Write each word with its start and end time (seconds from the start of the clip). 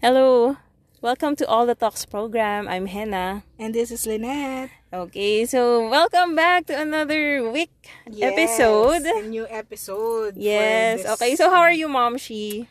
Hello. 0.00 0.56
Welcome 1.00 1.36
to 1.36 1.46
All 1.46 1.66
the 1.66 1.74
Talks 1.74 2.04
program. 2.04 2.66
I'm 2.66 2.86
Henna. 2.86 3.44
And 3.58 3.74
this 3.74 3.90
is 3.90 4.06
Lynette. 4.06 4.70
Okay, 4.92 5.46
so 5.46 5.88
welcome 5.88 6.34
back 6.34 6.66
to 6.66 6.74
another 6.74 7.50
week 7.50 7.70
Yes, 8.10 8.32
episode. 8.34 9.02
A 9.06 9.22
new 9.22 9.46
episode. 9.48 10.34
Yes. 10.36 11.06
Okay, 11.06 11.36
so 11.36 11.50
how 11.50 11.60
are 11.60 11.72
you, 11.74 11.86
Mom 11.88 12.18
She? 12.18 12.66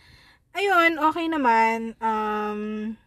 Ayun, 0.56 0.98
okay 1.00 1.30
naman. 1.30 1.96
Um, 2.02 2.98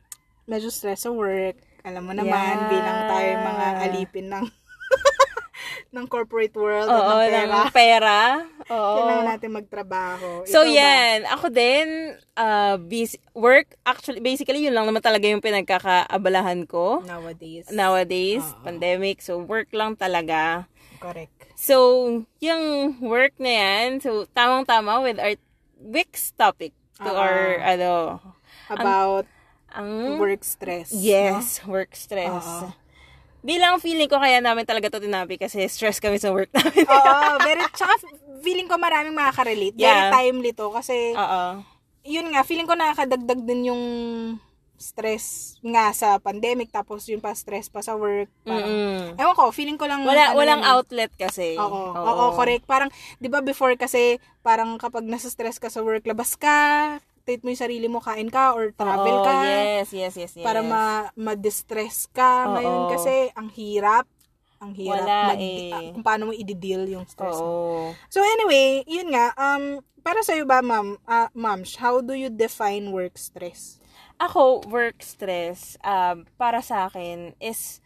medyo 0.48 0.70
stress 0.72 1.04
sa 1.04 1.12
work. 1.12 1.56
Alam 1.84 2.08
mo 2.08 2.12
naman, 2.12 2.28
Yeah. 2.60 2.68
bilang 2.70 2.98
tayo 3.08 3.30
mga 3.40 3.66
alipin 3.88 4.26
ng 4.30 4.44
ng 5.90 6.06
corporate 6.06 6.54
world 6.54 6.86
at 6.86 6.94
Oo, 6.94 7.10
ng 7.10 7.20
pera. 7.26 7.42
ng 7.50 7.66
pera. 7.74 8.18
Oo. 8.74 8.94
Kailangan 9.02 9.26
natin 9.26 9.50
magtrabaho. 9.50 10.28
So, 10.46 10.62
Ikaw 10.62 10.70
ba? 10.70 10.78
yan. 10.78 11.18
Ako 11.26 11.46
din, 11.50 11.86
uh, 12.38 12.76
busy, 12.78 13.18
work, 13.34 13.74
actually, 13.82 14.22
basically, 14.22 14.62
yun 14.62 14.74
lang 14.74 14.86
naman 14.86 15.02
talaga 15.02 15.26
yung 15.26 15.42
pinagkakaabalahan 15.42 16.62
ko 16.64 17.02
Nowadays. 17.02 17.66
nowadays, 17.68 18.46
Oo. 18.46 18.62
pandemic. 18.62 19.18
So, 19.18 19.42
work 19.42 19.74
lang 19.74 19.98
talaga. 19.98 20.70
Correct. 21.02 21.34
So, 21.58 22.06
yung 22.38 22.62
work 23.02 23.34
na 23.42 23.50
yan, 23.50 23.98
so, 23.98 24.30
tamang-tama 24.30 25.02
with 25.02 25.18
our 25.18 25.34
week's 25.76 26.30
topic 26.38 26.70
to 27.02 27.10
Oo. 27.10 27.18
our, 27.18 27.58
ano, 27.60 27.92
About 28.70 29.26
ang... 29.74 30.22
work 30.22 30.46
stress. 30.46 30.94
Yes, 30.94 31.58
work 31.66 31.98
stress. 31.98 32.46
Oo. 33.40 33.46
Bilang 33.46 33.80
feeling 33.80 34.06
ko 34.06 34.16
kaya 34.16 34.38
namin 34.38 34.62
talaga 34.62 34.88
to 34.88 35.00
tinabi 35.00 35.34
kasi 35.34 35.64
stress 35.66 35.96
kami 35.96 36.16
sa 36.16 36.28
work 36.28 36.52
namin. 36.56 36.84
Oo, 36.84 37.40
very, 37.40 37.64
tsaka 37.72 37.96
feeling 38.40 38.68
ko 38.68 38.76
maraming 38.76 39.12
makaka-relate. 39.12 39.74
Very 39.74 39.88
Yeah. 40.02 40.12
timely 40.12 40.52
to 40.52 40.68
kasi 40.70 41.12
Oo. 41.12 41.64
yun 42.02 42.28
nga, 42.28 42.40
feeling 42.42 42.64
ko 42.64 42.74
nakakadagdag 42.74 43.40
din 43.42 43.68
yung 43.68 43.82
stress 44.80 45.60
nga 45.60 45.92
sa 45.92 46.16
pandemic 46.16 46.72
tapos 46.72 47.04
yung 47.04 47.20
pa 47.20 47.36
stress 47.36 47.68
pa 47.68 47.80
sa 47.80 47.92
work. 47.92 48.32
Parang, 48.42 48.64
Mm-mm. 48.64 49.20
ewan 49.20 49.36
ko, 49.36 49.52
feeling 49.52 49.76
ko 49.76 49.84
lang 49.84 50.00
Wala, 50.02 50.32
ano 50.32 50.40
walang 50.40 50.60
yun 50.60 50.68
eh. 50.68 50.72
outlet 50.72 51.12
kasi. 51.14 51.60
Oo, 51.60 51.92
oo, 51.92 52.24
correct. 52.32 52.64
Parang, 52.64 52.88
di 53.16 53.28
ba 53.28 53.40
before 53.40 53.76
kasi, 53.76 54.16
parang 54.40 54.76
kapag 54.76 55.04
nasa 55.04 55.28
stress 55.28 55.60
ka 55.60 55.68
sa 55.68 55.84
work, 55.84 56.08
labas 56.08 56.32
ka, 56.32 56.96
treat 57.30 57.46
mo 57.46 57.54
yung 57.54 57.62
sarili 57.62 57.86
mo, 57.86 58.02
kain 58.02 58.26
ka, 58.26 58.58
or 58.58 58.74
travel 58.74 59.22
Oo, 59.22 59.26
ka, 59.30 59.46
yes, 59.46 59.94
yes, 59.94 60.18
yes, 60.18 60.34
yes. 60.34 60.42
para 60.42 60.66
ma, 60.66 61.06
ma-distress 61.14 62.10
ka. 62.10 62.50
Oo. 62.50 62.58
Ngayon 62.58 62.80
kasi, 62.90 63.14
ang 63.38 63.46
hirap. 63.54 64.10
Ang 64.58 64.74
hirap. 64.74 65.06
Wala 65.06 65.18
mag- 65.30 65.38
eh. 65.38 65.70
ah, 65.70 65.94
kung 65.94 66.02
paano 66.02 66.22
mo 66.26 66.32
i-deal 66.34 66.90
yung 66.90 67.06
stress 67.06 67.38
mo. 67.38 67.46
Oo. 67.46 67.94
So 68.10 68.18
anyway, 68.18 68.82
yun 68.90 69.14
nga, 69.14 69.30
um, 69.38 69.78
para 70.02 70.26
sa'yo 70.26 70.42
ba, 70.42 70.58
ma'am, 70.58 70.98
uh, 71.06 71.30
ma'ams, 71.38 71.78
how 71.78 72.02
do 72.02 72.18
you 72.18 72.34
define 72.34 72.90
work 72.90 73.14
stress? 73.14 73.78
Ako, 74.18 74.66
work 74.66 74.98
stress, 75.06 75.78
um, 75.86 76.26
para 76.34 76.58
sa 76.66 76.90
akin, 76.90 77.38
is, 77.38 77.78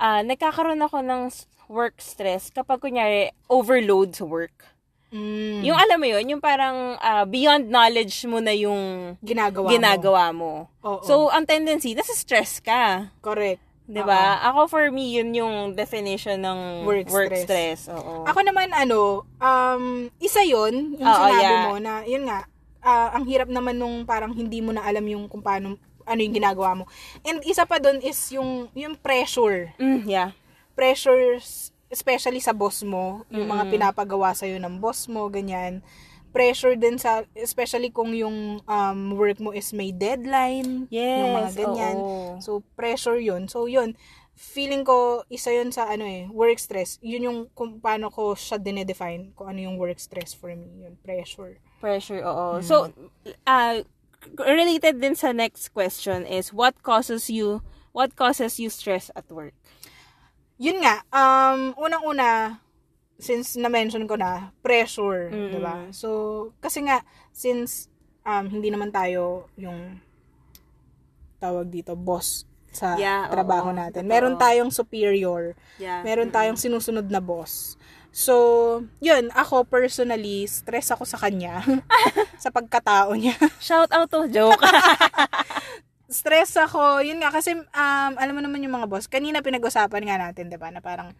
ah 0.00 0.24
nagkakaroon 0.24 0.80
ako 0.80 1.04
ng 1.04 1.28
work 1.68 2.00
stress 2.00 2.48
kapag, 2.48 2.80
kunyari, 2.80 3.36
overload 3.52 4.16
sa 4.16 4.24
work. 4.24 4.77
Mm, 5.08 5.64
Yung 5.64 5.78
alam 5.78 5.96
mo 5.96 6.06
yun, 6.06 6.24
yung 6.28 6.42
parang 6.42 6.96
ah, 6.98 7.24
beyond 7.24 7.64
knowledge 7.64 8.28
mo 8.28 8.38
na 8.38 8.52
yung 8.52 9.16
ginagawa, 9.24 9.72
ginagawa 9.72 10.24
mo. 10.30 10.68
mo. 10.68 10.84
Oo, 10.84 11.00
So, 11.00 11.14
ang 11.28 11.48
tendency, 11.48 11.96
nasa 11.96 12.12
stress 12.12 12.60
ka. 12.60 13.08
correct. 13.18 13.64
'Di 13.88 14.04
ba? 14.04 14.36
Ako 14.44 14.68
for 14.68 14.84
me, 14.92 15.16
yun 15.16 15.32
yung 15.32 15.72
definition 15.72 16.36
ng 16.36 16.84
Work 16.84 17.08
work, 17.08 17.32
stress. 17.32 17.44
stress. 17.44 17.80
Oo. 17.88 18.28
Ako 18.28 18.44
naman, 18.44 18.68
ano, 18.68 19.24
um, 19.40 19.84
isa 20.20 20.44
yon 20.44 20.92
yung 20.92 21.08
Oo, 21.08 21.24
sinabi 21.24 21.40
yeah. 21.40 21.64
mo 21.64 21.74
na, 21.80 21.94
yun 22.04 22.28
nga, 22.28 22.44
ah, 22.84 23.16
ang 23.16 23.24
hirap 23.24 23.48
naman 23.48 23.80
nung 23.80 24.04
parang 24.04 24.36
hindi 24.36 24.60
mo 24.60 24.76
na 24.76 24.84
alam 24.84 25.00
yung 25.02 25.24
kung 25.24 25.40
paano, 25.40 25.80
ano 26.04 26.20
yung 26.20 26.36
ginagawa 26.36 26.76
mo. 26.76 26.84
And 27.24 27.40
isa 27.42 27.64
pa 27.64 27.80
doon 27.80 28.04
is 28.04 28.20
yung, 28.28 28.68
yung 28.72 28.92
pressure. 28.94 29.72
Mm, 29.76 30.04
yeah. 30.04 30.36
Pressures, 30.76 31.72
especially 31.88 32.40
sa 32.40 32.52
boss 32.52 32.84
mo, 32.84 33.24
yung 33.32 33.48
mga 33.48 33.64
Mm-mm. 33.68 33.72
pinapagawa 33.72 34.36
sa'yo 34.36 34.60
ng 34.60 34.80
boss 34.80 35.08
mo, 35.08 35.28
ganyan. 35.28 35.80
Pressure 36.28 36.76
din 36.76 37.00
sa, 37.00 37.24
especially 37.32 37.88
kung 37.88 38.12
yung 38.12 38.60
um, 38.62 39.00
work 39.16 39.40
mo 39.40 39.56
is 39.56 39.72
may 39.72 39.88
deadline, 39.90 40.84
Yes. 40.92 41.24
yung 41.24 41.32
mga 41.32 41.50
ganyan. 41.56 41.96
oo. 41.96 42.36
So, 42.44 42.60
pressure 42.76 43.16
yun. 43.16 43.48
So, 43.48 43.64
yun. 43.64 43.96
Feeling 44.38 44.84
ko, 44.86 45.24
isa 45.32 45.50
yun 45.50 45.72
sa, 45.72 45.88
ano 45.88 46.04
eh, 46.06 46.28
work 46.30 46.60
stress. 46.60 47.00
Yun 47.02 47.26
yung 47.26 47.38
kung 47.56 47.80
paano 47.80 48.12
ko 48.12 48.36
siya 48.36 48.60
dinedefine, 48.60 49.32
kung 49.34 49.50
ano 49.50 49.58
yung 49.64 49.80
work 49.80 49.98
stress 49.98 50.36
for 50.36 50.52
me. 50.52 50.68
Yun, 50.84 50.94
pressure. 51.00 51.58
Pressure, 51.80 52.22
oo. 52.22 52.60
Mm. 52.60 52.62
So, 52.62 52.92
uh, 53.48 53.82
related 54.38 55.00
din 55.00 55.16
sa 55.16 55.32
next 55.32 55.72
question 55.72 56.22
is, 56.28 56.52
what 56.52 56.78
causes 56.84 57.32
you, 57.32 57.64
what 57.90 58.14
causes 58.14 58.60
you 58.60 58.68
stress 58.70 59.10
at 59.16 59.26
work? 59.32 59.56
Yun 60.58 60.82
nga, 60.82 61.00
um, 61.08 61.72
unang-una, 61.76 62.58
since 63.16 63.54
na-mention 63.54 64.06
ko 64.06 64.14
na, 64.14 64.50
pressure, 64.58 65.30
Mm. 65.30 65.50
di 65.50 65.58
ba? 65.58 65.74
So, 65.90 66.08
kasi 66.58 66.82
nga, 66.82 67.02
since 67.30 67.86
um, 68.22 68.46
hindi 68.46 68.68
naman 68.68 68.90
tayo 68.90 69.46
yung 69.54 69.98
tawag 71.38 71.70
dito, 71.70 71.94
boss 71.94 72.42
sa 72.68 72.94
Yeah, 72.94 73.26
trabaho 73.26 73.70
oo. 73.70 73.74
natin. 73.74 74.04
Totoo. 74.04 74.12
Meron 74.12 74.34
tayong 74.36 74.70
superior. 74.70 75.54
Yeah. 75.78 76.02
meron 76.02 76.28
tayong 76.28 76.58
sinusunod 76.58 77.06
na 77.06 77.18
boss. 77.18 77.78
So, 78.10 78.34
yun, 78.98 79.30
ako 79.32 79.62
personally, 79.64 80.44
stress 80.44 80.90
ako 80.90 81.06
sa 81.06 81.16
kanya. 81.16 81.62
sa 82.42 82.50
pagkatao 82.50 83.14
niya. 83.14 83.36
Shout 83.58 83.88
out 83.90 84.10
to 84.10 84.26
joke. 84.28 84.58
stress 86.18 86.58
ako, 86.58 86.98
yun 87.06 87.22
nga, 87.22 87.30
kasi, 87.30 87.54
um, 87.54 88.12
alam 88.18 88.34
mo 88.34 88.42
naman 88.42 88.58
yung 88.60 88.74
mga 88.74 88.90
boss, 88.90 89.06
kanina 89.06 89.38
pinag-usapan 89.38 90.02
nga 90.02 90.16
natin, 90.18 90.50
di 90.50 90.58
ba, 90.58 90.74
na 90.74 90.82
parang, 90.82 91.14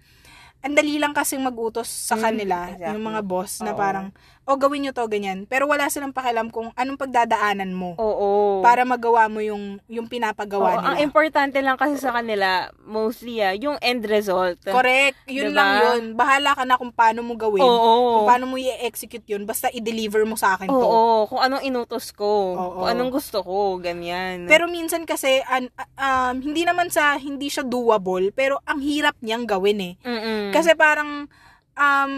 ang 0.59 0.75
dali 0.75 0.99
lang 0.99 1.15
kasing 1.15 1.39
mag-utos 1.41 1.87
sa 1.87 2.19
Mm, 2.19 2.23
kanila, 2.27 2.59
exactly. 2.67 2.91
yung 2.91 3.05
mga 3.07 3.21
boss, 3.23 3.63
na 3.63 3.73
Oo. 3.73 3.79
parang, 3.79 4.07
o 4.49 4.57
gawin 4.57 4.89
nyo 4.89 4.93
to, 4.97 5.05
ganyan. 5.13 5.45
Pero 5.45 5.69
wala 5.69 5.93
silang 5.93 6.17
pakialam 6.17 6.49
kung 6.49 6.73
anong 6.73 6.97
pagdadaanan 6.97 7.69
mo 7.77 7.93
oo. 8.01 8.65
para 8.65 8.89
magawa 8.89 9.29
mo 9.29 9.45
yung, 9.45 9.77
yung 9.93 10.09
pinapagawa 10.09 10.81
Oo, 10.81 10.81
ang 10.81 10.97
nila. 10.97 11.05
importante 11.05 11.61
lang 11.61 11.77
kasi 11.77 12.01
sa 12.01 12.17
kanila, 12.17 12.73
mostly 12.81 13.45
ah, 13.45 13.53
yung 13.53 13.77
end 13.85 14.09
result. 14.09 14.57
Correct. 14.65 15.21
Yun 15.29 15.53
Diba? 15.53 15.57
lang 15.61 15.71
yun. 15.85 16.03
Bahala 16.17 16.57
ka 16.57 16.65
na 16.65 16.81
kung 16.81 16.89
paano 16.89 17.21
mo 17.21 17.37
gawin. 17.37 17.61
Oo. 17.61 18.25
Kung 18.25 18.29
paano 18.33 18.49
mo 18.49 18.57
i-execute 18.57 19.29
yun. 19.29 19.45
Basta 19.45 19.69
i-deliver 19.69 20.25
mo 20.25 20.41
sa 20.41 20.57
akin 20.57 20.73
to. 20.73 20.81
Oo, 20.81 21.29
kung 21.29 21.45
anong 21.45 21.69
inutos 21.69 22.17
ko, 22.17 22.57
Oo. 22.57 22.73
kung 22.81 22.89
anong 22.89 23.13
gusto 23.13 23.45
ko, 23.45 23.77
ganyan. 23.77 24.49
Pero 24.49 24.65
minsan 24.65 25.05
kasi, 25.05 25.45
an- 25.45 25.69
um, 26.01 26.41
hindi 26.41 26.65
naman 26.65 26.89
sa, 26.89 27.21
hindi 27.21 27.53
siya 27.53 27.69
doable, 27.69 28.33
pero 28.33 28.65
ang 28.65 28.81
hirap 28.81 29.21
niyang 29.21 29.45
gawin 29.45 29.93
eh. 29.93 29.95
Mm-mm. 30.01 30.57
Kasi 30.57 30.73
parang, 30.73 31.29
um, 31.77 32.13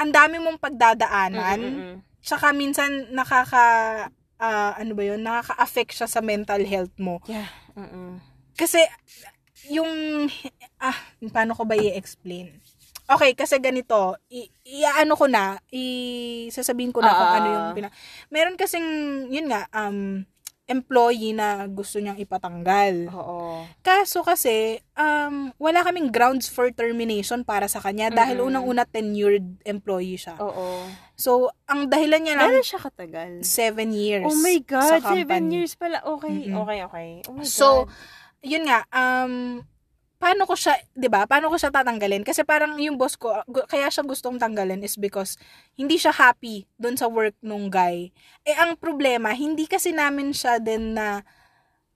ang 0.00 0.10
dami 0.10 0.40
mong 0.40 0.56
pagdadaanan, 0.56 1.60
Mm-mm. 1.60 1.94
tsaka 2.24 2.56
minsan 2.56 3.12
nakaka, 3.12 3.64
ah, 4.40 4.72
ano 4.80 4.96
ba 4.96 5.02
yun, 5.04 5.20
nakaka-affect 5.20 5.92
siya 5.92 6.08
sa 6.08 6.24
mental 6.24 6.64
health 6.64 6.96
mo. 6.96 7.20
Yeah. 7.28 7.52
Mm-mm. 7.76 8.16
Kasi, 8.56 8.80
yung, 9.68 9.88
ah, 10.80 10.96
paano 11.28 11.52
ko 11.52 11.68
ba 11.68 11.76
i-explain? 11.76 12.48
Okay, 13.10 13.34
kasi 13.34 13.58
ganito, 13.58 14.14
i, 14.30 14.46
i-ano 14.64 15.18
ko 15.18 15.26
na, 15.26 15.58
i, 15.74 15.84
sasabihin 16.48 16.94
ko 16.94 17.02
na 17.02 17.10
kung 17.12 17.28
Ah. 17.28 17.36
ano 17.36 17.48
yung 17.50 17.66
pina... 17.74 17.88
Meron 18.30 18.54
kasing, 18.54 18.86
yun 19.28 19.50
nga, 19.50 19.66
um, 19.74 20.22
employee 20.70 21.34
na 21.34 21.66
gusto 21.66 21.98
niyang 21.98 22.16
ipatanggal. 22.16 23.10
Oo. 23.10 23.66
Kaso 23.82 24.22
kasi, 24.22 24.78
um, 24.94 25.50
wala 25.58 25.82
kaming 25.82 26.08
grounds 26.08 26.46
for 26.46 26.70
termination 26.70 27.42
para 27.42 27.66
sa 27.66 27.82
kanya 27.82 28.08
dahil 28.08 28.38
Mm-mm. 28.38 28.48
unang-una 28.54 28.86
tenured 28.86 29.58
employee 29.66 30.14
siya. 30.14 30.38
Oo. 30.38 30.86
So, 31.18 31.50
ang 31.66 31.90
dahilan 31.90 32.22
niya 32.22 32.38
lang, 32.38 32.54
Gano'n 32.54 32.64
siya 32.64 32.80
katagal? 32.80 33.30
seven 33.42 33.90
years 33.90 34.24
Oh 34.24 34.38
my 34.38 34.56
God, 34.62 35.02
seven 35.02 35.50
years 35.50 35.74
pala. 35.74 35.98
Okay, 36.06 36.48
Mm-mm. 36.48 36.62
okay, 36.62 36.78
okay. 36.86 37.08
Oh 37.26 37.34
my 37.34 37.42
So, 37.42 37.84
God. 37.84 37.92
yun 38.40 38.64
nga, 38.64 38.86
um, 38.94 39.66
paano 40.20 40.44
ko 40.44 40.52
siya, 40.52 40.76
'di 40.92 41.08
ba? 41.08 41.24
Paano 41.24 41.48
ko 41.48 41.56
siya 41.56 41.72
tatanggalin? 41.72 42.22
Kasi 42.22 42.44
parang 42.44 42.76
yung 42.76 43.00
boss 43.00 43.16
ko, 43.16 43.32
kaya 43.66 43.88
siya 43.88 44.04
gustong 44.04 44.36
tanggalin 44.36 44.84
is 44.84 45.00
because 45.00 45.40
hindi 45.80 45.96
siya 45.96 46.12
happy 46.12 46.68
doon 46.76 47.00
sa 47.00 47.08
work 47.08 47.34
nung 47.40 47.72
guy. 47.72 48.12
Eh 48.44 48.54
ang 48.60 48.76
problema, 48.76 49.32
hindi 49.32 49.64
kasi 49.64 49.96
namin 49.96 50.36
siya 50.36 50.60
din 50.60 50.92
na 50.92 51.24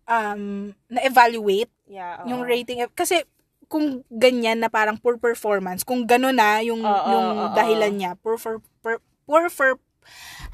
um 0.08 0.72
na 0.88 1.00
evaluate 1.04 1.72
yeah, 1.88 2.20
yung 2.28 2.44
rating 2.44 2.84
kasi 2.92 3.24
kung 3.68 4.04
ganyan 4.12 4.60
na 4.60 4.72
parang 4.72 4.96
poor 4.96 5.16
performance, 5.20 5.84
kung 5.84 6.04
gano'n 6.04 6.36
na 6.36 6.60
yung 6.64 6.80
Oo, 6.80 7.08
yung 7.12 7.28
oo, 7.44 7.52
dahilan 7.56 7.92
niya, 7.92 8.10
poor 8.20 8.40
for 8.40 8.60
per, 8.80 9.00
poor 9.28 9.48
for 9.52 9.76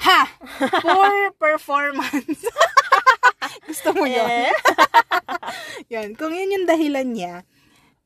ha, 0.07 0.27
poor 0.87 1.35
performance. 1.39 2.47
Gusto 3.69 3.95
mo 3.95 4.07
'yon? 4.07 4.27
Eh? 4.27 4.55
Yan, 5.93 6.15
kung 6.15 6.31
yun 6.35 6.55
yung 6.55 6.67
dahilan 6.71 7.07
niya, 7.11 7.35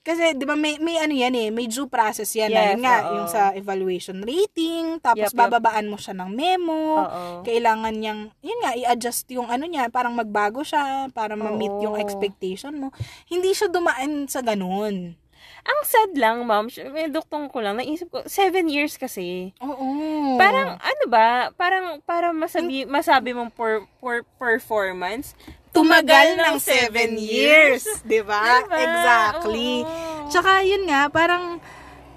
Kasi, 0.04 0.36
di 0.36 0.44
ba, 0.44 0.52
may, 0.52 0.76
may 0.84 1.00
ano 1.00 1.16
yan 1.16 1.32
eh, 1.32 1.48
may 1.48 1.64
due 1.64 1.88
process 1.88 2.28
yan. 2.36 2.52
Yes, 2.52 2.76
Yes, 2.76 2.84
nga, 2.84 2.96
oo. 3.08 3.12
yung 3.16 3.28
sa 3.32 3.56
evaluation 3.56 4.20
rating, 4.20 5.00
tapos 5.00 5.32
Yup, 5.32 5.34
yup. 5.34 5.40
bababaan 5.48 5.88
mo 5.88 5.96
siya 5.96 6.12
ng 6.12 6.28
memo. 6.28 7.08
Oo. 7.08 7.40
Kailangan 7.40 7.96
niyang, 7.96 8.28
yun 8.44 8.58
nga, 8.60 8.76
i-adjust 8.76 9.24
yung 9.32 9.48
ano 9.48 9.64
niya, 9.64 9.88
parang 9.88 10.12
magbago 10.12 10.60
siya, 10.60 11.08
para 11.08 11.40
ma-meet 11.40 11.80
Oo. 11.80 11.84
yung 11.88 11.96
expectation 11.96 12.76
mo. 12.76 12.88
Hindi 13.32 13.56
siya 13.56 13.72
dumaan 13.72 14.28
sa 14.28 14.44
ganun. 14.44 15.16
Ang 15.64 15.80
sad 15.88 16.12
lang, 16.20 16.44
ma'am, 16.44 16.68
may 16.92 17.08
duktong 17.08 17.48
ko 17.48 17.64
lang, 17.64 17.80
naisip 17.80 18.12
ko, 18.12 18.20
seven 18.28 18.68
years 18.68 19.00
kasi. 19.00 19.56
Oo. 19.64 20.36
Parang, 20.36 20.76
ano 20.76 21.04
ba, 21.08 21.48
parang, 21.56 22.04
para 22.04 22.36
masabi, 22.36 22.84
masabi 22.84 23.32
mong 23.32 23.48
por, 23.56 23.88
por, 24.04 24.20
performance, 24.36 25.32
tumagal 25.74 26.38
ng 26.38 26.56
seven 26.62 27.18
years. 27.18 27.82
Di 28.06 28.22
ba? 28.22 28.62
Diba? 28.62 28.78
Exactly. 28.78 29.82
Oo. 29.82 30.30
Tsaka, 30.30 30.62
yun 30.62 30.86
nga, 30.86 31.10
parang, 31.10 31.58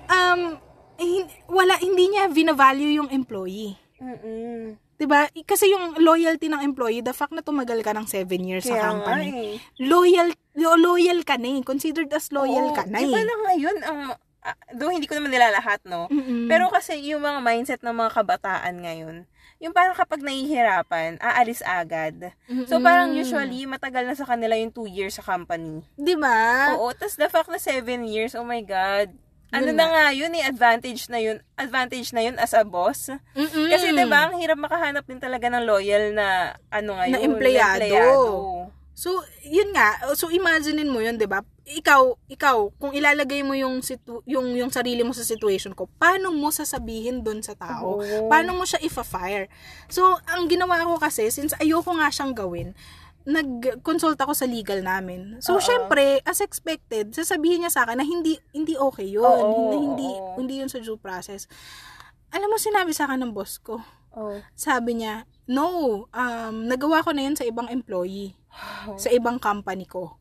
um, 0.08 0.42
wala, 1.50 1.74
hindi 1.82 2.14
niya 2.14 2.30
vinavalue 2.30 3.02
yung 3.02 3.10
employee. 3.10 3.76
Mm-mm. 3.98 4.78
'Di 4.98 5.06
ba? 5.06 5.30
Kasi 5.46 5.70
yung 5.70 5.98
loyalty 6.02 6.50
ng 6.50 6.62
employee, 6.62 7.06
the 7.06 7.14
fact 7.14 7.34
na 7.34 7.46
tumagal 7.46 7.82
ka 7.86 7.94
ng 7.94 8.10
seven 8.10 8.42
years 8.46 8.66
sa 8.66 8.74
Kaya 8.74 8.82
nga 8.82 8.90
company, 8.90 9.30
eh. 9.30 9.54
loyal, 9.78 10.30
lo- 10.58 10.78
loyal 10.78 11.22
ka 11.22 11.38
na 11.38 11.62
eh. 11.62 11.62
Considered 11.62 12.10
as 12.10 12.34
loyal 12.34 12.74
Oo, 12.74 12.78
ka 12.78 12.90
na 12.90 12.98
Di 12.98 13.10
ba 13.10 13.22
eh. 13.22 13.26
na 13.26 13.36
ngayon, 13.46 13.78
ang, 13.86 14.00
though 14.72 14.90
hindi 14.90 15.06
ko 15.06 15.16
naman 15.16 15.32
nila 15.32 15.50
lahat, 15.50 15.82
no? 15.84 16.08
Mm-mm. 16.08 16.48
Pero 16.48 16.70
kasi 16.70 16.96
yung 17.04 17.24
mga 17.24 17.40
mindset 17.40 17.82
ng 17.82 17.92
mga 17.92 18.12
kabataan 18.14 18.76
ngayon, 18.78 19.18
yung 19.58 19.74
parang 19.74 19.94
kapag 19.94 20.22
nahihirapan, 20.22 21.18
aalis 21.18 21.66
agad. 21.66 22.32
So 22.70 22.78
Mm-mm. 22.78 22.86
parang 22.86 23.10
usually, 23.12 23.66
matagal 23.66 24.06
na 24.06 24.14
sa 24.14 24.24
kanila 24.24 24.54
yung 24.54 24.70
two 24.70 24.86
years 24.86 25.18
sa 25.18 25.26
company. 25.26 25.82
'Di 25.96 26.14
ba? 26.14 26.74
Oo, 26.76 26.94
tas 26.94 27.16
the 27.16 27.26
fact 27.26 27.50
na 27.50 27.58
seven 27.58 28.06
years, 28.06 28.34
oh 28.34 28.46
my 28.46 28.62
God. 28.62 29.10
Ano 29.48 29.72
Yun 29.72 29.80
na 29.80 29.86
na. 29.88 29.92
nga 29.96 30.04
yun 30.12 30.36
eh, 30.36 30.44
advantage 30.44 31.08
na 31.08 31.24
yun, 31.24 31.40
advantage 31.56 32.12
na 32.12 32.20
yun 32.20 32.36
as 32.36 32.52
a 32.52 32.68
boss. 32.68 33.08
Mm-mm. 33.32 33.72
Kasi 33.72 33.96
'di 33.96 34.06
ba, 34.06 34.28
ang 34.28 34.36
hirap 34.38 34.60
makahanap 34.60 35.08
din 35.08 35.24
talaga 35.24 35.48
ng 35.48 35.64
loyal 35.64 36.12
na 36.12 36.52
ano 36.68 37.00
ngayon, 37.00 37.16
Na 37.16 37.24
empleyado. 37.24 37.80
empleyado. 37.80 38.32
So, 38.92 39.14
yun 39.42 39.72
nga. 39.72 39.94
So, 40.18 40.28
imaginein 40.28 40.92
mo 40.92 41.00
yun, 41.00 41.16
'di 41.16 41.26
ba? 41.26 41.42
Ikaw, 41.68 42.32
ikaw, 42.32 42.72
kung 42.80 42.96
ilalagay 42.96 43.44
mo 43.44 43.52
yung 43.52 43.84
situ- 43.84 44.24
yung 44.24 44.56
yung 44.56 44.72
sarili 44.72 45.04
mo 45.04 45.12
sa 45.12 45.28
situation 45.28 45.76
ko, 45.76 45.92
paano 46.00 46.32
mo 46.32 46.48
sasabihin 46.48 47.28
doon 47.28 47.44
sa 47.44 47.60
tao? 47.60 48.00
Oo. 48.00 48.32
Paano 48.32 48.56
mo 48.56 48.64
siya 48.64 48.80
ifa-fire? 48.80 49.52
So, 49.92 50.16
ang 50.32 50.48
ginawa 50.48 50.88
ko 50.88 50.96
kasi 50.96 51.28
since 51.28 51.52
ayoko 51.60 51.92
nga 52.00 52.08
siyang 52.08 52.32
gawin, 52.32 52.72
nag-consult 53.28 54.16
ako 54.16 54.32
sa 54.32 54.48
legal 54.48 54.80
namin. 54.80 55.44
So, 55.44 55.60
Oo. 55.60 55.64
syempre, 55.64 56.24
as 56.24 56.40
expected, 56.40 57.12
sasabihin 57.12 57.68
niya 57.68 57.72
sa 57.76 57.84
akin 57.84 58.00
na 58.00 58.08
hindi 58.08 58.40
hindi 58.56 58.80
okay 58.80 59.12
'yun. 59.12 59.28
Oo, 59.28 59.52
hindi 59.52 59.76
hindi 59.84 60.10
hindi 60.40 60.54
'yun 60.64 60.72
sa 60.72 60.80
due 60.80 60.96
process. 60.96 61.52
Alam 62.32 62.56
mo 62.56 62.58
sinabi 62.60 62.96
sa 62.96 63.12
akin 63.12 63.28
ng 63.28 63.36
boss 63.36 63.60
ko. 63.60 63.84
Oh. 64.16 64.40
Sabi 64.56 65.04
niya, 65.04 65.28
"No, 65.52 66.08
um 66.08 66.56
nagawa 66.72 67.04
ko 67.04 67.12
na 67.12 67.28
'yan 67.28 67.36
sa 67.36 67.44
ibang 67.44 67.68
employee." 67.68 68.40
sa 69.04 69.12
ibang 69.12 69.38
company 69.38 69.84
ko. 69.84 70.16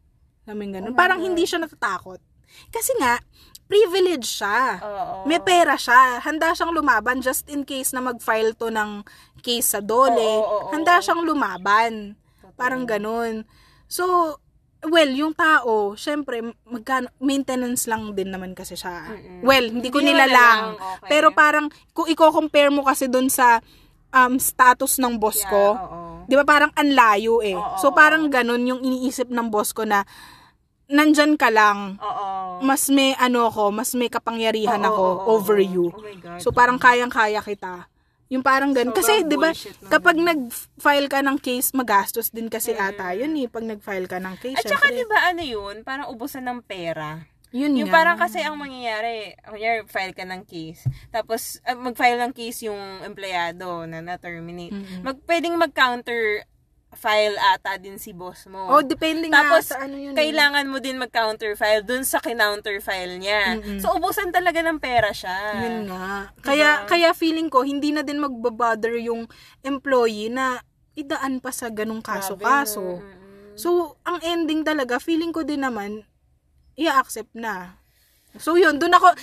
Sabi 0.47 0.71
ganun. 0.71 0.95
Oh 0.95 0.97
Parang 0.97 1.19
God. 1.19 1.27
hindi 1.27 1.43
siya 1.43 1.59
natatakot. 1.59 2.23
Kasi 2.71 2.95
nga, 2.97 3.19
privilege 3.67 4.39
siya. 4.39 4.79
Oo. 4.79 5.15
May 5.27 5.43
pera 5.43 5.75
siya. 5.75 6.23
Handa 6.23 6.55
siyang 6.55 6.71
lumaban 6.71 7.19
just 7.19 7.51
in 7.51 7.67
case 7.67 7.91
na 7.91 8.01
mag-file 8.01 8.55
to 8.55 8.71
ng 8.71 9.03
case 9.43 9.75
sa 9.75 9.83
dole. 9.83 10.15
Oo, 10.17 10.41
oo. 10.41 10.71
Handa 10.71 11.03
siyang 11.03 11.27
lumaban. 11.27 12.15
Parang 12.55 12.87
ganun. 12.87 13.43
So, 13.85 14.39
well, 14.83 15.11
yung 15.11 15.35
tao, 15.35 15.93
syempre, 15.95 16.41
magkano, 16.63 17.11
maintenance 17.19 17.85
lang 17.85 18.15
din 18.15 18.31
naman 18.31 18.55
kasi 18.55 18.79
siya. 18.79 19.11
Mm-mm. 19.11 19.43
Well, 19.43 19.67
hindi 19.69 19.91
ko 19.91 19.99
Hindi 19.99 20.15
nila 20.15 20.25
naman 20.25 20.39
lang. 20.39 20.59
lang, 20.63 20.79
okay. 20.97 21.09
Pero 21.11 21.27
parang, 21.35 21.67
kung 21.91 22.07
i-compare 22.07 22.71
mo 22.71 22.87
kasi 22.87 23.11
dun 23.11 23.27
sa 23.27 23.59
um, 24.11 24.39
status 24.39 24.97
ng 24.97 25.19
boss 25.19 25.43
Yeah, 25.43 25.51
ko, 25.51 25.65
oo. 25.75 25.99
Di 26.27 26.35
ba 26.35 26.43
parang 26.43 26.75
anlayo 26.75 27.39
eh. 27.39 27.55
Oo, 27.55 27.79
so 27.79 27.95
parang 27.95 28.27
ganun 28.27 28.63
yung 28.63 28.81
iniisip 28.81 29.31
ng 29.31 29.47
boss 29.47 29.71
ko 29.71 29.87
na 29.87 30.03
nandyan 30.87 31.35
ka 31.35 31.51
lang, 31.51 31.99
Oo. 31.99 32.63
mas 32.63 32.87
may 32.89 33.13
ano 33.17 33.47
ako, 33.47 33.71
mas 33.71 33.91
may 33.93 34.07
kapangyarihan 34.07 34.79
Oo, 34.81 34.89
ako 34.89 35.03
oo, 35.03 35.17
oo. 35.17 35.27
over 35.35 35.59
you. 35.59 35.91
Oh 35.91 35.99
my 35.99 36.15
God. 36.17 36.39
So 36.39 36.51
parang 36.51 36.79
kayang-kaya 36.79 37.43
kita. 37.43 37.91
Yung 38.27 38.43
parang 38.43 38.75
ganun. 38.75 38.91
Kasi 38.91 39.23
Sobrang 39.23 39.29
'di 39.29 39.37
ba 39.39 39.51
kapag 39.89 40.17
nag-file 40.19 41.07
ka 41.07 41.23
ng 41.23 41.39
case, 41.39 41.71
magastos 41.71 42.31
din 42.31 42.51
kasi 42.51 42.75
Mm. 42.75 42.83
ata 42.83 43.15
yun 43.15 43.31
eh 43.37 43.47
pag 43.47 43.63
nag-file 43.63 44.07
ka 44.07 44.19
ng 44.19 44.35
case. 44.37 44.59
At 44.59 44.67
saka 44.67 44.91
di 44.91 45.07
ba 45.07 45.31
ano 45.31 45.43
yun, 45.43 45.87
parang 45.87 46.11
ubusan 46.11 46.43
ng 46.43 46.59
pera. 46.63 47.23
yun 47.55 47.73
Yung 47.73 47.89
nga. 47.89 48.03
parang 48.03 48.19
kasi 48.19 48.43
ang 48.43 48.59
mangyayari, 48.59 49.33
kunyari 49.41 49.87
file 49.87 50.13
ka 50.13 50.27
ng 50.27 50.43
case, 50.45 50.83
tapos 51.09 51.63
ah, 51.63 51.73
mag-file 51.73 52.19
ng 52.21 52.35
case 52.35 52.67
yung 52.67 52.77
empleyado 53.01 53.87
na 53.87 54.03
na-terminate. 54.03 54.75
Mm-mm. 54.75 55.01
Mag, 55.01 55.17
pwedeng 55.25 55.55
mag-counter 55.57 56.45
file 56.97 57.37
ata 57.37 57.77
din 57.77 57.97
si 57.97 58.11
boss 58.11 58.49
mo. 58.49 58.67
Oh, 58.67 58.81
depende 58.81 59.29
Tapos, 59.29 59.69
nga 59.69 59.77
sa 59.77 59.85
ano 59.85 59.95
yun. 59.95 60.13
eh. 60.13 60.19
Kailangan 60.19 60.67
mo 60.67 60.81
din 60.81 60.97
mag-counter 60.97 61.53
file 61.55 61.81
dun 61.81 62.03
sa 62.03 62.19
kinounter 62.19 62.81
file 62.81 63.17
niya. 63.17 63.55
Mm-mm. 63.55 63.79
So, 63.79 63.95
ubusan 63.95 64.33
talaga 64.33 64.61
ng 64.61 64.81
pera 64.81 65.13
siya. 65.13 65.61
Yun 65.61 65.87
nga. 65.87 66.33
Kaya 66.41 66.69
Diba? 66.83 66.89
kaya 66.89 67.09
feeling 67.13 67.47
ko 67.47 67.63
hindi 67.63 67.93
na 67.93 68.01
din 68.01 68.19
magbabother 68.19 68.97
yung 68.97 69.29
employee 69.61 70.29
na 70.29 70.59
idaan 70.93 71.39
pa 71.39 71.53
sa 71.53 71.69
ganung 71.69 72.01
kaso-kaso. 72.01 73.05
So, 73.53 74.01
ang 74.03 74.21
ending 74.23 74.65
talaga, 74.65 74.97
feeling 74.97 75.31
ko 75.31 75.41
din 75.41 75.61
naman, 75.61 76.05
i-accept 76.75 77.33
na. 77.33 77.81
So, 78.37 78.57
yun, 78.57 78.77
dun 78.77 78.93
ako, 78.93 79.17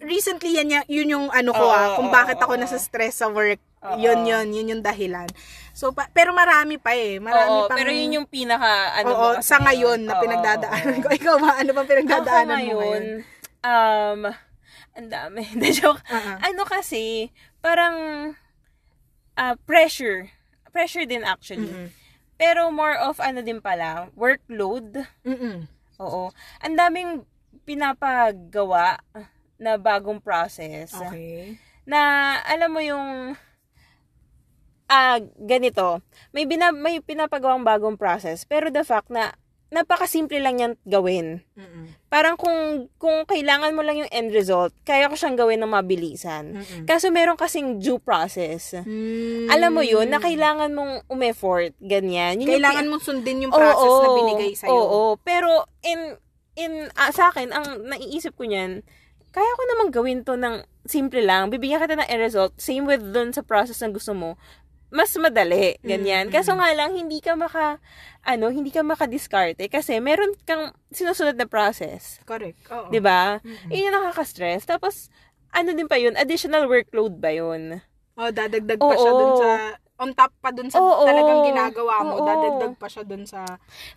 recently 0.00 0.56
yan, 0.56 0.72
ya- 0.72 0.88
yun 0.88 1.08
yung 1.10 1.26
ano 1.28 1.52
ko 1.52 1.64
ah, 1.66 1.96
kung 1.96 2.08
bakit 2.08 2.40
ako 2.40 2.56
nasa 2.56 2.80
stress 2.80 3.20
sa 3.20 3.28
work. 3.28 3.60
Yun, 4.00 4.24
yun, 4.24 4.48
yun 4.48 4.70
yung 4.70 4.80
dahilan. 4.80 5.28
So, 5.74 5.90
pa- 5.90 6.06
pero 6.08 6.30
marami 6.30 6.78
pa 6.78 6.94
eh. 6.94 7.18
Marami 7.18 7.50
Oo, 7.50 7.66
pang, 7.66 7.74
pero 7.76 7.90
yun 7.90 8.22
yung 8.22 8.28
pinaka, 8.30 8.94
ano 8.94 9.10
oo, 9.10 9.28
kasi 9.36 9.50
sa 9.50 9.58
ngayon 9.58 10.06
na 10.06 10.14
Oo, 10.16 10.22
pinagdadaanan 10.22 10.96
oo. 10.96 11.02
ko. 11.02 11.08
Ikaw 11.18 11.36
ba, 11.42 11.50
ano 11.58 11.70
bang 11.74 11.88
pinagdadaanan 11.90 12.56
Ako 12.56 12.66
mo 12.70 12.78
ngayon, 12.78 12.78
ngayon? 12.78 13.04
um, 13.66 14.20
ang 14.94 15.08
dami. 15.10 15.42
The 15.60 15.70
joke. 15.74 15.98
Uh-uh. 16.06 16.38
Ano 16.40 16.62
kasi, 16.62 17.34
parang, 17.58 17.96
ah, 19.34 19.58
pressure. 19.66 20.30
Pressure 20.70 21.04
din 21.04 21.26
actually. 21.26 21.66
Mm-mm. 21.66 21.90
Pero 22.34 22.70
more 22.70 22.94
of 22.94 23.18
ano 23.18 23.42
din 23.42 23.58
pala, 23.58 24.10
workload. 24.14 25.02
Mm-mm. 25.26 25.66
Oo. 25.98 26.30
Ang 26.62 26.74
daming 26.74 27.10
pinapagawa 27.62 28.98
na 29.58 29.74
bagong 29.74 30.18
process. 30.18 30.94
Okay. 30.94 31.58
Na, 31.82 31.98
alam 32.42 32.70
mo 32.70 32.78
yung, 32.78 33.34
ah, 34.94 35.18
ganito. 35.42 35.98
May, 36.30 36.46
bina, 36.46 36.70
may 36.70 37.02
pinapagawang 37.02 37.66
bagong 37.66 37.98
process. 37.98 38.46
Pero 38.46 38.70
the 38.70 38.86
fact 38.86 39.10
na, 39.10 39.34
napakasimple 39.74 40.38
lang 40.38 40.62
yan 40.62 40.72
gawin. 40.86 41.42
Mm-mm. 41.58 41.90
Parang 42.06 42.38
kung, 42.38 42.86
kung 42.94 43.26
kailangan 43.26 43.74
mo 43.74 43.82
lang 43.82 43.98
yung 43.98 44.12
end 44.14 44.30
result, 44.30 44.70
kaya 44.86 45.10
ko 45.10 45.18
siyang 45.18 45.34
gawin 45.34 45.58
ng 45.58 45.74
mabilisan. 45.74 46.62
Mm-mm. 46.62 46.86
Kaso 46.86 47.10
meron 47.10 47.34
kasing 47.34 47.82
due 47.82 47.98
process. 47.98 48.78
Mm. 48.86 49.50
Alam 49.50 49.70
mo 49.74 49.82
yun, 49.82 50.06
na 50.06 50.22
kailangan 50.22 50.70
mong 50.70 51.10
umeffort, 51.10 51.74
ganyan. 51.82 52.38
Yun 52.38 52.54
Kailangan 52.54 52.86
mong 52.86 53.02
sundin 53.02 53.42
yung 53.42 53.52
process 53.52 53.98
na 53.98 54.08
binigay 54.14 54.52
sa'yo. 54.54 54.70
Oo, 54.70 55.00
pero 55.18 55.66
in, 55.82 56.14
in, 56.54 56.86
ah, 56.94 57.10
sa 57.10 57.34
akin, 57.34 57.50
ang 57.50 57.82
naiisip 57.82 58.38
ko 58.38 58.46
niyan, 58.46 58.86
kaya 59.34 59.50
ko 59.58 59.62
namang 59.74 59.90
gawin 59.90 60.22
to 60.22 60.38
ng 60.38 60.62
simple 60.86 61.18
lang. 61.18 61.50
Bibigyan 61.50 61.82
kita 61.82 61.98
ng 61.98 62.06
end 62.06 62.22
result. 62.22 62.54
Same 62.54 62.86
with 62.86 63.02
dun 63.10 63.34
sa 63.34 63.42
process 63.42 63.82
na 63.82 63.90
gusto 63.90 64.14
mo. 64.14 64.38
Mas 64.94 65.10
madali, 65.18 65.74
ganyan. 65.82 66.30
Mm, 66.30 66.32
Kaso 66.32 66.54
nga 66.54 66.70
lang, 66.70 66.94
hindi 66.94 67.18
ka 67.18 67.34
maka, 67.34 67.82
ano, 68.22 68.46
hindi 68.54 68.70
ka 68.70 68.86
maka-discarte 68.86 69.66
kasi 69.66 69.98
meron 69.98 70.38
kang 70.46 70.70
sinusunod 70.94 71.34
na 71.34 71.50
process. 71.50 72.22
Correct. 72.22 72.62
Oo. 72.70 72.94
'Di 72.94 73.02
ba? 73.02 73.42
Mm-mm. 73.42 73.74
Yun 73.74 73.90
yung 73.90 73.96
nakaka-stress. 73.98 74.62
Tapos, 74.70 75.10
ano 75.50 75.74
din 75.74 75.90
pa 75.90 75.98
yun? 75.98 76.14
Additional 76.14 76.70
workload 76.70 77.18
ba 77.18 77.34
yun? 77.34 77.82
Oh, 78.14 78.30
dadagdag 78.30 78.78
pa 78.78 78.94
siya 78.94 79.10
Oo. 79.10 79.18
dun 79.18 79.32
sa 79.34 79.50
on 79.94 80.10
top 80.10 80.34
pa 80.42 80.50
dun 80.50 80.66
sa 80.74 80.82
Oo. 80.82 81.06
talagang 81.06 81.46
ginagawa 81.46 82.02
mo, 82.02 82.18
Oo. 82.18 82.26
dadagdag 82.26 82.74
pa 82.74 82.90
siya 82.90 83.06
dun 83.06 83.24
sa 83.30 83.46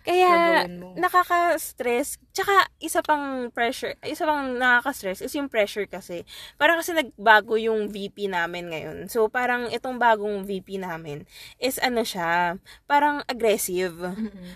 Kaya, 0.06 0.62
mo. 0.70 0.94
nakaka-stress. 0.94 2.22
Tsaka, 2.30 2.70
isa 2.78 3.02
pang 3.02 3.50
pressure, 3.50 3.98
isa 4.06 4.22
pang 4.22 4.54
nakaka-stress 4.54 5.26
is 5.26 5.34
yung 5.34 5.50
pressure 5.50 5.90
kasi. 5.90 6.22
Parang 6.54 6.78
kasi 6.78 6.94
nagbago 6.94 7.58
yung 7.58 7.90
VP 7.90 8.30
namin 8.30 8.70
ngayon. 8.70 8.98
So, 9.10 9.26
parang 9.26 9.66
itong 9.74 9.98
bagong 9.98 10.46
VP 10.46 10.78
namin 10.78 11.26
is 11.58 11.82
ano 11.82 12.06
siya, 12.06 12.62
parang 12.86 13.26
aggressive. 13.26 13.98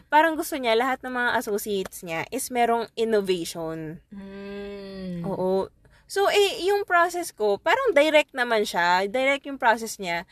Parang 0.07 0.39
gusto 0.39 0.55
niya, 0.55 0.79
lahat 0.79 1.03
ng 1.03 1.11
mga 1.11 1.31
associates 1.43 2.07
niya 2.07 2.23
is 2.31 2.55
merong 2.55 2.87
innovation. 2.95 3.99
Mm. 4.15 5.27
Oo. 5.27 5.67
So, 6.13 6.29
eh, 6.29 6.61
yung 6.69 6.85
process 6.85 7.33
ko, 7.33 7.57
parang 7.57 7.97
direct 7.97 8.37
naman 8.37 8.69
siya. 8.69 9.09
Direct 9.09 9.49
yung 9.49 9.57
process 9.57 9.97
niya. 9.97 10.29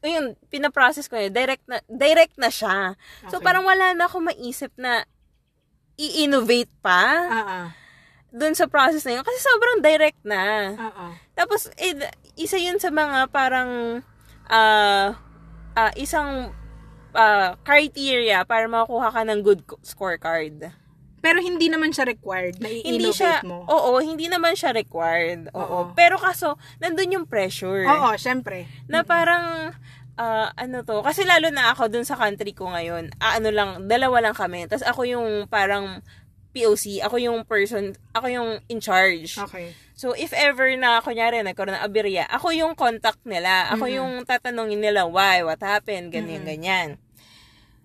Yun, 0.00 0.32
pinaprocess 0.48 1.06
ko 1.06 1.16
yun. 1.16 1.28
Direct 1.28 1.64
na, 1.68 1.84
direct 1.86 2.36
na 2.36 2.48
siya. 2.48 2.96
So, 3.28 3.36
Okay. 3.36 3.44
parang 3.44 3.68
wala 3.68 3.92
na 3.92 4.08
ako 4.08 4.24
maisip 4.24 4.72
na 4.74 5.04
i-innovate 5.94 6.72
pa. 6.80 7.02
Ah, 7.28 7.44
ah. 7.44 7.66
dun 8.30 8.54
sa 8.54 8.64
process 8.64 9.02
na 9.04 9.18
yun. 9.18 9.24
Kasi 9.26 9.38
sobrang 9.42 9.78
direct 9.82 10.22
na. 10.22 10.72
Oo. 10.78 11.06
Tapos, 11.34 11.68
eh, 11.76 11.92
isa 12.38 12.56
yun 12.56 12.78
sa 12.78 12.88
mga 12.88 13.28
parang 13.28 14.00
ah 14.46 15.12
ah, 15.74 15.92
isang 15.94 16.48
ah, 17.12 17.58
criteria 17.60 18.46
para 18.46 18.64
makuha 18.66 19.10
ka 19.10 19.22
ng 19.26 19.40
good 19.42 19.60
co- 19.66 19.82
scorecard. 19.82 20.72
Pero 21.20 21.38
hindi 21.38 21.68
naman 21.68 21.92
siya 21.92 22.08
required 22.08 22.58
na 22.58 22.68
Hindi 22.68 22.80
i-innovate 23.06 23.16
siya, 23.16 23.34
mo. 23.44 23.68
oo, 23.68 24.00
hindi 24.00 24.26
naman 24.26 24.56
siya 24.56 24.72
required. 24.72 25.52
Oo. 25.52 25.60
Oo. 25.60 25.80
Pero 25.92 26.16
kaso, 26.16 26.56
nandun 26.80 27.20
yung 27.20 27.26
pressure. 27.28 27.84
Oo, 27.84 28.16
syempre. 28.16 28.64
Na 28.88 29.04
parang, 29.04 29.76
ah, 30.16 30.48
ano 30.56 30.80
to, 30.80 31.04
kasi 31.04 31.22
lalo 31.24 31.52
na 31.52 31.72
ako 31.72 31.92
dun 31.92 32.04
sa 32.04 32.16
country 32.16 32.56
ko 32.56 32.72
ngayon, 32.72 33.12
ah, 33.20 33.36
ano 33.36 33.52
lang, 33.52 33.84
dalawa 33.84 34.24
lang 34.24 34.36
kami. 34.36 34.64
Tapos 34.64 34.82
ako 34.82 35.04
yung 35.04 35.28
parang 35.46 36.00
POC, 36.50 36.98
ako 36.98 37.16
yung 37.20 37.46
person, 37.46 37.94
ako 38.10 38.26
yung 38.26 38.50
in 38.66 38.82
charge. 38.82 39.38
Okay. 39.38 39.70
So, 39.94 40.16
if 40.16 40.32
ever 40.32 40.66
na, 40.74 40.98
kunyari, 40.98 41.38
nagkaroon 41.44 41.76
ng 41.76 41.84
aberya, 41.84 42.24
ako 42.26 42.50
yung 42.50 42.72
contact 42.74 43.20
nila. 43.22 43.70
Ako 43.70 43.86
Mhm. 43.86 43.94
yung 44.00 44.12
tatanungin 44.24 44.80
nila, 44.80 45.04
why, 45.06 45.44
what 45.44 45.60
happened, 45.60 46.10
ganyan, 46.10 46.42
Mhm. 46.42 46.48
ganyan. 46.48 46.88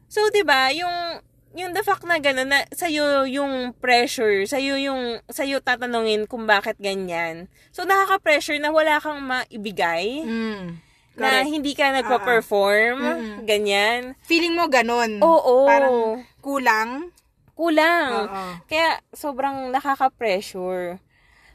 So, 0.07 0.31
di 0.31 0.41
ba 0.41 0.71
yung, 0.71 1.19
yung 1.55 1.71
the 1.71 1.81
fact 1.81 2.03
na 2.03 2.19
gano'n, 2.19 2.51
na 2.51 2.59
sa'yo 2.69 3.23
yung 3.25 3.71
pressure, 3.79 4.43
sa'yo 4.43 4.75
yung, 4.75 5.23
sa'yo 5.25 5.63
tatanungin 5.63 6.27
kung 6.27 6.43
bakit 6.43 6.75
ganyan. 6.77 7.47
So, 7.71 7.87
nakaka-pressure 7.87 8.59
na 8.59 8.75
wala 8.75 8.99
kang 8.99 9.23
maibigay, 9.23 10.19
Mm. 10.27 10.83
na 11.15 11.47
hindi 11.47 11.71
ka 11.71 11.95
nagpa-perform, 11.95 12.97
Mhm. 12.99 13.35
ganyan. 13.47 14.19
Feeling 14.27 14.51
mo 14.51 14.67
ganon. 14.67 15.23
Oo. 15.23 15.63
Parang 15.63 16.21
kulang. 16.43 17.15
kulang. 17.55 18.27
Oo. 18.27 18.43
Kaya 18.67 18.99
sobrang 19.15 19.71
nakaka-pressure 19.71 20.99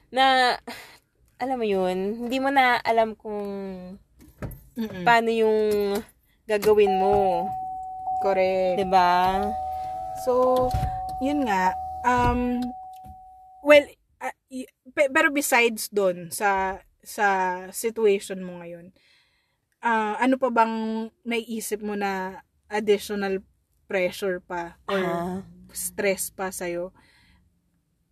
na 0.09 0.57
alam 1.37 1.61
mo 1.61 1.67
yun, 1.69 2.25
hindi 2.25 2.41
mo 2.41 2.49
na 2.49 2.81
alam 2.81 3.13
kung 3.13 3.45
Mm-mm. 4.81 5.05
paano 5.05 5.29
yung 5.29 5.61
gagawin 6.49 6.97
mo. 6.97 7.45
Correct. 8.25 8.81
'Di 8.81 8.87
ba? 8.89 9.45
So, 10.25 10.69
yun 11.21 11.49
nga, 11.49 11.73
um, 12.05 12.61
well, 13.65 13.85
y- 14.51 14.69
pe- 14.93 15.09
pero 15.09 15.31
besides 15.33 15.89
doon 15.89 16.29
sa 16.29 16.83
sa 17.01 17.27
situation 17.73 18.45
mo 18.45 18.61
ngayon, 18.61 18.93
ah, 19.81 20.21
ano 20.21 20.37
pa 20.37 20.53
bang 20.53 21.09
naiisip 21.25 21.81
mo 21.81 21.97
na 21.97 22.45
additional 22.69 23.41
pressure 23.89 24.39
pa 24.45 24.77
or 24.87 25.01
Ah. 25.01 25.41
stress 25.73 26.29
pa 26.29 26.53
sa'yo? 26.53 26.93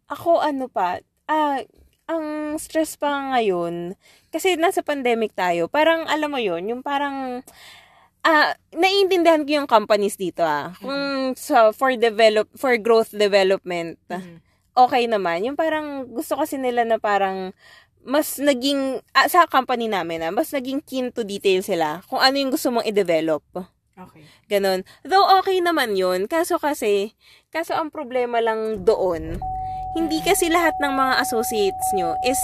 Ako 0.09 0.41
ano 0.41 0.73
pa, 0.73 1.05
ah 1.29 1.61
ang 2.09 2.57
stress 2.57 2.97
pa 2.97 3.37
ngayon 3.37 3.93
kasi 4.33 4.57
nasa 4.57 4.81
pandemic 4.81 5.37
tayo. 5.37 5.69
Parang 5.69 6.09
alam 6.09 6.33
mo 6.33 6.41
'yun, 6.41 6.65
yung 6.65 6.81
parang 6.81 7.45
ah 8.23 8.55
naiintindihan 8.75 9.43
ko 9.47 9.51
yung 9.63 9.71
companies 9.71 10.19
dito 10.19 10.43
ah. 10.43 10.75
Kung 10.79 11.33
sa 11.39 11.71
for 11.75 11.95
develop 11.95 12.49
for 12.55 12.75
growth 12.79 13.11
development. 13.13 13.99
Mhm. 14.11 14.41
okay 14.79 15.11
naman. 15.11 15.43
Yung 15.43 15.59
parang 15.59 16.07
gusto 16.07 16.39
kasi 16.39 16.55
nila 16.55 16.87
na 16.87 17.03
parang 17.03 17.51
mas 18.07 18.39
naging, 18.39 19.03
ah, 19.13 19.27
sa 19.27 19.45
company 19.51 19.91
namin 19.91 20.23
ah, 20.23 20.33
mas 20.33 20.55
naging 20.55 20.79
keen 20.81 21.11
to 21.11 21.27
detail 21.27 21.61
sila 21.61 22.01
kung 22.07 22.23
ano 22.23 22.39
yung 22.39 22.55
gusto 22.55 22.71
mong 22.71 22.87
i-develop. 22.87 23.43
Okay. 23.99 24.23
Ganon. 24.47 24.87
Though 25.03 25.27
okay 25.43 25.59
naman 25.59 25.99
yun, 25.99 26.31
kaso 26.31 26.63
kasi, 26.63 27.19
kaso 27.51 27.75
ang 27.75 27.91
problema 27.91 28.39
lang 28.39 28.87
doon, 28.87 29.43
hindi 29.99 30.23
kasi 30.23 30.47
lahat 30.47 30.79
ng 30.79 30.95
mga 30.95 31.15
associates 31.19 31.87
nyo 31.99 32.15
is, 32.23 32.39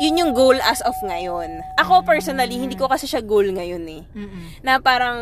yun 0.00 0.16
yung 0.16 0.32
goal 0.32 0.56
as 0.64 0.80
of 0.80 0.96
ngayon. 1.04 1.60
Ako 1.76 2.02
personally, 2.08 2.56
hindi 2.56 2.74
ko 2.74 2.88
kasi 2.88 3.04
siya 3.04 3.20
goal 3.20 3.52
ngayon 3.52 3.84
eh 3.84 4.02
Mm-mm. 4.16 4.64
na 4.64 4.80
parang 4.80 5.20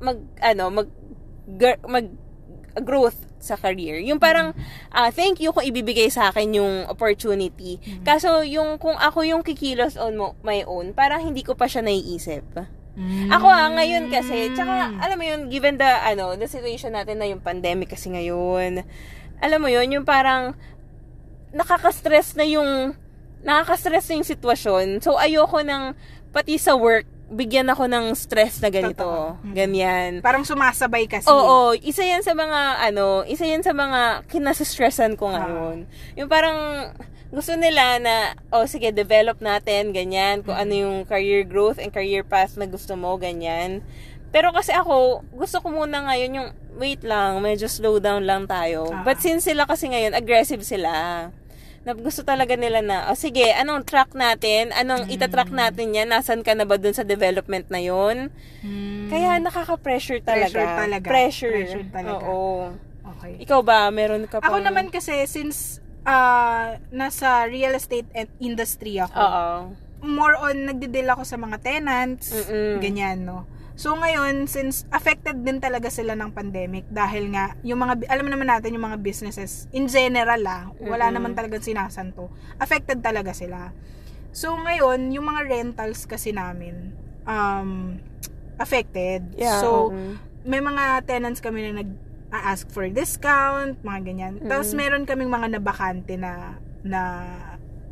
mag 0.00 0.18
ano 0.40 0.64
mag 0.72 0.88
gr- 1.44 1.84
mag 1.84 2.08
growth 2.80 3.16
sa 3.38 3.54
career. 3.54 4.00
Yung 4.02 4.18
parang 4.18 4.56
ah, 4.90 5.12
thank 5.12 5.38
you 5.38 5.52
kung 5.52 5.64
ibibigay 5.64 6.08
sa 6.08 6.32
akin 6.32 6.56
yung 6.56 6.74
opportunity. 6.88 7.78
Kaso 8.02 8.40
yung 8.42 8.80
kung 8.80 8.96
ako 8.96 9.22
yung 9.22 9.44
kikilos 9.44 10.00
on 10.00 10.16
mo, 10.16 10.34
my 10.42 10.64
own, 10.64 10.96
parang 10.96 11.22
hindi 11.22 11.44
ko 11.44 11.54
pa 11.54 11.68
siya 11.68 11.84
naiisip. 11.84 12.44
Ako 13.28 13.46
ah, 13.52 13.68
ngayon 13.76 14.08
kasi, 14.08 14.56
tsaka 14.56 14.88
alam 14.96 15.16
mo 15.20 15.24
yun, 15.28 15.52
given 15.52 15.76
the 15.76 15.84
ano, 15.84 16.32
the 16.32 16.48
situation 16.48 16.96
natin 16.96 17.20
na 17.20 17.28
yung 17.28 17.44
pandemic 17.44 17.92
kasi 17.92 18.08
ngayon. 18.08 18.80
Alam 19.44 19.60
mo 19.60 19.68
yun, 19.68 19.84
yung 19.92 20.08
parang 20.08 20.56
nakaka-stress 21.52 22.40
na 22.40 22.48
yung 22.48 22.96
nakaka-stress 23.46 24.10
na 24.10 24.14
yung 24.18 24.28
sitwasyon. 24.28 24.86
So 25.00 25.14
ayoko 25.14 25.62
nang 25.62 25.94
pati 26.34 26.58
sa 26.58 26.74
work 26.74 27.06
bigyan 27.26 27.66
ako 27.66 27.90
ng 27.90 28.14
stress 28.14 28.62
na 28.62 28.70
ganito. 28.70 29.02
Totoo. 29.02 29.42
Mm. 29.42 29.54
Ganyan. 29.54 30.10
Parang 30.22 30.46
sumasabay 30.46 31.10
kasi. 31.10 31.26
Oo, 31.26 31.74
isa 31.74 32.06
yan 32.06 32.22
sa 32.22 32.38
mga, 32.38 32.86
ano, 32.86 33.26
isa 33.26 33.42
yan 33.42 33.66
sa 33.66 33.74
mga 33.74 34.22
kinasestressan 34.30 35.18
ko 35.18 35.34
ngayon. 35.34 35.90
Yung 36.14 36.30
parang, 36.30 36.90
gusto 37.34 37.58
nila 37.58 37.98
na, 37.98 38.38
oh 38.54 38.70
sige, 38.70 38.94
develop 38.94 39.42
natin, 39.42 39.90
ganyan, 39.90 40.46
kung 40.46 40.54
ano 40.54 40.70
yung 40.70 40.96
career 41.02 41.42
growth 41.42 41.82
and 41.82 41.90
career 41.90 42.22
path 42.22 42.54
na 42.54 42.70
gusto 42.70 42.94
mo, 42.94 43.18
ganyan. 43.18 43.82
Pero 44.30 44.54
kasi 44.54 44.70
ako, 44.70 45.26
gusto 45.34 45.58
ko 45.58 45.74
muna 45.74 46.06
ngayon 46.06 46.30
yung, 46.38 46.48
wait 46.78 47.02
lang, 47.02 47.42
medyo 47.42 47.66
slow 47.66 47.98
down 47.98 48.22
lang 48.22 48.46
tayo. 48.46 48.86
Ah. 48.94 49.02
But 49.02 49.18
since 49.18 49.50
sila 49.50 49.66
kasi 49.66 49.90
ngayon, 49.90 50.14
aggressive 50.14 50.62
sila 50.62 51.26
na 51.86 51.94
gusto 51.94 52.26
talaga 52.26 52.58
nila 52.58 52.82
na, 52.82 53.06
oh 53.06 53.14
sige, 53.14 53.46
anong 53.54 53.86
track 53.86 54.10
natin? 54.10 54.74
Anong 54.74 55.06
itatrack 55.06 55.54
natin 55.54 55.94
yan? 55.94 56.10
Nasaan 56.10 56.42
ka 56.42 56.50
na 56.58 56.66
ba 56.66 56.82
dun 56.82 56.90
sa 56.90 57.06
development 57.06 57.70
na 57.70 57.78
yon 57.78 58.34
Mm. 58.66 59.06
kaya 59.06 59.38
nakaka-pressure 59.38 60.18
talaga. 60.26 60.50
Pressure 60.50 60.74
talaga. 60.74 61.06
Pressure. 61.06 61.54
Pressure 61.54 61.86
talaga. 61.94 62.26
Oo. 62.26 62.74
Okay. 63.16 63.38
Ikaw 63.46 63.60
ba, 63.62 63.86
meron 63.94 64.26
ka 64.26 64.42
Ako 64.42 64.58
pang... 64.58 64.66
naman 64.66 64.90
kasi, 64.90 65.14
since 65.30 65.78
ah, 66.02 66.74
nasa 66.90 67.46
real 67.46 67.70
estate 67.78 68.10
and 68.18 68.26
industry 68.42 68.98
ako, 68.98 69.22
Oo. 69.22 69.46
more 70.02 70.34
on 70.42 70.66
nagde-deal 70.66 71.06
ako 71.06 71.22
sa 71.22 71.38
mga 71.38 71.62
tenants, 71.62 72.34
Mm-mm. 72.34 72.82
ganyan, 72.82 73.22
no? 73.22 73.46
So 73.76 73.92
ngayon, 73.92 74.48
since 74.48 74.88
affected 74.88 75.44
din 75.44 75.60
talaga 75.60 75.92
sila 75.92 76.16
ng 76.16 76.32
pandemic 76.32 76.88
dahil 76.88 77.28
nga, 77.36 77.52
yung 77.60 77.76
mga, 77.76 78.08
alam 78.08 78.26
naman 78.26 78.48
natin 78.48 78.72
yung 78.72 78.88
mga 78.88 78.98
businesses, 79.04 79.68
in 79.70 79.84
general 79.84 80.40
ah, 80.48 80.72
wala 80.80 81.12
Mm-mm. 81.12 81.14
naman 81.20 81.32
talagang 81.36 81.60
sinasanto. 81.60 82.32
Affected 82.56 83.04
talaga 83.04 83.36
sila. 83.36 83.76
So 84.32 84.56
ngayon, 84.56 85.12
yung 85.12 85.28
mga 85.28 85.44
rentals 85.44 86.08
kasi 86.08 86.32
namin, 86.32 86.96
um, 87.28 88.00
affected. 88.56 89.36
Yeah. 89.36 89.60
So, 89.60 89.92
oo. 89.92 90.16
may 90.48 90.64
mga 90.64 91.04
tenants 91.04 91.44
kami 91.44 91.68
na 91.68 91.84
nag 91.84 91.90
ask 92.32 92.68
for 92.68 92.88
discount, 92.90 93.80
mga 93.80 94.00
ganyan. 94.02 94.34
Tapos 94.44 94.72
Mm. 94.72 94.76
meron 94.76 95.04
kaming 95.04 95.30
mga 95.30 95.56
nabakante 95.56 96.16
na 96.16 96.56
na 96.84 97.00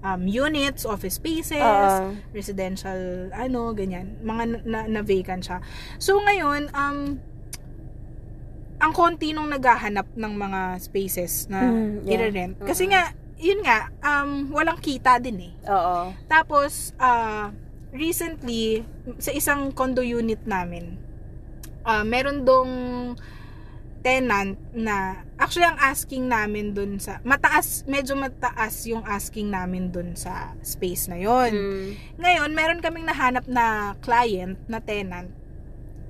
um, 0.04 0.28
units, 0.28 0.84
office 0.84 1.16
spaces, 1.16 1.56
Oo. 1.58 2.12
residential, 2.36 3.32
ano, 3.32 3.72
ganyan. 3.72 4.20
Mga 4.20 4.68
na, 4.68 4.80
na 4.84 5.00
vacant 5.00 5.40
siya. 5.40 5.58
So, 5.96 6.20
ngayon, 6.20 6.68
um, 6.76 7.16
ang 8.76 8.92
konti 8.92 9.32
nung 9.32 9.48
naghahanap 9.48 10.12
ng 10.12 10.32
mga 10.36 10.60
spaces 10.76 11.48
na 11.48 11.64
Mm, 11.64 12.04
yeah. 12.04 12.28
i-rent. 12.28 12.54
Kasi 12.60 12.84
nga, 12.92 13.16
yun 13.40 13.64
nga, 13.64 13.88
um, 14.04 14.52
walang 14.52 14.76
kita 14.76 15.16
din 15.16 15.48
eh. 15.48 15.52
Oo. 15.72 16.12
Tapos, 16.28 16.92
ah, 17.00 17.48
recently, 17.90 18.84
sa 19.16 19.32
isang 19.32 19.72
condo 19.72 20.04
unit 20.04 20.44
namin, 20.44 21.00
ah, 21.82 22.04
meron 22.04 22.44
dong 22.44 22.70
tenant 24.04 24.60
na, 24.76 25.24
actually 25.40 25.64
ang 25.64 25.80
asking 25.80 26.28
namin 26.28 26.76
dun 26.76 27.00
sa, 27.00 27.24
mataas, 27.24 27.88
medyo 27.88 28.12
mataas 28.12 28.84
yung 28.84 29.00
asking 29.08 29.48
namin 29.48 29.88
dun 29.88 30.12
sa 30.12 30.52
space 30.60 31.08
na 31.08 31.16
yon. 31.16 31.50
Mm. 31.56 31.88
Ngayon, 32.20 32.50
meron 32.52 32.80
kaming 32.84 33.08
nahanap 33.08 33.48
na 33.48 33.96
client, 34.04 34.60
na 34.68 34.84
tenant. 34.84 35.32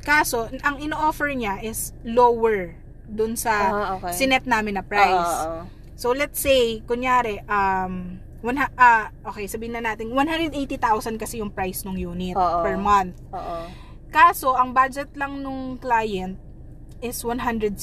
Kaso, 0.03 0.51
ang 0.67 0.83
ino-offer 0.83 1.31
niya 1.39 1.63
is 1.63 1.95
lower 2.03 2.75
dun 3.07 3.39
sa 3.39 3.53
Ah, 3.71 3.89
okay. 3.97 4.27
sinet 4.27 4.43
namin 4.43 4.75
na 4.75 4.83
price. 4.83 5.15
Oo, 5.15 5.63
oo. 5.63 5.63
So, 5.95 6.11
let's 6.11 6.43
say, 6.43 6.83
kunyari, 6.83 7.47
um, 7.47 8.19
one, 8.43 8.59
ha- 8.59 8.75
ah, 8.75 9.15
okay, 9.31 9.47
sabihin 9.47 9.79
na 9.79 9.95
natin, 9.95 10.11
180,000 10.11 11.15
kasi 11.15 11.39
yung 11.39 11.55
price 11.55 11.87
ng 11.87 11.95
unit 11.95 12.35
Oo. 12.35 12.59
per 12.61 12.75
month. 12.75 13.15
Oo. 13.31 13.71
Kaso, 14.11 14.59
ang 14.59 14.75
budget 14.75 15.15
lang 15.15 15.39
nung 15.41 15.79
client 15.79 16.44
is 17.05 17.21
160. 17.21 17.77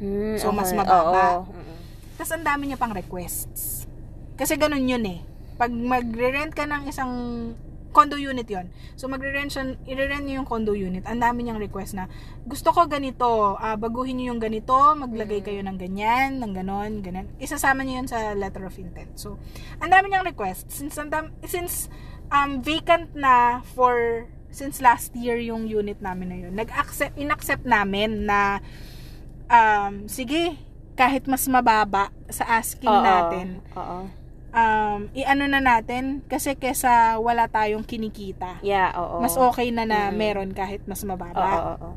Mm, 0.00 0.36
So, 0.36 0.52
mas 0.52 0.70
okay. 0.70 0.78
mababa. 0.78 1.44
Oo. 1.44 1.48
Mm. 1.48 1.76
Tapos, 2.20 2.32
ang 2.36 2.44
dami 2.44 2.62
niya 2.68 2.76
pang 2.76 2.92
requests. 2.92 3.88
Kasi 4.36 4.60
ganun 4.60 4.84
yun 4.84 5.04
eh. 5.08 5.20
Pag 5.56 5.72
magre-rent 5.72 6.52
ka 6.52 6.68
ng 6.68 6.88
isang 6.88 7.12
condo 7.90 8.16
unit 8.16 8.46
yon 8.46 8.70
So, 8.94 9.10
magre-rent 9.10 9.50
siya, 9.50 9.74
i-rent 9.86 10.24
niyo 10.24 10.42
yung 10.42 10.48
condo 10.48 10.72
unit. 10.72 11.02
Ang 11.06 11.20
dami 11.20 11.42
niyang 11.42 11.58
request 11.58 11.98
na, 11.98 12.06
gusto 12.46 12.70
ko 12.70 12.86
ganito, 12.86 13.58
ah, 13.58 13.74
baguhin 13.74 14.16
niyo 14.18 14.32
yung 14.34 14.42
ganito, 14.42 14.74
maglagay 14.94 15.42
kayo 15.42 15.60
ng 15.66 15.76
ganyan, 15.76 16.38
ng 16.38 16.52
ganon, 16.54 17.02
ganyan. 17.02 17.26
Isasama 17.42 17.82
niyo 17.82 18.02
yun 18.02 18.08
sa 18.08 18.32
letter 18.38 18.64
of 18.64 18.78
intent. 18.78 19.18
So, 19.18 19.36
ang 19.82 19.90
dami 19.90 20.10
niyang 20.10 20.26
request. 20.26 20.70
Since, 20.70 20.96
since 21.50 21.90
um, 22.30 22.62
vacant 22.62 23.12
na 23.18 23.60
for, 23.74 24.26
since 24.50 24.78
last 24.78 25.14
year 25.14 25.38
yung 25.38 25.64
unit 25.64 25.98
namin 25.98 26.26
na 26.28 26.38
yun, 26.38 26.52
nag-accept, 26.52 27.14
in-accept 27.14 27.62
namin 27.62 28.26
na, 28.26 28.58
um, 29.46 30.06
sige, 30.06 30.58
kahit 30.94 31.24
mas 31.24 31.46
mababa 31.46 32.10
sa 32.28 32.58
asking 32.58 32.90
Oo. 32.90 33.00
natin, 33.00 33.46
Oo. 33.72 33.98
um, 34.50 35.00
i-ano 35.10 35.44
na 35.46 35.58
natin 35.58 36.20
kasi 36.26 36.54
kesa 36.54 37.16
wala 37.16 37.46
tayong 37.46 37.82
kinikita. 37.82 38.60
Yeah, 38.60 38.92
oo. 38.94 39.18
Mas 39.18 39.34
okay 39.34 39.70
na 39.70 39.82
na 39.82 40.10
Mm. 40.10 40.14
meron 40.14 40.50
kahit 40.50 40.84
mas 40.84 41.00
mababa. 41.02 41.40
oo, 41.40 41.72
oo. 41.80 41.90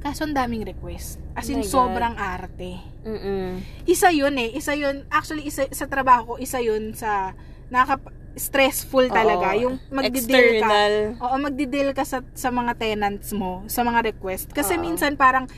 Kaso 0.00 0.24
ang 0.24 0.32
daming 0.32 0.64
request. 0.64 1.20
As 1.36 1.44
Oh 1.46 1.52
in, 1.52 1.60
God. 1.60 1.68
sobrang 1.68 2.16
arte. 2.16 2.80
Mm-mm. 3.04 3.60
Isa 3.84 4.08
yun 4.08 4.32
eh. 4.40 4.48
Isa 4.50 4.72
yun, 4.72 5.04
actually, 5.12 5.44
isa, 5.44 5.68
sa 5.70 5.84
trabaho 5.84 6.24
ko, 6.24 6.34
isa 6.40 6.56
yun 6.56 6.96
sa 6.96 7.36
nakaka 7.68 8.08
stressful 8.34 9.10
talaga. 9.10 9.54
Oo. 9.54 9.60
Yung 9.66 9.74
magdi-deal 9.90 10.62
ka. 10.62 10.70
Oo, 11.18 11.34
magdi-deal 11.40 11.90
ka 11.90 12.06
sa, 12.06 12.22
sa 12.32 12.48
mga 12.48 12.78
tenants 12.78 13.34
mo, 13.34 13.66
sa 13.66 13.82
mga 13.82 14.14
request. 14.14 14.54
Kasi 14.54 14.78
Oo. 14.78 14.82
minsan 14.82 15.18
parang, 15.18 15.50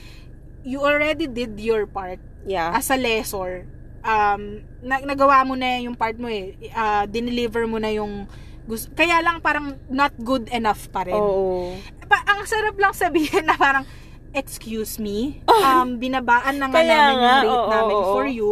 you 0.63 0.81
already 0.81 1.27
did 1.27 1.59
your 1.59 1.85
part 1.85 2.19
Yeah. 2.43 2.75
as 2.75 2.91
a 2.91 2.99
lessor, 2.99 3.67
um, 4.03 4.63
na, 4.83 4.99
nagawa 5.03 5.47
mo 5.47 5.55
na 5.55 5.79
yung 5.79 5.95
part 5.95 6.19
mo 6.19 6.27
eh. 6.27 6.59
Uh, 6.75 7.07
dineliver 7.07 7.67
mo 7.67 7.79
na 7.79 7.93
yung 7.93 8.27
gusto. 8.67 8.91
Kaya 8.95 9.23
lang 9.23 9.43
parang 9.43 9.79
not 9.91 10.15
good 10.19 10.47
enough 10.51 10.91
pa 10.91 11.07
rin. 11.07 11.15
Oo. 11.15 11.75
Pa, 12.07 12.23
ang 12.27 12.47
sarap 12.47 12.75
lang 12.79 12.95
sabihin 12.95 13.47
na 13.47 13.55
parang, 13.55 13.87
excuse 14.33 14.97
me, 14.99 15.43
um, 15.67 15.99
binabaan 15.99 16.57
na 16.59 16.67
nga 16.67 16.79
Kaya 16.81 16.95
namin 16.95 17.15
yung 17.15 17.23
rate 17.23 17.53
oo, 17.53 17.71
namin 17.71 17.97
oo. 17.97 18.11
for 18.11 18.27
you, 18.27 18.51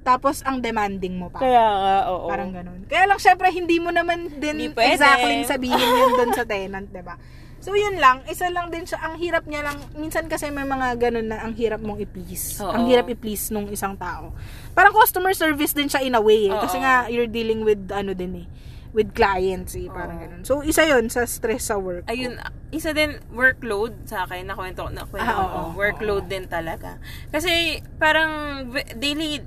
tapos 0.00 0.40
ang 0.44 0.64
demanding 0.64 1.20
mo 1.20 1.28
pa. 1.28 1.44
Kaya 1.44 1.60
nga, 1.60 1.94
oo. 2.12 2.26
Parang 2.28 2.50
ganun. 2.50 2.88
Kaya 2.88 3.04
lang, 3.04 3.20
syempre, 3.20 3.52
hindi 3.52 3.76
mo 3.76 3.92
naman 3.92 4.40
din 4.40 4.72
exactly 4.72 5.44
sabihin 5.44 5.76
yun 5.76 6.12
dun 6.16 6.32
sa 6.32 6.44
tenant, 6.48 6.88
ba 6.88 7.20
So, 7.60 7.76
yun 7.76 8.00
lang. 8.00 8.24
Isa 8.24 8.48
lang 8.48 8.72
din 8.72 8.88
siya. 8.88 9.04
Ang 9.04 9.20
hirap 9.20 9.44
niya 9.44 9.60
lang. 9.60 9.76
Minsan 9.92 10.32
kasi 10.32 10.48
may 10.48 10.64
mga 10.64 10.96
ganun 10.96 11.28
na 11.28 11.44
ang 11.44 11.52
hirap 11.52 11.84
mong 11.84 12.00
i-please. 12.00 12.56
Oo. 12.64 12.72
Ang 12.72 12.88
hirap 12.88 13.12
i-please 13.12 13.52
nung 13.52 13.68
isang 13.68 14.00
tao. 14.00 14.32
Parang 14.72 14.96
customer 14.96 15.36
service 15.36 15.76
din 15.76 15.84
siya 15.84 16.00
in 16.00 16.16
a 16.16 16.22
way. 16.24 16.48
Eh. 16.48 16.56
Kasi 16.56 16.80
nga, 16.80 17.12
you're 17.12 17.28
dealing 17.28 17.60
with 17.60 17.92
ano 17.92 18.16
din 18.16 18.32
eh. 18.42 18.46
With 18.96 19.12
clients 19.12 19.76
eh. 19.76 19.92
Parang 19.92 20.16
Oo. 20.16 20.24
ganun. 20.24 20.42
So, 20.48 20.64
isa 20.64 20.88
yun 20.88 21.12
sa 21.12 21.28
stress 21.28 21.68
sa 21.68 21.76
work. 21.76 22.08
ko. 22.08 22.16
Ayun, 22.16 22.40
isa 22.72 22.96
din 22.96 23.20
workload 23.36 24.08
sa 24.08 24.24
akin, 24.24 24.48
nakwento 24.48 24.88
ko, 24.88 24.90
nakwento 24.96 25.28
Ah, 25.28 25.36
ko. 25.36 25.44
oo, 25.44 25.62
workload 25.76 26.32
din 26.32 26.48
talaga. 26.48 26.96
Kasi 27.28 27.84
parang 28.00 28.64
daily 28.96 29.44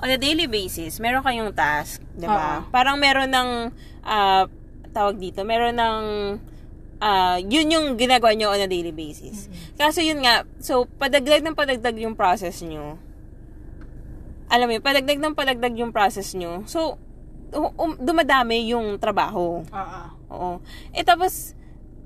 on 0.00 0.08
a 0.08 0.18
daily 0.18 0.48
basis, 0.48 0.96
meron 0.98 1.20
kayong 1.20 1.52
task, 1.52 2.00
'di 2.16 2.24
ba? 2.24 2.64
Parang 2.72 2.96
meron 2.96 3.28
ng 3.28 3.50
ah, 4.02 4.48
tawag 4.90 5.20
dito, 5.20 5.44
meron 5.44 5.76
ng 5.76 6.02
ah, 7.00 7.36
yun 7.40 7.68
yung 7.68 7.86
ginagawa 8.00 8.32
nyo 8.36 8.52
on 8.52 8.64
a 8.64 8.68
daily 8.68 8.92
basis. 8.92 9.48
Kaso 9.76 10.00
yun 10.00 10.24
nga, 10.24 10.44
so 10.60 10.84
padagdag 10.84 11.44
ng 11.44 11.56
padagdag 11.56 11.96
yung 12.00 12.16
process 12.16 12.60
nyo. 12.64 12.96
Alam 14.50 14.66
mo 14.66 14.72
yun, 14.74 14.84
padagdag 14.84 15.20
ng 15.20 15.36
padagdag 15.36 15.74
yung 15.78 15.92
process 15.94 16.34
nyo. 16.34 16.66
So, 16.66 16.98
um- 17.54 17.74
um, 17.78 17.92
dumadami 18.02 18.66
yung 18.74 18.98
trabaho. 18.98 19.62
Oo. 19.62 20.02
Oo. 20.30 20.50
Eh 20.90 21.06
tapos, 21.06 21.54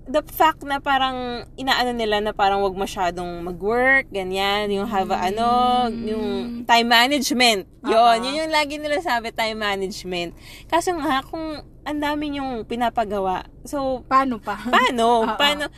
the 0.05 0.21
fact 0.29 0.61
na 0.61 0.81
parang 0.81 1.49
inaano 1.57 1.97
nila 1.97 2.21
na 2.21 2.37
parang 2.37 2.61
wag 2.61 2.77
masyadong 2.77 3.41
mag-work, 3.41 4.05
ganyan, 4.13 4.69
yung 4.69 4.85
have 4.85 5.09
a, 5.09 5.33
ano, 5.33 5.89
yung 5.93 6.63
time 6.69 6.89
management. 6.89 7.65
Yun, 7.85 7.97
Oo. 7.97 8.21
yun 8.21 8.45
yung 8.45 8.53
lagi 8.53 8.77
nila 8.77 9.01
sabi, 9.01 9.33
time 9.33 9.57
management. 9.57 10.37
Kaso 10.69 10.93
nga, 11.01 11.25
kung 11.25 11.65
ang 11.85 11.99
dami 12.01 12.37
yung 12.37 12.65
pinapagawa, 12.69 13.49
so, 13.65 14.05
Paano 14.05 14.41
pa? 14.41 14.61
paano? 14.69 15.25
Oo. 15.25 15.37
Paano? 15.41 15.69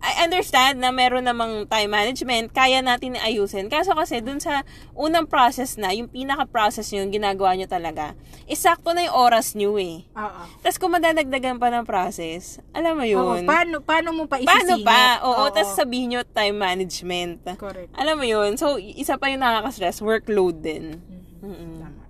I 0.00 0.24
understand 0.24 0.80
na 0.80 0.88
meron 0.90 1.28
namang 1.28 1.68
time 1.68 1.92
management, 1.92 2.50
kaya 2.50 2.80
natin 2.80 3.20
ayusin. 3.20 3.68
Kaso 3.68 3.92
kasi 3.92 4.24
dun 4.24 4.40
sa 4.40 4.64
unang 4.96 5.28
process 5.28 5.76
na, 5.76 5.92
yung 5.92 6.08
pinaka-process 6.08 6.88
nyo, 6.90 7.04
yung 7.04 7.12
ginagawa 7.12 7.52
nyo 7.52 7.68
talaga, 7.68 8.16
isakto 8.48 8.96
na 8.96 9.04
yung 9.04 9.12
oras 9.14 9.52
nyo 9.52 9.76
eh. 9.76 10.08
Oo. 10.10 10.42
Tapos 10.64 10.80
kung 10.80 10.96
madadagdagan 10.96 11.60
pa 11.60 11.68
ng 11.68 11.84
process, 11.84 12.64
alam 12.72 12.96
mo 12.96 13.04
Oo, 13.04 13.12
yun. 13.36 13.44
paano, 13.44 13.84
paano 13.84 14.16
mo 14.16 14.24
pa 14.24 14.40
Paano 14.40 14.80
isisingit? 14.80 14.88
pa? 14.88 15.20
Oo, 15.20 15.52
tapos 15.52 15.76
sabihin 15.76 16.16
nyo 16.16 16.20
time 16.24 16.56
management. 16.56 17.44
Correct. 17.60 17.92
Alam 17.92 18.16
mo 18.16 18.24
yun. 18.24 18.56
So, 18.56 18.80
isa 18.80 19.20
pa 19.20 19.28
yung 19.28 19.44
nakaka-stress, 19.44 20.00
workload 20.00 20.64
din. 20.64 20.96
Mhm. 20.96 21.44
Mm-mm. 21.44 21.76
Tama. 21.78 22.02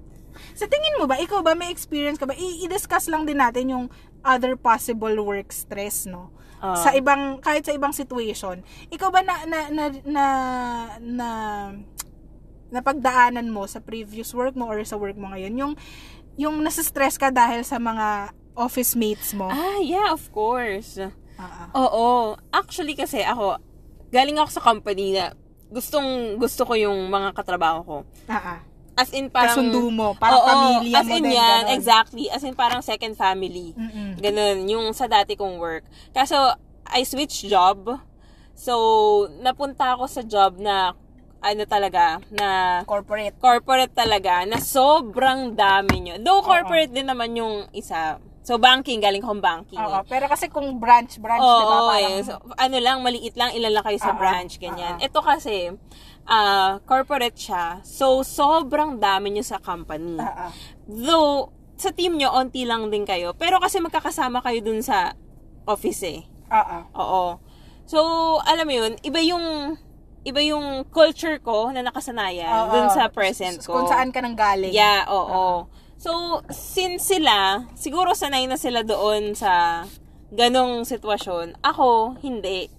Sa 0.55 0.67
tingin 0.67 0.95
mo 0.95 1.11
ba, 1.11 1.19
ikaw 1.19 1.43
ba 1.43 1.59
may 1.59 1.75
experience 1.75 2.19
ka 2.19 2.27
ba? 2.27 2.35
I- 2.35 2.67
i-discuss 2.67 3.11
lang 3.11 3.27
din 3.27 3.39
natin 3.39 3.67
yung 3.67 3.85
other 4.23 4.55
possible 4.55 5.15
work 5.19 5.51
stress, 5.51 6.07
no? 6.07 6.31
Ah. 6.61 6.77
sa 6.77 6.93
ibang 6.93 7.41
kahit 7.41 7.65
sa 7.65 7.73
ibang 7.73 7.97
situation. 7.97 8.61
Ikaw 8.93 9.09
ba 9.09 9.21
na 9.25 9.35
na 9.49 9.59
na 9.73 9.85
na, 10.05 10.25
na 11.01 11.29
napagdaanan 12.71 13.49
mo 13.51 13.65
sa 13.67 13.81
previous 13.81 14.31
work 14.37 14.55
mo 14.55 14.69
or 14.69 14.85
sa 14.85 15.01
work 15.01 15.17
mo 15.17 15.33
ngayon 15.33 15.55
yung 15.57 15.73
yung 16.39 16.61
nasa-stress 16.63 17.19
ka 17.19 17.29
dahil 17.33 17.67
sa 17.67 17.81
mga 17.81 18.33
office 18.55 18.95
mates 18.95 19.33
mo. 19.35 19.49
Ah, 19.51 19.81
yeah, 19.83 20.13
of 20.13 20.29
course. 20.31 21.01
Ah, 21.01 21.09
ah. 21.41 21.69
Oo. 21.75 22.37
Actually 22.53 22.95
kasi 22.95 23.25
ako, 23.25 23.57
galing 24.13 24.37
ako 24.37 24.61
sa 24.61 24.63
company 24.63 25.17
na 25.17 25.33
gustong 25.71 26.37
gusto 26.37 26.69
ko 26.69 26.77
yung 26.77 27.09
mga 27.09 27.33
katrabaho 27.33 27.81
ko. 27.83 27.97
Ah, 28.29 28.59
ah. 28.59 28.61
As 29.01 29.11
in 29.17 29.33
parang... 29.33 29.57
Kasundo 29.57 29.89
mo, 29.89 30.13
parang 30.13 30.37
Oo, 30.37 30.49
pamilya 30.77 31.01
as 31.01 31.09
mo 31.09 31.17
in 31.17 31.23
din, 31.25 31.33
yan, 31.41 31.61
ganon. 31.65 31.73
exactly. 31.73 32.25
As 32.29 32.45
in 32.45 32.53
parang 32.53 32.85
second 32.85 33.17
family. 33.17 33.73
Mm-mm. 33.73 34.21
Ganun, 34.21 34.69
yung 34.69 34.87
sa 34.93 35.09
dati 35.09 35.41
kong 35.41 35.57
work. 35.57 35.89
Kaso, 36.13 36.37
I 36.85 37.09
switched 37.09 37.49
job. 37.49 37.97
So, 38.53 38.75
napunta 39.41 39.97
ako 39.97 40.05
sa 40.05 40.21
job 40.21 40.61
na, 40.61 40.93
ano 41.41 41.63
talaga, 41.65 42.21
na 42.29 42.81
Corporate. 42.85 43.33
corporate 43.41 43.97
talaga, 43.97 44.45
na 44.45 44.61
sobrang 44.61 45.57
dami 45.57 46.05
nyo. 46.05 46.15
Though 46.21 46.45
corporate 46.45 46.93
din 46.93 47.09
naman 47.09 47.33
yung 47.33 47.65
isa. 47.73 48.21
So, 48.51 48.59
banking, 48.59 48.99
galing 48.99 49.23
akong 49.23 49.39
banking. 49.39 49.79
Oo, 49.79 50.03
eh. 50.03 50.11
pero 50.11 50.27
kasi 50.27 50.51
kung 50.51 50.83
branch 50.83 51.23
branch, 51.23 51.39
Oo, 51.39 51.55
'di 51.55 51.65
ba? 51.71 51.79
Parang 51.87 52.03
eh. 52.03 52.27
So, 52.27 52.35
ano 52.59 52.77
lang, 52.83 52.97
maliit 53.07 53.39
lang, 53.39 53.55
ilan 53.55 53.71
lang 53.79 53.87
kayo 53.87 53.95
sa 54.03 54.11
Ah, 54.11 54.19
branch, 54.19 54.59
ganyan. 54.59 54.99
ah. 54.99 55.07
Ito 55.07 55.23
kasi, 55.23 55.71
ah, 56.27 56.83
corporate 56.83 57.39
siya. 57.39 57.79
So, 57.87 58.27
sobrang 58.27 58.99
dami 58.99 59.39
nyo 59.39 59.47
sa 59.47 59.63
company. 59.63 60.19
ah. 60.19 60.51
Though, 60.91 61.55
sa 61.79 61.95
team 61.95 62.19
nyo, 62.19 62.35
onti 62.35 62.67
lang 62.67 62.91
din 62.91 63.07
kayo. 63.07 63.39
Pero 63.39 63.63
kasi 63.63 63.79
magkakasama 63.79 64.43
kayo 64.43 64.59
dun 64.67 64.83
sa 64.83 65.15
office 65.71 66.03
eh. 66.11 66.27
Ah. 66.51 66.91
Oo. 66.99 67.39
So, 67.87 67.99
alam 68.43 68.67
mo 68.67 68.75
yun, 68.75 68.99
iba 69.07 69.23
yung 69.23 69.79
iba 70.21 70.43
yung 70.45 70.85
culture 70.93 71.41
ko 71.41 71.73
na 71.73 71.81
nakasanayan 71.81 72.67
Oo. 72.69 72.73
dun 72.75 72.89
sa 72.93 73.09
present 73.09 73.63
ko. 73.65 73.79
Kung 73.79 73.89
saan 73.89 74.11
ka 74.11 74.21
nang 74.21 74.35
galing. 74.37 74.75
Yeah, 74.75 75.07
oo. 75.09 75.65
So, 76.01 76.41
since 76.49 77.13
sila, 77.13 77.69
siguro 77.77 78.17
sanay 78.17 78.49
na 78.49 78.57
sila 78.57 78.81
doon 78.81 79.37
sa 79.37 79.85
ganong 80.33 80.89
sitwasyon. 80.89 81.61
Ako, 81.61 82.17
hindi. 82.25 82.73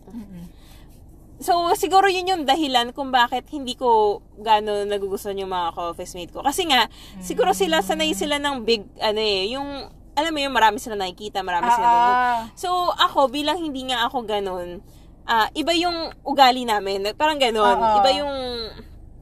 So, 1.42 1.70
siguro 1.78 2.10
yun 2.10 2.30
yung 2.30 2.44
dahilan 2.50 2.94
kung 2.98 3.14
bakit 3.14 3.46
hindi 3.54 3.78
ko 3.78 4.22
gano'n 4.42 4.90
nagugustuhan 4.90 5.38
yung 5.38 5.54
mga 5.54 5.74
ka-office 5.78 6.18
mate 6.18 6.34
ko. 6.34 6.42
Kasi 6.42 6.66
nga, 6.66 6.90
siguro 7.22 7.54
sila, 7.54 7.86
sanay 7.86 8.18
sila 8.18 8.42
ng 8.42 8.66
big, 8.66 8.86
ano 8.98 9.22
eh, 9.22 9.54
yung, 9.54 9.70
alam 10.18 10.32
mo 10.34 10.40
yung 10.42 10.54
marami 10.58 10.82
sila 10.82 10.98
nakikita, 10.98 11.46
marami 11.46 11.70
sila 11.70 11.88
ah. 11.88 12.50
So, 12.58 12.90
ako, 12.94 13.30
bilang 13.30 13.62
hindi 13.62 13.86
nga 13.90 14.10
ako 14.10 14.26
ganun, 14.26 14.82
ah, 15.30 15.50
iba 15.54 15.74
yung 15.78 16.10
ugali 16.26 16.66
namin. 16.66 17.14
Parang 17.14 17.38
ganun. 17.38 17.78
Oo. 17.78 17.98
Iba 18.02 18.10
yung 18.18 18.34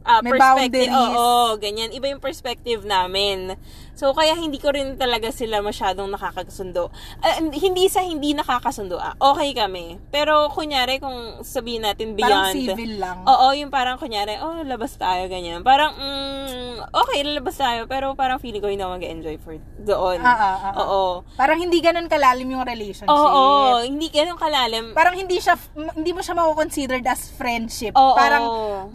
ah, 0.04 0.22
May 0.26 0.36
perspective. 0.36 0.92
Oo, 0.92 1.56
ganyan. 1.62 1.94
Iba 1.94 2.10
yung 2.10 2.24
perspective 2.24 2.82
namin. 2.84 3.56
So, 4.00 4.16
kaya 4.16 4.32
hindi 4.40 4.64
ko 4.64 4.72
rin 4.72 4.96
talaga 4.96 5.28
sila 5.28 5.60
masyadong 5.60 6.08
nakakasundo. 6.08 6.88
Ah, 7.20 7.36
hindi 7.44 7.92
sa 7.92 8.00
hindi 8.00 8.32
nakakasundo. 8.32 8.96
Ah, 8.96 9.20
okay 9.20 9.52
kami. 9.52 10.00
Pero, 10.08 10.48
kunyari, 10.56 11.04
kung 11.04 11.44
sabihin 11.44 11.84
natin 11.84 12.16
Parang 12.16 12.56
beyond. 12.56 12.56
civil 12.56 12.92
lang. 12.96 13.28
Oo, 13.28 13.52
yung 13.52 13.68
parang 13.68 14.00
kunyari, 14.00 14.40
oh, 14.40 14.64
labas 14.64 14.96
tayo, 14.96 15.28
ganyan. 15.28 15.68
Parang, 15.68 16.00
mm, 16.00 16.96
okay, 16.96 17.28
lalabas 17.28 17.60
tayo, 17.60 17.92
pero 17.92 18.16
parang 18.16 18.40
feeling 18.40 18.64
ko 18.64 18.72
hindi 18.72 18.80
ako 18.80 18.96
mag-enjoy 18.96 19.36
for 19.44 19.60
doon. 19.84 20.24
Ah, 20.24 20.32
ah, 20.32 20.40
ah, 20.40 20.56
ah. 20.72 20.74
Oo. 20.80 21.04
Parang 21.36 21.60
hindi 21.60 21.84
ganun 21.84 22.08
kalalim 22.08 22.48
yung 22.48 22.64
relationship. 22.64 23.12
Oo, 23.12 23.84
hindi 23.84 24.08
ganun 24.08 24.40
kalalim. 24.40 24.96
Parang 24.96 25.20
hindi 25.20 25.44
siya 25.44 25.60
hindi 25.76 26.12
mo 26.16 26.24
siya 26.24 26.40
mako-considered 26.40 27.04
as 27.04 27.32
friendship. 27.36 27.92
Oo. 28.00 28.16
Parang 28.16 28.44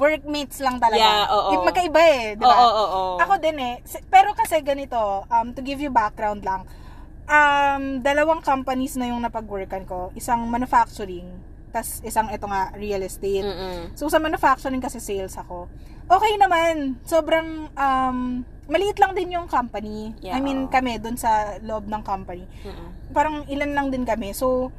workmates 0.00 0.64
lang 0.64 0.80
talaga. 0.80 1.02
Yeah, 1.02 1.24
oo. 1.28 1.50
Magkaiba 1.64 2.00
eh, 2.00 2.24
di 2.40 2.44
ba? 2.44 2.48
Oo, 2.48 2.68
oo, 2.72 2.84
oo. 2.84 3.16
Ako 3.20 3.34
din 3.42 3.56
eh. 3.60 3.74
Pero 4.08 4.32
kasi 4.32 4.60
ganito, 4.64 4.93
um, 5.28 5.52
to 5.52 5.60
give 5.60 5.78
you 5.82 5.90
background 5.90 6.42
lang, 6.42 6.64
um, 7.28 8.00
dalawang 8.00 8.40
companies 8.40 8.94
na 8.96 9.10
yung 9.10 9.20
napag-workan 9.20 9.84
ko. 9.84 10.12
Isang 10.14 10.46
manufacturing, 10.48 11.26
tas 11.74 11.98
isang 12.06 12.30
ito 12.30 12.46
nga, 12.46 12.70
real 12.78 13.02
estate. 13.02 13.44
Mm-mm. 13.44 13.96
So, 13.98 14.06
sa 14.06 14.22
manufacturing 14.22 14.80
kasi 14.80 15.02
sales 15.02 15.34
ako. 15.34 15.66
Okay 16.06 16.36
naman. 16.36 17.00
Sobrang, 17.02 17.72
um, 17.74 18.18
maliit 18.68 18.96
lang 19.00 19.12
din 19.12 19.34
yung 19.34 19.48
company. 19.48 20.14
Yeah, 20.20 20.36
I 20.36 20.40
mean, 20.40 20.68
kami, 20.68 20.96
dun 21.00 21.16
sa 21.16 21.58
loob 21.60 21.88
ng 21.88 22.02
company. 22.04 22.46
Mm-mm. 22.64 23.12
Parang 23.12 23.44
ilan 23.48 23.72
lang 23.72 23.88
din 23.90 24.04
kami. 24.04 24.32
So, 24.32 24.70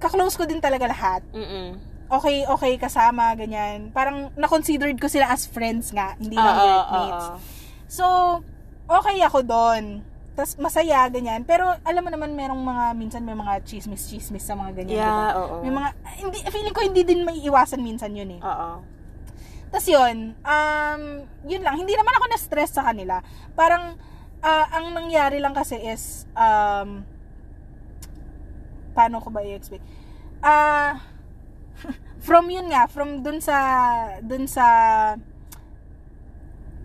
kaklose 0.00 0.36
ko 0.36 0.44
din 0.44 0.60
talaga 0.60 0.88
lahat. 0.88 1.22
Mm-mm. 1.32 1.96
Okay, 2.04 2.44
okay 2.44 2.76
kasama, 2.76 3.32
ganyan. 3.32 3.88
Parang 3.90 4.28
na-considered 4.36 5.00
ko 5.00 5.08
sila 5.08 5.32
as 5.32 5.48
friends 5.48 5.88
nga, 5.88 6.12
hindi 6.20 6.36
lang 6.36 6.52
Oo, 6.52 6.68
workmates. 6.68 7.24
oo. 7.24 7.36
So, 7.88 8.04
okay 8.88 9.18
ako 9.24 9.40
doon. 9.44 10.04
Tapos 10.34 10.58
masaya, 10.58 11.06
ganyan. 11.06 11.46
Pero 11.46 11.70
alam 11.86 12.02
mo 12.02 12.10
naman, 12.10 12.34
merong 12.34 12.58
mga, 12.58 12.84
minsan 12.98 13.22
may 13.22 13.38
mga 13.38 13.62
chismis-chismis 13.62 14.42
sa 14.42 14.58
mga 14.58 14.82
ganyan. 14.82 14.98
Yeah, 14.98 15.30
diba? 15.30 15.38
oo. 15.38 15.54
May 15.62 15.72
mga, 15.72 15.88
hindi, 16.18 16.38
feeling 16.50 16.74
ko 16.74 16.80
hindi 16.82 17.02
din 17.06 17.20
may 17.22 17.38
iwasan 17.38 17.78
minsan 17.78 18.10
yun 18.18 18.34
eh. 18.34 18.40
Oo. 18.42 18.82
Tapos 19.70 19.86
yun, 19.86 20.34
um, 20.34 21.02
yun 21.46 21.62
lang. 21.62 21.78
Hindi 21.78 21.94
naman 21.94 22.14
ako 22.18 22.26
na-stress 22.30 22.74
sa 22.74 22.82
kanila. 22.82 23.22
Parang, 23.54 23.94
ah, 24.42 24.66
ang 24.74 24.90
nangyari 24.90 25.38
lang 25.38 25.54
kasi 25.54 25.78
is, 25.78 26.26
um, 26.34 27.06
paano 28.90 29.22
ko 29.22 29.30
ba 29.30 29.42
i-explain? 29.42 29.82
Ah, 30.42 30.98
from 32.26 32.50
yun 32.50 32.70
nga, 32.74 32.90
from 32.90 33.22
dun 33.22 33.38
sa, 33.38 33.58
dun 34.18 34.50
sa, 34.50 34.66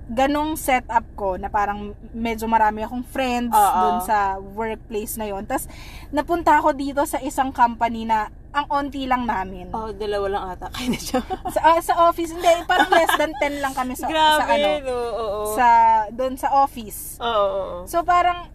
ganong 0.10 0.58
setup 0.58 1.06
ko 1.14 1.38
na 1.38 1.54
parang 1.54 1.94
medyo 2.12 2.50
marami 2.50 2.82
akong 2.82 3.06
friends 3.06 3.54
Oo. 3.54 3.78
dun 3.78 3.98
sa 4.02 4.42
workplace 4.42 5.22
na 5.22 5.30
yon. 5.30 5.46
Tapos 5.46 5.70
napunta 6.10 6.58
ako 6.58 6.74
dito 6.74 7.06
sa 7.06 7.22
isang 7.22 7.54
company 7.54 8.10
na 8.10 8.34
ang 8.50 8.66
onti 8.74 9.06
lang 9.06 9.30
namin. 9.30 9.70
Oh, 9.70 9.94
dalawa 9.94 10.26
lang 10.26 10.44
ata 10.58 10.74
kayo 10.74 10.90
na 10.90 10.98
siya. 10.98 11.22
Sa, 11.54 11.60
ah, 11.62 11.78
sa 11.86 11.94
office, 12.10 12.34
hindi, 12.34 12.50
parang 12.66 12.90
less 12.90 13.14
than 13.14 13.30
10 13.38 13.62
lang 13.62 13.78
kami 13.78 13.94
sa, 13.94 14.10
Grabe, 14.10 14.42
sa 14.42 14.46
ano, 14.50 14.70
no? 14.82 14.98
Oo. 14.98 15.40
sa, 15.54 15.68
doon 16.10 16.34
sa 16.34 16.50
office. 16.58 17.22
Oo, 17.22 17.46
oo. 17.54 17.78
So, 17.86 18.02
parang, 18.02 18.50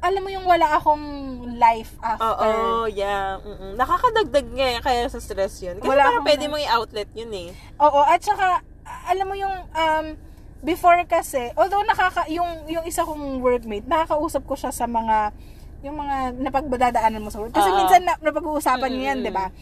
alam 0.00 0.24
mo 0.24 0.32
yung 0.32 0.48
wala 0.48 0.80
akong 0.80 1.04
life 1.60 2.00
after. 2.00 2.48
Oo, 2.48 2.88
yeah. 2.88 3.36
Mm-mm. 3.44 3.76
Nakakadagdag 3.76 4.48
nga 4.56 4.66
yan, 4.72 4.80
kaya 4.80 5.04
sa 5.12 5.20
stress 5.20 5.60
yun. 5.60 5.84
Kasi 5.84 5.88
Wala 5.92 6.08
parang 6.08 6.24
pwede 6.24 6.44
mong 6.48 6.64
i-outlet 6.64 7.10
yun 7.12 7.32
eh. 7.36 7.48
Oo, 7.76 8.00
at 8.08 8.24
saka, 8.24 8.64
alam 9.04 9.26
mo 9.28 9.36
yung, 9.36 9.52
um, 9.52 10.06
before 10.64 11.00
kasi, 11.04 11.52
although 11.56 11.84
nakaka, 11.84 12.28
yung, 12.32 12.68
yung 12.70 12.84
isa 12.88 13.04
kong 13.04 13.40
workmate, 13.44 13.84
nakakausap 13.84 14.44
ko 14.48 14.54
siya 14.56 14.72
sa 14.72 14.88
mga, 14.88 15.32
yung 15.84 15.96
mga 15.96 16.36
napagbadadaanan 16.40 17.22
mo 17.22 17.28
sa 17.28 17.40
work. 17.42 17.52
Kasi 17.52 17.68
Oo. 17.68 17.76
minsan 17.76 18.02
na, 18.04 18.16
napag-uusapan 18.20 18.90
nyo 18.90 19.02
yan, 19.04 19.18
di 19.20 19.32
ba? 19.32 19.52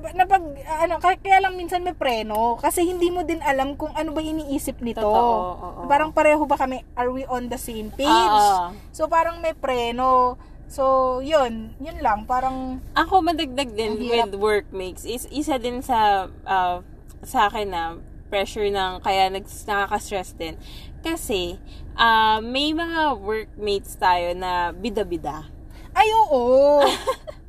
Napag, 0.00 0.44
ano, 0.86 0.96
kaya, 1.02 1.16
kaya 1.20 1.38
lang 1.44 1.58
minsan 1.60 1.84
may 1.84 1.92
preno. 1.92 2.56
Kasi 2.56 2.86
hindi 2.88 3.12
mo 3.12 3.26
din 3.26 3.42
alam 3.44 3.76
kung 3.76 3.92
ano 3.92 4.16
ba 4.16 4.22
iniisip 4.24 4.80
nito. 4.80 5.04
Totoo, 5.04 5.36
oo. 5.60 5.80
Parang 5.90 6.14
pareho 6.14 6.40
ba 6.48 6.56
kami, 6.56 6.86
are 6.96 7.12
we 7.12 7.26
on 7.28 7.52
the 7.52 7.60
same 7.60 7.92
page? 7.92 8.08
Oo. 8.08 8.72
So, 8.96 9.10
parang 9.10 9.44
may 9.44 9.52
preno. 9.52 10.40
So, 10.70 11.18
yun. 11.18 11.74
Yun 11.82 11.98
lang. 11.98 12.24
Parang, 12.30 12.78
Ako 12.94 13.20
madagdag 13.20 13.74
din 13.74 13.98
with 13.98 14.38
workmates 14.38 15.02
is 15.02 15.26
isa 15.34 15.58
din 15.58 15.82
sa 15.82 16.30
uh, 16.46 16.80
sa 17.26 17.50
akin 17.50 17.68
na 17.68 17.82
pressure 18.30 18.70
ng 18.70 19.02
kaya 19.02 19.26
nag 19.28 19.44
nakaka-stress 19.44 20.38
din. 20.38 20.54
Kasi 21.02 21.58
ah, 21.98 22.38
may 22.38 22.70
mga 22.70 23.18
workmates 23.18 23.98
tayo 23.98 24.32
na 24.38 24.70
bida-bida. 24.70 25.50
ay, 25.90 26.08
oo. 26.14 26.78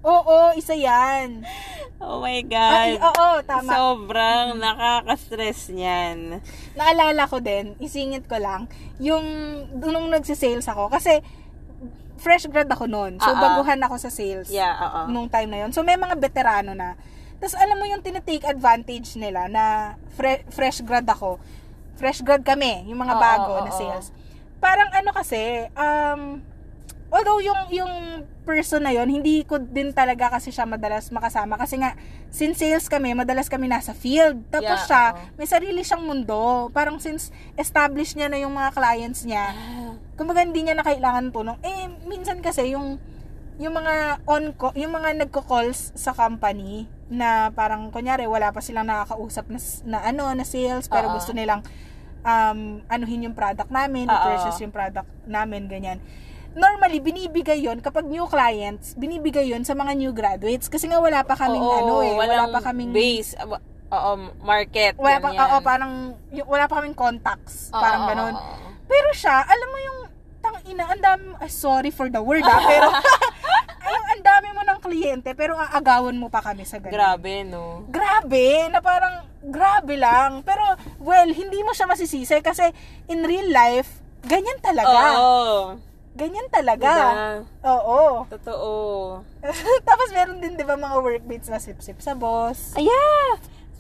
oo, 0.02 0.38
isa 0.58 0.74
yan. 0.74 1.46
Oh 2.02 2.18
my 2.18 2.42
Ay, 2.42 2.98
God. 2.98 3.14
oo, 3.14 3.28
tama. 3.46 3.70
Sobrang 3.70 4.58
nakaka-stress 4.58 5.70
niyan. 5.70 6.42
naalala 6.74 7.30
ko 7.30 7.38
din, 7.38 7.78
isingit 7.78 8.26
ko 8.26 8.42
lang, 8.42 8.66
yung 8.98 9.22
nung 9.78 10.10
nagsisales 10.10 10.66
ako. 10.66 10.90
Kasi, 10.90 11.22
fresh 12.18 12.50
grad 12.50 12.70
ako 12.70 12.90
noon. 12.90 13.22
So, 13.22 13.30
ah. 13.30 13.38
baguhan 13.38 13.78
ako 13.86 13.96
sa 14.02 14.10
sales. 14.10 14.50
Yeah, 14.50 14.74
oo. 14.78 15.00
Nung 15.14 15.30
time 15.30 15.50
na 15.54 15.66
yon 15.66 15.72
So, 15.74 15.86
may 15.86 15.98
mga 15.98 16.18
veterano 16.18 16.74
na. 16.74 16.98
Tapos, 17.42 17.58
alam 17.58 17.76
mo 17.76 17.90
yung 17.90 18.06
tinitake 18.06 18.46
advantage 18.46 19.18
nila 19.18 19.50
na 19.50 19.98
fre- 20.14 20.46
fresh 20.54 20.86
grad 20.86 21.10
ako. 21.10 21.42
Fresh 21.98 22.22
grad 22.22 22.46
kami, 22.46 22.86
yung 22.86 23.02
mga 23.02 23.18
Oo, 23.18 23.22
bago 23.22 23.52
oo, 23.58 23.66
na 23.66 23.74
oo. 23.74 23.80
sales. 23.82 24.14
Parang 24.62 24.94
ano 24.94 25.10
kasi, 25.10 25.66
um, 25.74 26.38
although 27.12 27.44
yung 27.44 27.68
yung 27.70 27.94
person 28.48 28.82
na 28.82 28.96
yon 28.96 29.12
hindi 29.12 29.44
ko 29.44 29.60
din 29.60 29.92
talaga 29.92 30.32
kasi 30.32 30.50
siya 30.50 30.64
madalas 30.64 31.12
makasama 31.12 31.60
kasi 31.60 31.76
nga 31.78 31.94
since 32.32 32.64
sales 32.64 32.88
kami 32.88 33.12
madalas 33.12 33.52
kami 33.52 33.68
nasa 33.68 33.92
field 33.92 34.40
tapos 34.48 34.80
Yeah, 34.82 34.88
siya 34.88 35.04
oo. 35.14 35.36
may 35.36 35.46
sarili 35.46 35.84
siyang 35.84 36.08
mundo 36.08 36.72
parang 36.72 37.04
since 37.04 37.30
established 37.60 38.16
niya 38.16 38.32
na 38.32 38.40
yung 38.40 38.56
mga 38.56 38.72
clients 38.72 39.28
niya 39.28 39.52
kumbaga 40.16 40.42
hindi 40.42 40.64
niya 40.64 40.74
na 40.80 40.88
kailangan 40.88 41.30
ng 41.30 41.34
tulong 41.36 41.58
eh 41.62 41.92
minsan 42.08 42.40
kasi 42.40 42.72
yung 42.74 42.96
yung 43.60 43.76
mga 43.76 44.24
on 44.26 44.56
yung 44.74 44.96
mga 44.96 45.28
nagko-calls 45.28 45.92
sa 45.94 46.16
company 46.16 46.88
na 47.12 47.52
parang 47.52 47.92
kunyari 47.92 48.24
wala 48.24 48.56
pa 48.56 48.64
silang 48.64 48.88
nakakausap 48.88 49.52
na, 49.52 49.60
na 49.84 49.98
ano 50.08 50.32
na 50.32 50.48
sales 50.48 50.88
pero 50.88 51.12
Oo. 51.12 51.20
gusto 51.20 51.36
nilang 51.36 51.60
um, 52.24 52.82
anuhin 52.88 53.30
yung 53.30 53.36
product 53.36 53.70
namin, 53.70 54.08
i-purchase 54.08 54.62
yung 54.64 54.74
product 54.74 55.10
namin, 55.26 55.68
ganyan. 55.68 56.00
Normally, 56.52 57.00
binibigay 57.00 57.64
yon 57.64 57.80
kapag 57.80 58.04
new 58.12 58.28
clients, 58.28 58.96
binibigay 59.00 59.48
yon 59.48 59.64
sa 59.64 59.72
mga 59.72 59.96
new 59.96 60.12
graduates 60.12 60.68
kasi 60.68 60.92
nga 60.92 61.00
wala 61.00 61.24
pa 61.24 61.40
kaming 61.40 61.64
Oo, 61.64 61.80
ano 61.80 61.94
eh, 62.04 62.12
wala 62.16 62.52
pa 62.52 62.60
kaming 62.60 62.92
base. 62.92 63.40
Oo, 63.92 64.12
market. 64.44 64.96
wala 65.00 65.20
pa, 65.20 65.30
ganyan. 65.32 65.48
oo, 65.48 65.58
parang 65.64 65.94
wala 66.48 66.64
pa 66.68 66.74
kaming 66.84 66.96
contacts, 66.96 67.72
Oo, 67.72 67.80
parang 67.80 68.04
ganun. 68.08 68.36
Pero 68.88 69.10
siya, 69.16 69.48
alam 69.48 69.68
mo 69.72 69.80
yung 69.80 70.00
tang 70.52 70.66
ina, 70.68 70.84
ang 70.92 71.02
dami, 71.02 71.24
ah, 71.40 71.52
sorry 71.52 71.90
for 71.90 72.12
the 72.12 72.20
word 72.20 72.44
ah, 72.44 72.62
pero 72.68 72.90
ang 74.12 74.22
dami 74.22 74.48
mo 74.52 74.62
ng 74.68 74.80
kliyente, 74.84 75.32
pero 75.34 75.56
aagawan 75.56 76.14
mo 76.14 76.28
pa 76.28 76.44
kami 76.44 76.68
sa 76.68 76.78
ganun. 76.78 76.94
Grabe, 76.94 77.34
no? 77.48 77.88
grabe, 77.88 78.68
na 78.70 78.84
parang 78.84 79.26
grabe 79.42 79.96
lang. 79.98 80.44
Pero, 80.46 80.62
well, 81.02 81.32
hindi 81.32 81.64
mo 81.66 81.74
siya 81.74 81.90
masisisi 81.90 82.38
kasi 82.44 82.70
in 83.10 83.26
real 83.26 83.50
life, 83.50 84.04
ganyan 84.28 84.60
talaga. 84.62 85.18
Oo. 85.18 85.80
Ganyan 86.12 86.48
talaga. 86.52 86.92
Diba? 86.92 87.12
Oo. 87.72 88.28
Totoo. 88.28 88.72
Tapos 89.88 90.08
meron 90.12 90.44
din, 90.44 90.60
di 90.60 90.68
ba, 90.68 90.76
mga 90.76 90.98
workmates 91.00 91.48
na 91.48 91.58
sip-sip 91.58 91.98
sa 92.04 92.14
boss. 92.14 92.76
Ay, 92.76 92.86
yeah. 92.86 93.32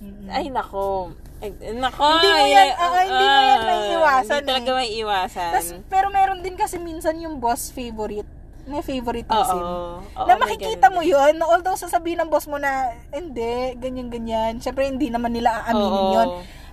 Mm-mm. 0.01 0.27
Ay, 0.31 0.47
nako. 0.49 1.13
Nako. 1.41 2.06
Hindi 2.06 2.30
mo 2.30 2.45
yan- 2.45 2.69
ay, 2.69 2.71
ah, 2.77 3.01
hindi 3.01 3.25
mo 3.25 3.41
yan 3.41 3.62
maiiwasan 3.65 4.39
Hindi 4.39 4.49
talaga 4.54 4.69
eh. 4.69 4.77
may 4.77 4.89
iwasan. 4.93 5.51
Tas, 5.51 5.67
pero 5.89 6.08
meron 6.13 6.39
din 6.45 6.54
kasi 6.54 6.77
minsan 6.77 7.17
yung 7.17 7.41
boss 7.41 7.73
favorite. 7.73 8.30
May 8.69 8.86
favoritism. 8.86 9.58
Oo. 9.58 10.06
Oo, 10.06 10.27
na 10.30 10.38
may 10.38 10.45
makikita 10.45 10.93
mo 10.93 11.01
yun, 11.01 11.34
na 11.34 11.49
although 11.49 11.73
sasabihin 11.73 12.21
ng 12.21 12.30
boss 12.30 12.45
mo 12.45 12.62
na, 12.62 12.93
hindi, 13.10 13.73
ganyan-ganyan. 13.82 14.62
Siyempre, 14.62 14.86
hindi 14.86 15.10
naman 15.10 15.34
nila 15.34 15.65
aaminin 15.65 15.89
Oo. 15.97 16.13
yun. 16.13 16.30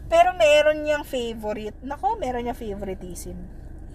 Pero 0.09 0.37
meron 0.37 0.85
niyang 0.85 1.05
favorite. 1.05 1.81
Nako, 1.81 2.21
meron 2.21 2.45
niyang 2.45 2.57
favoritism. 2.57 3.37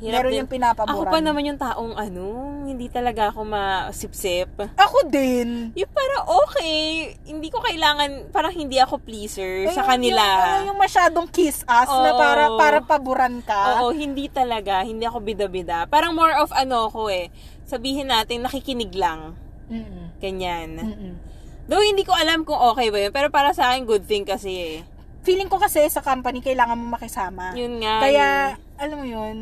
Hirap 0.04 0.20
meron 0.20 0.32
din. 0.36 0.40
yung 0.44 0.52
pinapaboran. 0.52 0.96
Ako 1.00 1.04
pa 1.08 1.20
naman 1.24 1.48
yung 1.48 1.60
taong 1.60 1.94
ano, 1.96 2.26
hindi 2.68 2.92
talaga 2.92 3.32
ako 3.32 3.48
masipsip. 3.48 4.52
Ako 4.76 5.08
din. 5.08 5.72
Yung 5.80 5.92
parang 5.96 6.24
okay, 6.44 6.76
hindi 7.24 7.48
ko 7.48 7.64
kailangan, 7.64 8.28
parang 8.36 8.52
hindi 8.52 8.76
ako 8.84 9.00
pleaser 9.00 9.72
sa 9.72 9.88
Yung- 9.88 9.90
kanila. 9.96 10.24
Yung, 10.60 10.76
yung 10.76 10.80
masyadong 10.80 11.28
kiss 11.32 11.64
us 11.64 11.88
na 11.88 12.12
Oo. 12.12 12.20
para, 12.20 12.44
para 12.60 12.78
paboran 12.84 13.40
ka. 13.40 13.80
Oo, 13.80 13.96
hindi 13.96 14.28
talaga, 14.28 14.84
hindi 14.84 15.08
ako 15.08 15.24
bida-bida. 15.24 15.88
Parang 15.88 16.12
more 16.12 16.36
of 16.36 16.52
ano 16.52 16.92
ko 16.92 17.08
eh, 17.08 17.32
sabihin 17.64 18.12
natin 18.12 18.44
nakikinig 18.44 18.92
lang. 19.00 19.40
Mm-mm. 19.72 20.20
Ganyan. 20.20 20.70
Mm-mm. 20.84 21.14
Though 21.72 21.80
hindi 21.80 22.04
ko 22.04 22.12
alam 22.12 22.44
kung 22.44 22.60
okay 22.60 22.92
ba 22.92 23.00
yun, 23.00 23.16
pero 23.16 23.32
para 23.32 23.56
sa 23.56 23.72
akin 23.72 23.88
good 23.88 24.04
thing 24.04 24.28
kasi 24.28 24.52
eh. 24.52 24.78
Feeling 25.24 25.48
ko 25.48 25.56
kasi 25.56 25.88
sa 25.88 26.04
company, 26.04 26.44
kailangan 26.44 26.76
mo 26.76 27.00
makisama. 27.00 27.56
Yun 27.56 27.80
nga. 27.80 28.04
Kaya, 28.04 28.28
yun. 28.52 28.76
alam 28.76 28.98
mo 29.00 29.08
yun, 29.08 29.36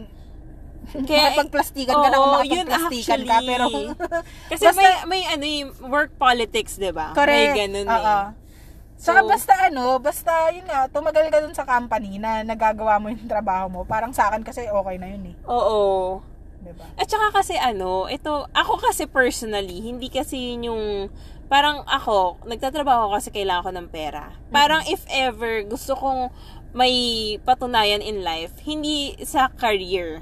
Kaya- 0.92 1.32
makapagplastikan 1.32 1.96
ka 1.96 2.08
na 2.10 2.18
kung 2.18 2.34
makapagplastikan 2.36 3.22
ka, 3.24 3.38
pero... 3.42 3.66
Kasi 4.52 4.64
Basta- 4.66 4.80
may, 4.80 4.94
may 5.08 5.22
ano 5.26 5.46
yung 5.46 5.72
work 5.88 6.12
politics, 6.16 6.76
di 6.76 6.92
ba? 6.92 7.14
Correct. 7.14 7.54
May 7.54 7.68
ganun 7.68 7.88
Oo. 7.88 7.96
eh. 7.96 8.26
Saka 9.02 9.26
So- 9.26 9.30
basta 9.30 9.54
ano, 9.66 9.98
basta 9.98 10.32
yun 10.54 10.66
nga, 10.66 10.86
tumagal 10.86 11.26
ka 11.30 11.42
dun 11.42 11.58
sa 11.58 11.66
company 11.66 12.22
na 12.22 12.46
nagagawa 12.46 13.02
mo 13.02 13.10
yung 13.10 13.26
trabaho 13.26 13.66
mo. 13.66 13.80
Parang 13.82 14.14
sa 14.14 14.30
akin 14.30 14.46
kasi 14.46 14.70
okay 14.70 14.96
na 14.98 15.08
yun 15.10 15.34
eh. 15.34 15.36
Oo. 15.50 16.22
Diba? 16.62 16.86
At 16.94 17.10
saka 17.10 17.34
kasi 17.34 17.58
ano, 17.58 18.06
ito, 18.06 18.46
ako 18.54 18.78
kasi 18.78 19.10
personally, 19.10 19.82
hindi 19.82 20.14
kasi 20.14 20.54
yun 20.54 20.70
yung, 20.70 20.84
parang 21.50 21.82
ako, 21.90 22.46
nagtatrabaho 22.46 23.10
kasi 23.12 23.34
kailangan 23.34 23.66
ko 23.66 23.72
ng 23.74 23.90
pera. 23.90 24.38
Parang 24.54 24.86
if 24.86 25.02
ever 25.10 25.66
gusto 25.66 25.98
kong 25.98 26.30
may 26.72 26.94
patunayan 27.42 28.00
in 28.00 28.22
life, 28.22 28.54
hindi 28.62 29.18
sa 29.26 29.50
career. 29.50 30.22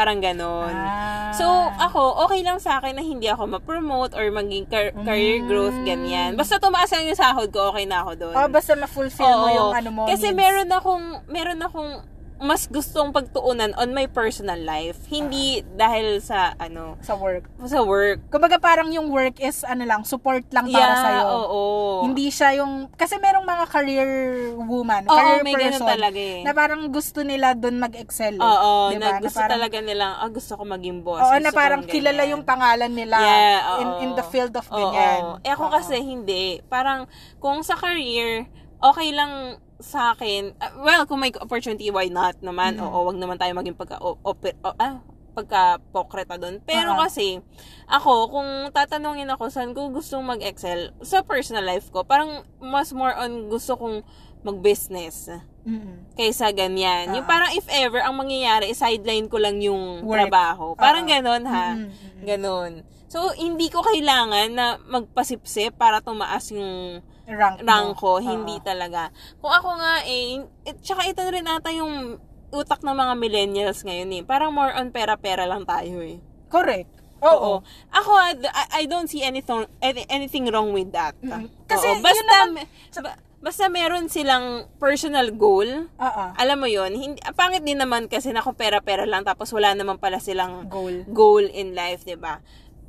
Parang 0.00 0.16
ganon. 0.16 0.72
Ah. 0.72 1.28
So, 1.36 1.44
ako, 1.76 2.24
okay 2.24 2.40
lang 2.40 2.56
sa 2.56 2.80
akin 2.80 2.96
na 2.96 3.04
hindi 3.04 3.28
ako 3.28 3.60
ma-promote 3.60 4.16
or 4.16 4.32
maging 4.32 4.64
car- 4.64 4.96
career 5.04 5.44
growth, 5.44 5.76
ganyan. 5.84 6.40
Basta 6.40 6.56
tumaas 6.56 6.88
lang 6.88 7.04
yung 7.04 7.20
sahod 7.20 7.52
ko, 7.52 7.68
okay 7.68 7.84
na 7.84 8.00
ako 8.00 8.12
doon. 8.16 8.32
Oh, 8.32 8.48
basta 8.48 8.72
ma-fulfill 8.72 9.28
mo 9.28 9.44
Oo. 9.44 9.56
yung 9.60 9.72
ano 9.76 9.90
mo. 9.92 10.02
Kasi 10.08 10.32
needs. 10.32 10.40
meron 10.40 10.70
akong, 10.72 11.04
meron 11.28 11.60
akong 11.60 11.92
mas 12.40 12.64
gustong 12.66 13.12
pagtuunan 13.12 13.76
on 13.76 13.92
my 13.92 14.08
personal 14.08 14.56
life. 14.56 14.96
Hindi 15.06 15.60
dahil 15.76 16.18
sa, 16.18 16.56
ano, 16.56 16.96
sa 17.00 17.12
work. 17.12 17.44
sa 17.62 17.84
work. 17.84 18.32
Kumbaga 18.32 18.56
parang 18.56 18.88
yung 18.88 19.12
work 19.12 19.36
is 19.38 19.60
ano 19.62 19.84
lang, 19.84 20.02
support 20.02 20.48
lang 20.48 20.66
para 20.66 20.80
yeah, 20.80 20.96
sa'yo. 20.98 21.22
oo. 21.28 21.60
Hindi 22.02 22.32
siya 22.32 22.64
yung, 22.64 22.88
kasi 22.96 23.20
merong 23.20 23.44
mga 23.44 23.64
career 23.68 24.10
woman, 24.56 25.04
Oo, 25.04 25.12
career 25.12 25.44
may 25.44 25.54
person, 25.54 25.84
talaga 25.84 26.16
eh. 26.16 26.40
na 26.40 26.56
parang 26.56 26.88
gusto 26.88 27.20
nila 27.20 27.52
doon 27.52 27.76
mag-excel. 27.76 28.34
eh. 28.34 28.42
Oo, 28.42 28.88
Diba? 28.90 29.04
na 29.04 29.20
gusto 29.20 29.36
parang, 29.36 29.52
talaga 29.60 29.76
nilang, 29.78 30.12
ah, 30.16 30.30
gusto 30.32 30.52
ko 30.56 30.62
maging 30.64 30.98
boss. 31.04 31.20
Oo, 31.20 31.36
na 31.36 31.52
parang 31.52 31.84
kilala 31.84 32.24
yung 32.24 32.42
pangalan 32.42 32.88
nila 32.88 33.20
Yeah, 33.20 33.60
in, 33.78 33.88
oo. 33.88 34.00
in 34.00 34.10
the 34.16 34.24
field 34.24 34.56
of 34.56 34.64
Oo. 34.66 34.74
ganyan. 34.90 35.20
Eh 35.44 35.52
ako 35.52 35.68
Oo. 35.68 35.74
kasi 35.76 36.00
hindi. 36.00 36.64
Parang 36.66 37.04
kung 37.36 37.60
sa 37.60 37.76
career, 37.76 38.48
okay 38.80 39.12
lang 39.12 39.60
sa 39.80 40.12
akin. 40.12 40.54
uh, 40.54 40.72
well, 40.78 41.04
kung 41.04 41.18
may 41.18 41.32
opportunity, 41.34 41.88
why 41.88 42.06
not 42.06 42.36
naman? 42.40 42.76
Mm. 42.76 42.84
Oo, 42.84 43.08
wag 43.08 43.16
naman 43.16 43.36
tayo 43.36 43.52
maging 43.52 43.74
pagka, 43.74 43.96
o, 43.98 44.16
ope- 44.22 44.56
o- 44.60 44.76
ah, 44.76 45.00
pagka-pokreta 45.32 46.36
doon. 46.36 46.60
Pero 46.62 46.94
Oo. 46.94 47.00
kasi, 47.00 47.40
ako, 47.86 48.30
kung 48.30 48.48
tatanungin 48.70 49.28
ako 49.28 49.48
saan 49.48 49.72
ko 49.72 49.88
gustong 49.88 50.22
mag-excel, 50.22 50.92
sa 51.00 51.22
personal 51.22 51.64
life 51.64 51.88
ko, 51.88 52.02
parang 52.02 52.42
mas 52.58 52.92
more 52.92 53.14
on 53.14 53.48
gusto 53.48 53.74
kong 53.74 54.02
mag-business 54.40 55.28
Mm-mm. 55.62 56.16
kaysa 56.16 56.48
ganyan. 56.50 57.12
Yung 57.12 57.24
Oo. 57.24 57.30
parang 57.30 57.52
if 57.52 57.68
ever, 57.68 58.00
ang 58.00 58.16
mangyayari, 58.16 58.72
sideline 58.72 59.28
ko 59.28 59.36
lang 59.36 59.60
yung 59.60 60.00
Work. 60.02 60.28
trabaho. 60.28 60.72
Parang 60.74 61.04
Oo. 61.04 61.10
ganon 61.10 61.44
ha. 61.44 61.76
Mm-mm. 61.76 62.24
Ganon. 62.24 62.72
So, 63.10 63.34
hindi 63.34 63.68
ko 63.68 63.82
kailangan 63.82 64.48
na 64.50 64.66
magpasipsip 64.80 65.74
para 65.74 65.98
tumaas 65.98 66.46
yung 66.50 67.02
rank, 67.26 67.60
rank 67.64 67.90
ko. 67.96 68.18
Oo. 68.18 68.24
Hindi 68.24 68.56
talaga. 68.60 69.10
Kung 69.40 69.52
ako 69.52 69.68
nga 69.76 69.94
eh, 70.04 70.40
eh 70.64 70.74
tsaka 70.80 71.08
ito 71.08 71.20
rin 71.26 71.44
ata 71.44 71.70
yung 71.72 72.16
utak 72.50 72.82
ng 72.82 72.96
mga 72.96 73.14
millennials 73.16 73.82
ngayon 73.82 74.10
eh. 74.16 74.22
Parang 74.22 74.50
more 74.50 74.74
on 74.74 74.90
pera-pera 74.90 75.46
lang 75.46 75.62
tayo 75.64 76.02
eh. 76.02 76.18
Correct. 76.50 76.90
Oo. 77.20 77.30
Oo. 77.30 77.54
Ako, 77.92 78.10
I, 78.16 78.32
I 78.80 78.82
don't 78.88 79.06
see 79.06 79.20
anything, 79.20 79.68
any- 79.78 80.08
anything 80.08 80.48
wrong 80.48 80.72
with 80.72 80.90
that. 80.90 81.14
Mm. 81.20 81.52
Kasi, 81.68 81.86
yun 81.86 82.02
basta, 82.02 82.34
naman- 82.48 82.66
ba- 83.04 83.18
basta 83.40 83.64
meron 83.72 84.08
silang 84.08 84.68
personal 84.76 85.32
goal, 85.32 85.88
Oo. 85.96 86.24
alam 86.36 86.56
mo 86.60 86.68
yon 86.68 86.92
hindi, 86.92 87.20
pangit 87.32 87.64
din 87.64 87.80
naman 87.80 88.04
kasi 88.08 88.32
na 88.32 88.44
kung 88.44 88.56
pera-pera 88.56 89.08
lang 89.08 89.24
tapos 89.24 89.48
wala 89.52 89.72
naman 89.72 89.96
pala 89.96 90.20
silang 90.20 90.68
Goal. 90.68 91.08
goal 91.08 91.44
in 91.48 91.72
life, 91.72 92.04
'di 92.04 92.20
ba? 92.20 92.44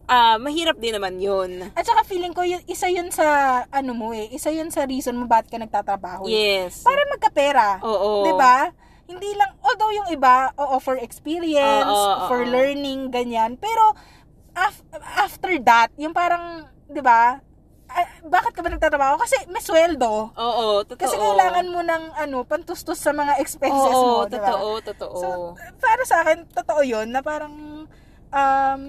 Ah, 0.06 0.36
mahirap 0.38 0.76
din 0.76 0.94
naman 0.94 1.18
'yun. 1.18 1.72
At 1.72 1.84
saka 1.84 2.04
feeling 2.04 2.32
ko, 2.32 2.44
yun, 2.44 2.60
isa 2.66 2.88
yun 2.88 3.10
sa, 3.10 3.26
ano 3.68 3.92
mo 3.92 4.12
eh, 4.12 4.28
isa 4.30 4.50
yun 4.50 4.68
sa 4.68 4.84
reason 4.84 5.16
mo 5.16 5.26
bakit 5.26 5.50
ka 5.50 5.58
nagtatrabaho. 5.58 6.28
eh. 6.28 6.36
Yes. 6.36 6.84
Para 6.84 7.02
magkapera. 7.08 7.68
Oo. 7.82 8.24
'Di 8.24 8.34
ba? 8.36 8.70
Hindi 9.06 9.28
lang, 9.36 9.52
although 9.60 9.92
yung 9.92 10.08
iba, 10.10 10.56
oo, 10.56 10.80
for 10.80 10.96
experience, 10.96 11.84
Oo, 11.86 12.12
oo, 12.16 12.28
for 12.28 12.40
oo. 12.40 12.48
learning, 12.48 13.12
ganyan. 13.12 13.60
Pero, 13.60 13.92
af- 14.52 14.84
after 15.18 15.52
that, 15.60 15.92
yung 15.96 16.12
parang, 16.12 16.64
'di 16.88 17.04
ba? 17.04 17.40
ah, 17.92 18.08
bakit 18.24 18.56
ka 18.56 18.64
ba 18.64 18.72
nagtatrabaho? 18.72 19.20
Kasi 19.20 19.36
may 19.48 19.60
sweldo. 19.60 20.32
Oo, 20.32 20.80
totoo. 20.82 20.96
Kasi 20.96 21.12
kailangan 21.12 21.68
mo 21.68 21.84
ng 21.84 22.04
ano, 22.16 22.48
pantustos 22.48 22.96
sa 22.96 23.12
mga 23.12 23.36
expenses 23.38 24.00
Oo, 24.00 24.08
mo, 24.10 24.24
'di 24.26 24.40
ba? 24.40 24.48
totoo, 24.48 24.70
totoo. 24.82 25.16
So, 25.18 25.28
para 25.78 26.04
sa 26.08 26.24
akin, 26.24 26.48
totoo 26.48 26.82
yun, 26.84 27.12
na 27.12 27.20
parang, 27.20 27.52
um, 28.32 28.82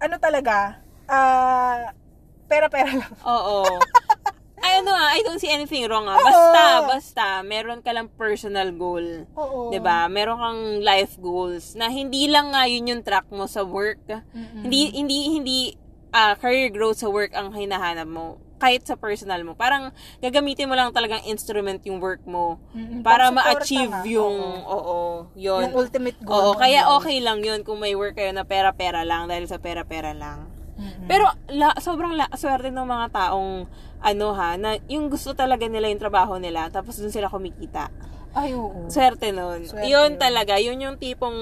ano 0.00 0.14
talaga, 0.20 0.80
ah, 1.08 1.92
pera-pera 2.46 2.92
lang. 2.92 3.12
Oo. 3.36 3.80
Ay, 4.56 4.82
ano 4.82 4.90
ah, 4.90 5.14
I 5.14 5.22
don't 5.22 5.38
see 5.38 5.52
anything 5.52 5.86
wrong 5.86 6.10
ah. 6.10 6.18
Oo. 6.18 6.26
Basta, 6.26 6.62
basta, 6.88 7.24
meron 7.46 7.84
ka 7.84 7.94
lang 7.94 8.10
personal 8.10 8.74
goal. 8.74 9.28
Oo. 9.38 9.70
'Di 9.70 9.78
ba? 9.78 10.10
Meron 10.10 10.38
kang 10.40 10.62
life 10.82 11.14
goals 11.22 11.78
na 11.78 11.86
hindi 11.86 12.26
lang 12.26 12.50
nga 12.50 12.66
yun 12.66 12.90
yung 12.90 13.02
track 13.06 13.30
mo 13.30 13.46
sa 13.46 13.62
work. 13.62 14.02
Mm-mm. 14.08 14.66
Hindi 14.66 14.80
hindi 14.90 15.18
hindi 15.38 15.58
ah, 16.10 16.34
career 16.34 16.72
growth 16.74 16.98
sa 17.04 17.12
work 17.12 17.30
ang 17.36 17.54
hinahanap 17.54 18.08
mo. 18.08 18.42
Kahit 18.56 18.88
sa 18.88 18.96
personal 18.96 19.44
mo. 19.44 19.52
Parang 19.52 19.92
gagamitin 20.24 20.64
mo 20.64 20.74
lang 20.74 20.88
talagang 20.92 21.20
instrument 21.28 21.80
yung 21.84 22.00
work 22.00 22.24
mo 22.24 22.56
Mm-mm. 22.72 23.04
para 23.04 23.28
ma-achieve 23.28 23.92
nga. 23.92 24.08
yung 24.08 24.36
Oo. 24.64 24.72
oo, 24.72 24.98
yun. 25.36 25.68
Yung 25.68 25.76
ultimate 25.76 26.16
goal. 26.24 26.52
Oo, 26.52 26.58
kaya 26.58 26.88
yun. 26.88 26.96
okay 26.96 27.16
lang 27.20 27.44
yun 27.44 27.60
kung 27.62 27.76
may 27.76 27.92
work 27.92 28.16
kayo 28.16 28.32
na 28.32 28.48
pera-pera 28.48 29.04
lang 29.04 29.28
dahil 29.28 29.44
sa 29.44 29.60
pera-pera 29.60 30.16
lang. 30.16 30.48
Mm-mm. 30.76 31.08
Pero 31.08 31.28
la, 31.52 31.72
sobrang 31.80 32.16
la, 32.16 32.28
swerte 32.36 32.68
ng 32.68 32.84
mga 32.84 33.06
taong 33.12 33.68
ano 33.96 34.26
ha, 34.36 34.60
na 34.60 34.76
yung 34.92 35.08
gusto 35.08 35.32
talaga 35.32 35.64
nila 35.68 35.88
yung 35.88 36.00
trabaho 36.00 36.36
nila 36.36 36.68
tapos 36.68 37.00
dun 37.00 37.12
sila 37.12 37.32
kumikita. 37.32 37.88
Ay, 38.36 38.52
oo. 38.52 38.88
Swerte 38.92 39.32
nun. 39.32 39.64
Swerte 39.64 39.88
yun 39.88 40.16
yun. 40.16 40.20
talaga, 40.20 40.60
yun 40.60 40.76
yung 40.76 40.96
tipong 41.00 41.36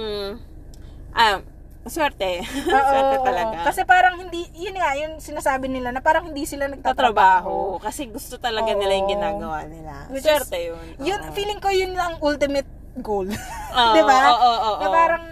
ah, 1.15 1.43
swerte. 1.87 2.41
Oo, 2.71 2.81
swerte 2.83 3.17
oo. 3.17 3.25
talaga. 3.25 3.57
Kasi 3.63 3.81
parang 3.83 4.17
hindi, 4.17 4.45
yun 4.53 4.75
nga, 4.75 4.95
yun 4.95 5.19
sinasabi 5.19 5.69
nila 5.69 5.91
na 5.91 6.01
parang 6.01 6.27
hindi 6.27 6.45
sila 6.45 6.67
nagtatrabaho. 6.67 7.77
tatrabaho 7.77 7.83
kasi 7.83 8.07
gusto 8.07 8.37
talaga 8.37 8.71
Oo. 8.71 8.79
nila 8.79 8.93
yung 8.95 9.11
ginagawa 9.11 9.59
nila. 9.65 10.09
Which 10.09 10.25
swerte 10.25 10.55
is- 10.55 10.69
yun. 10.69 10.87
Yun, 10.99 11.21
Oo. 11.23 11.33
feeling 11.33 11.59
ko 11.59 11.69
yun 11.69 11.93
ang 11.93 12.17
ultimate 12.19 12.67
goal. 12.97 13.27
Oo, 13.27 13.93
'Di 13.95 14.03
ba? 14.03 14.17
oo, 14.27 14.35
oo, 14.35 14.55
oo. 14.71 14.81
Na 14.81 14.89
parang 14.89 15.25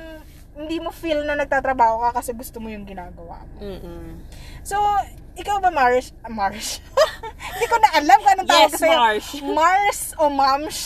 hindi 0.52 0.76
mo 0.78 0.90
feel 0.90 1.24
na 1.24 1.32
nagtatrabaho 1.34 2.04
ka 2.04 2.20
kasi 2.20 2.30
gusto 2.32 2.60
mo 2.60 2.68
yung 2.68 2.84
ginagawa 2.84 3.40
mo. 3.48 3.56
Mm-mm. 3.58 4.20
So, 4.60 4.76
ikaw 5.32 5.58
ba 5.58 5.72
Mars? 5.72 6.12
Mars? 6.28 6.84
Hindi 7.52 7.66
ko 7.66 7.76
na 7.78 7.90
alam 7.96 8.18
kung 8.20 8.32
anong 8.32 8.50
tawag 8.50 8.68
Yes, 8.68 8.78
sa'yo. 8.78 8.98
Mars. 9.00 9.26
Mars 9.42 10.00
o 10.14 10.24
Mams? 10.28 10.78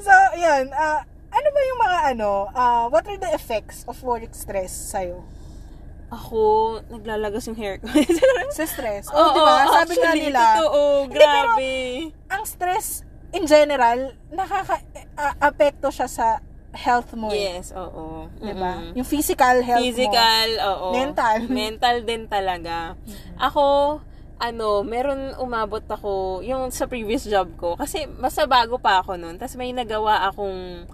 so, 0.00 0.12
yun. 0.34 0.72
ah, 0.72 1.04
ano 1.42 1.48
ba 1.50 1.60
yung 1.60 1.80
mga 1.80 1.98
ano, 2.12 2.30
ah, 2.52 2.86
what 2.86 3.02
are 3.04 3.18
the 3.18 3.32
effects 3.32 3.82
of 3.84 3.98
work 4.00 4.30
stress 4.30 4.70
sa'yo? 4.70 5.26
Ako, 6.08 6.38
naglalagas 6.88 7.48
yung 7.48 7.56
hair 7.56 7.76
ko. 7.76 7.88
Sa 8.52 8.62
stress? 8.62 9.08
Oo, 9.08 9.16
Oh, 9.16 9.32
di 9.32 9.40
ba? 9.40 9.64
Sabi 9.74 9.94
nga 9.96 10.12
actually, 10.12 10.22
nila, 10.22 10.42
Totoo, 10.54 10.80
Hindi, 11.02 11.16
pero- 11.16 11.32
grabe. 11.50 11.70
ang 12.28 12.42
stress 12.44 12.86
in 13.32 13.44
general, 13.44 13.98
nakaka-apekto 14.28 15.88
siya 15.88 16.04
sa 16.06 16.26
health 16.70 17.12
mo. 17.12 17.28
eh. 17.28 17.56
yes, 17.56 17.72
oo. 17.72 18.28
Di 18.34 18.52
ba? 18.52 18.76
Mm-mm. 18.76 18.92
Yung 18.94 19.08
physical 19.08 19.60
health 19.60 19.80
mo. 19.80 19.88
Physical, 19.88 20.48
oo. 20.62 20.86
Mental. 20.92 21.36
Mental 21.64 21.96
din 22.02 22.24
talaga. 22.26 22.92
Ako, 23.38 23.64
ano, 24.38 24.68
meron 24.82 25.32
umabot 25.38 25.80
ako, 25.82 26.40
yung 26.42 26.68
sa 26.68 26.84
previous 26.84 27.24
job 27.24 27.48
ko, 27.56 27.72
kasi 27.72 28.04
basta 28.10 28.44
bago 28.44 28.76
pa 28.76 29.00
ako 29.00 29.16
nun, 29.16 29.36
tapos 29.36 29.54
may 29.54 29.70
nagawa 29.70 30.28
akong 30.28 30.84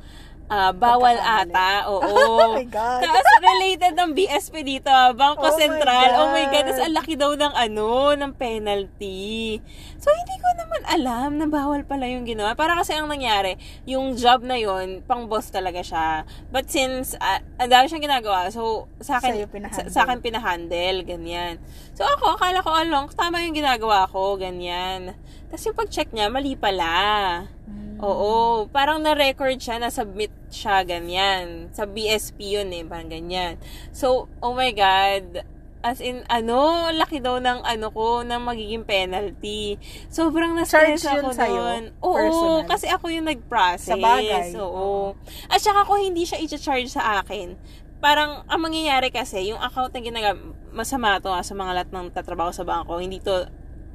ah, 0.48 0.72
bawal 0.72 1.16
ata, 1.16 1.84
oo. 1.92 2.00
Oh 2.02 2.56
my 2.56 2.66
God. 2.66 3.04
Tapos 3.04 3.24
related 3.40 3.92
ng 3.94 4.10
BSP 4.16 4.54
dito, 4.64 4.88
ah, 4.88 5.12
Bangko 5.12 5.48
Oh 5.48 5.54
my 5.54 5.60
Sentral. 5.60 6.10
Oh 6.18 6.28
my 6.32 6.46
God. 6.48 6.64
Tapos 6.68 6.80
ang 6.82 6.94
laki 6.96 7.14
daw 7.14 7.32
ng 7.36 7.52
ano, 7.54 8.16
ng 8.16 8.32
penalty. 8.34 9.60
So, 10.00 10.08
hindi 10.14 10.36
ko 10.40 10.48
naman 10.56 10.82
alam 10.88 11.30
na 11.36 11.46
bawal 11.50 11.84
pala 11.84 12.08
yung 12.08 12.24
ginawa. 12.24 12.56
Para 12.56 12.78
kasi 12.78 12.96
ang 12.96 13.10
nangyari, 13.10 13.60
yung 13.84 14.16
job 14.16 14.40
na 14.40 14.56
yon 14.56 15.04
pang 15.04 15.28
boss 15.28 15.52
talaga 15.52 15.84
siya. 15.84 16.24
But 16.48 16.72
since, 16.72 17.18
uh, 17.18 17.40
ang 17.60 17.68
dami 17.68 17.90
siyang 17.90 18.06
ginagawa, 18.06 18.48
so, 18.48 18.88
sa 19.02 19.20
akin, 19.20 19.44
sa, 19.68 19.82
sa 19.90 20.00
akin 20.08 20.24
pinahandle, 20.24 21.04
ganyan. 21.04 21.60
So, 21.92 22.06
ako, 22.06 22.38
akala 22.38 22.64
ko 22.64 22.70
along, 22.72 23.12
tama 23.12 23.44
yung 23.44 23.58
ginagawa 23.58 24.06
ko, 24.08 24.38
ganyan. 24.38 25.18
Tapos 25.50 25.64
yung 25.66 25.76
pag-check 25.76 26.08
niya, 26.14 26.30
mali 26.30 26.54
pala. 26.54 27.57
Mm. 27.68 27.98
Oo, 28.00 28.64
parang 28.70 29.02
na-record 29.02 29.58
siya, 29.58 29.76
na-submit 29.76 30.32
siya, 30.48 30.86
ganyan. 30.86 31.68
Sa 31.74 31.84
BSP 31.84 32.56
yun 32.56 32.72
eh, 32.72 32.86
parang 32.86 33.10
ganyan. 33.12 33.60
So, 33.90 34.30
oh 34.40 34.54
my 34.54 34.72
God, 34.72 35.42
as 35.82 35.98
in, 35.98 36.22
ano, 36.26 36.90
laki 36.90 37.18
daw 37.18 37.38
ng 37.38 37.62
ano 37.62 37.86
ko, 37.90 38.22
ng 38.22 38.38
magiging 38.42 38.82
penalty. 38.82 39.78
Sobrang 40.10 40.54
na-stress 40.54 41.02
Charge 41.02 41.18
yun 41.18 41.24
ako 41.26 41.30
sa'yo? 41.34 41.54
doon. 41.54 41.82
Oo, 42.00 42.16
Personal? 42.16 42.66
kasi 42.66 42.86
ako 42.90 43.04
yung 43.12 43.26
nag-process. 43.26 43.90
Sa 43.90 43.96
bagay. 43.98 44.48
Oo. 44.58 45.14
At 45.46 45.60
saka 45.62 45.86
ko 45.86 45.98
hindi 45.98 46.26
siya 46.26 46.38
i-charge 46.38 46.90
sa 46.90 47.22
akin. 47.22 47.54
Parang, 47.98 48.46
ang 48.46 48.60
mangyayari 48.62 49.10
kasi, 49.10 49.50
yung 49.50 49.58
account 49.58 49.90
na 49.90 50.00
ginagamit, 50.00 50.42
masama 50.70 51.18
to 51.18 51.34
ah, 51.34 51.42
sa 51.42 51.54
mga 51.58 51.72
lahat 51.82 51.90
ng 51.90 52.06
tatrabaho 52.14 52.54
sa 52.54 52.62
bangko, 52.62 53.02
hindi 53.02 53.18
to, 53.18 53.46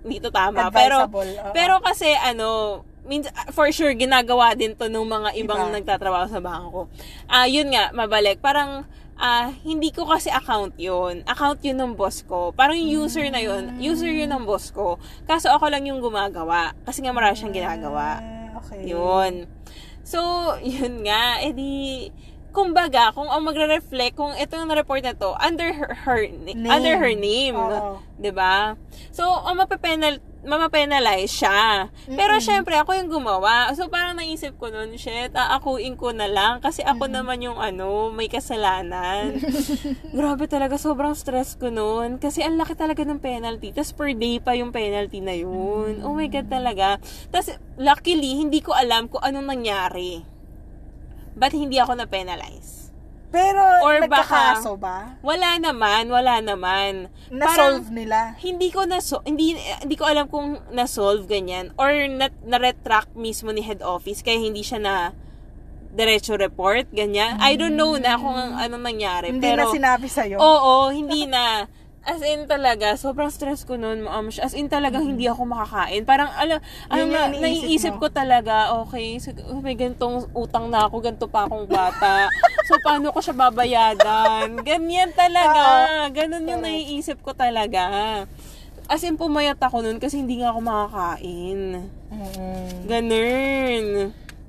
hindi 0.03 0.19
to 0.19 0.27
tama. 0.27 0.67
Pero, 0.75 1.07
Advisable. 1.07 1.31
oo. 1.39 1.51
pero 1.55 1.73
kasi 1.79 2.11
ano, 2.11 2.83
means, 3.07 3.27
for 3.51 3.69
sure, 3.71 3.91
ginagawa 3.93 4.55
din 4.55 4.75
to 4.75 4.87
ng 4.87 5.07
mga 5.07 5.29
ibang 5.43 5.69
Iba. 5.69 5.75
nagtatrabaho 5.79 6.25
sa 6.31 6.39
bangko. 6.39 6.87
Ah, 7.27 7.47
yun 7.47 7.71
nga, 7.71 7.91
mabalik. 7.91 8.39
Parang, 8.39 8.87
ah, 9.19 9.51
hindi 9.63 9.91
ko 9.91 10.07
kasi 10.07 10.31
account 10.31 10.75
yun. 10.79 11.23
Account 11.27 11.59
yun 11.63 11.77
ng 11.79 11.93
boss 11.95 12.23
ko. 12.23 12.55
Parang 12.55 12.75
yung 12.79 13.05
user 13.05 13.27
na 13.29 13.43
yun, 13.43 13.77
user 13.79 14.11
yun 14.11 14.31
ng 14.31 14.43
boss 14.47 14.71
ko. 14.71 14.97
Kaso 15.27 15.51
ako 15.51 15.69
lang 15.69 15.83
yung 15.87 15.99
gumagawa. 15.99 16.75
Kasi 16.87 17.03
nga 17.03 17.15
marami 17.15 17.35
siyang 17.35 17.55
ginagawa. 17.55 18.19
Ah, 18.23 18.59
okay. 18.63 18.87
Yun. 18.87 19.47
So, 20.03 20.19
yun 20.59 21.07
nga, 21.07 21.39
edi, 21.39 22.11
kumbaga, 22.53 23.11
kung 23.11 23.27
ang 23.27 23.41
magre-reflect, 23.43 24.15
kung 24.15 24.37
ito 24.37 24.53
yung 24.53 24.69
na-report 24.69 25.01
na 25.03 25.17
to, 25.17 25.33
under 25.41 25.73
her, 25.73 25.91
her 26.05 26.21
Name. 26.29 26.69
under 26.69 26.95
her 27.01 27.13
name. 27.17 27.57
'di 28.21 28.31
ba? 28.31 28.77
So, 29.11 29.25
ang 29.25 29.59
mapapenal 29.59 30.21
mamapenalize 30.43 31.31
siya. 31.31 31.87
Pero 32.03 32.35
syempre, 32.43 32.75
ako 32.75 32.91
yung 32.99 33.07
gumawa. 33.07 33.71
So, 33.79 33.87
parang 33.87 34.19
naisip 34.19 34.59
ko 34.59 34.67
nun, 34.67 34.99
shit, 34.99 35.31
aakuin 35.31 35.95
ko 35.95 36.11
na 36.11 36.27
lang. 36.27 36.59
Kasi 36.59 36.83
ako 36.83 37.07
naman 37.07 37.39
yung 37.39 37.57
ano, 37.57 38.11
may 38.11 38.27
kasalanan. 38.27 39.39
Grabe 40.17 40.45
talaga, 40.51 40.75
sobrang 40.75 41.15
stress 41.15 41.55
ko 41.55 41.71
nun. 41.71 42.19
Kasi 42.19 42.43
ang 42.43 42.59
laki 42.59 42.75
talaga 42.75 43.07
ng 43.07 43.23
penalty. 43.23 43.71
Tapos 43.71 43.95
per 43.95 44.11
day 44.19 44.43
pa 44.43 44.51
yung 44.53 44.75
penalty 44.75 45.23
na 45.23 45.31
yun. 45.31 46.03
Oh 46.03 46.11
my 46.11 46.27
God 46.27 46.51
talaga. 46.51 46.99
Tapos, 47.31 47.55
luckily, 47.79 48.43
hindi 48.43 48.59
ko 48.59 48.75
alam 48.75 49.07
kung 49.07 49.23
anong 49.23 49.47
nangyari. 49.47 50.27
Ba't 51.33 51.53
hindi 51.53 51.81
ako 51.81 51.97
na-penalize? 51.97 52.83
Pero, 53.33 53.65
Or 53.81 53.97
nagkakaso 53.97 54.77
ba? 54.77 55.17
Wala 55.25 55.57
naman, 55.57 56.05
wala 56.05 56.37
naman. 56.37 57.09
Na-solve 57.33 57.89
nila? 57.89 58.37
hindi 58.37 58.69
ko 58.69 58.85
na 58.85 59.01
hindi 59.25 59.57
hindi 59.57 59.95
ko 59.97 60.05
alam 60.05 60.29
kung 60.29 60.61
na-solve 60.69 61.25
ganyan 61.25 61.73
or 61.81 61.89
na, 62.13 62.29
na-retract 62.45 63.17
mismo 63.17 63.49
ni 63.49 63.65
head 63.65 63.81
office 63.81 64.21
kaya 64.21 64.37
hindi 64.37 64.61
siya 64.61 64.77
na 64.77 64.95
diretso 65.93 66.37
report 66.37 66.93
ganyan. 66.93 67.41
I 67.41 67.57
don't 67.57 67.73
know 67.73 67.97
na 67.97 68.21
kung 68.21 68.37
anong 68.37 68.85
nangyari 68.85 69.33
Hindi 69.33 69.45
pero 69.45 69.65
na 69.65 69.73
sinabi 69.73 70.05
sa'yo? 70.09 70.37
Oo, 70.37 70.93
hindi 70.93 71.25
na. 71.25 71.65
As 72.03 72.19
in 72.19 72.51
talaga, 72.51 72.99
sobrang 72.99 73.31
stress 73.31 73.63
ko 73.63 73.79
noon, 73.79 74.03
ma'am. 74.03 74.27
As 74.43 74.51
in 74.51 74.67
talagang 74.67 75.07
hindi 75.07 75.23
ako 75.23 75.47
makakain. 75.47 76.03
Parang, 76.03 76.27
alam, 76.35 76.59
ano 76.91 76.99
Yun 76.99 77.15
na, 77.15 77.31
naiisip 77.31 77.95
mo. 77.95 78.03
ko 78.03 78.07
talaga, 78.11 78.75
okay, 78.83 79.23
so, 79.23 79.31
oh, 79.47 79.63
may 79.63 79.79
gantong 79.79 80.27
utang 80.35 80.67
na 80.67 80.83
ako, 80.83 80.99
ganto 80.99 81.31
pa 81.31 81.47
akong 81.47 81.63
bata. 81.63 82.27
so, 82.67 82.75
paano 82.83 83.07
ko 83.07 83.23
siya 83.23 83.47
babayadan? 83.47 84.59
Ganyan 84.67 85.15
talaga. 85.15 85.63
Ganon 86.11 86.43
yung 86.43 86.59
naiisip 86.67 87.23
ko 87.23 87.31
talaga. 87.31 88.27
As 88.91 88.99
in, 89.07 89.15
pumayat 89.15 89.63
ako 89.63 89.79
noon 89.79 89.95
kasi 89.95 90.19
hindi 90.19 90.43
nga 90.43 90.51
ako 90.51 90.59
makakain. 90.59 91.87
Mm. 92.11 92.83
Ganun. 92.83 93.85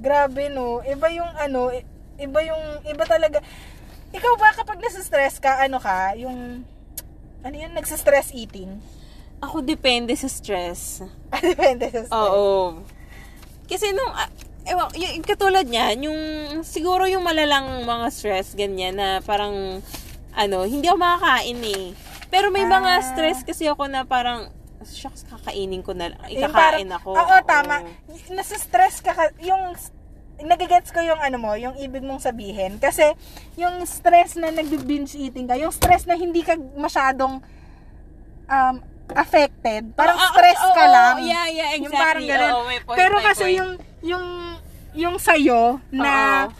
Grabe, 0.02 0.50
no? 0.50 0.82
Iba 0.82 1.06
yung 1.14 1.30
ano, 1.38 1.70
iba 2.18 2.38
yung, 2.42 2.82
iba 2.82 3.04
talaga. 3.06 3.38
Ikaw 4.10 4.32
ba 4.42 4.58
kapag 4.58 4.82
nasa-stress 4.82 5.38
ka, 5.38 5.62
ano 5.62 5.78
ka, 5.78 6.18
yung, 6.18 6.66
ano 7.44 7.54
yun, 7.54 7.72
nagsa-stress 7.72 8.32
eating? 8.32 8.80
Ako 9.38 9.60
depende 9.60 10.16
sa 10.16 10.26
stress. 10.26 11.04
Depende 11.30 11.86
sa 11.86 12.00
stress. 12.02 12.12
Oo. 12.12 12.80
Kasi 13.64 13.92
nung, 13.92 14.08
ah, 14.10 14.30
ewan, 14.64 14.88
y- 14.94 15.14
yung 15.14 15.26
katulad 15.26 15.64
niyan, 15.64 15.96
yung, 16.02 16.20
siguro 16.62 17.04
yung 17.04 17.20
malalang 17.20 17.84
mga 17.84 18.06
stress, 18.08 18.52
ganyan, 18.54 18.96
na 18.96 19.20
parang, 19.20 19.84
ano, 20.32 20.64
hindi 20.64 20.88
ako 20.88 20.96
makakain 20.96 21.60
eh. 21.62 21.84
Pero 22.26 22.48
may 22.48 22.64
mga 22.64 22.92
Ah. 22.98 23.04
stress 23.04 23.44
kasi 23.44 23.68
ako 23.68 23.86
na 23.86 24.02
parang, 24.02 24.48
shucks, 24.82 25.24
kakainin 25.24 25.80
ko 25.80 25.92
na 25.92 26.12
lang. 26.12 26.20
Yung 26.28 26.44
Ikakain 26.44 26.88
parang- 26.88 26.96
ako. 26.96 27.10
Oo, 27.12 27.36
tama. 27.44 27.76
Nasa-stress 28.28 29.00
ka, 29.00 29.12
ka- 29.12 29.36
yung, 29.38 29.76
nagigets 30.44 30.92
ko 30.92 31.00
yung 31.00 31.16
ano 31.16 31.36
mo, 31.36 31.56
yung 31.56 31.74
ibig 31.74 32.00
mong 32.00 32.20
sabihin. 32.20 32.76
Kasi, 32.76 33.16
yung 33.56 33.80
stress 33.84 34.36
na 34.36 34.52
nag-binge 34.52 35.16
eating 35.16 35.48
ka, 35.48 35.56
yung 35.56 35.72
stress 35.72 36.04
na 36.04 36.14
hindi 36.14 36.44
ka 36.44 36.54
masyadong 36.76 37.40
um, 38.46 38.74
affected, 39.10 39.92
parang 39.92 40.16
Oo, 40.16 40.28
stress 40.30 40.60
oo, 40.60 40.72
ka 40.72 40.84
oo, 40.84 40.92
lang. 40.92 41.14
Yeah, 41.20 41.46
yeah, 41.50 41.68
exactly. 41.72 41.82
Yung 41.82 41.94
parang 41.94 42.24
ganun. 42.24 42.52
May 42.64 42.80
point, 42.80 42.96
Pero 42.96 43.14
kasi 43.18 43.42
point. 43.42 43.56
yung, 43.56 43.70
yung, 44.02 44.26
yung 44.94 45.16
sa'yo, 45.16 45.80
na, 45.90 46.12
Oo. 46.44 46.52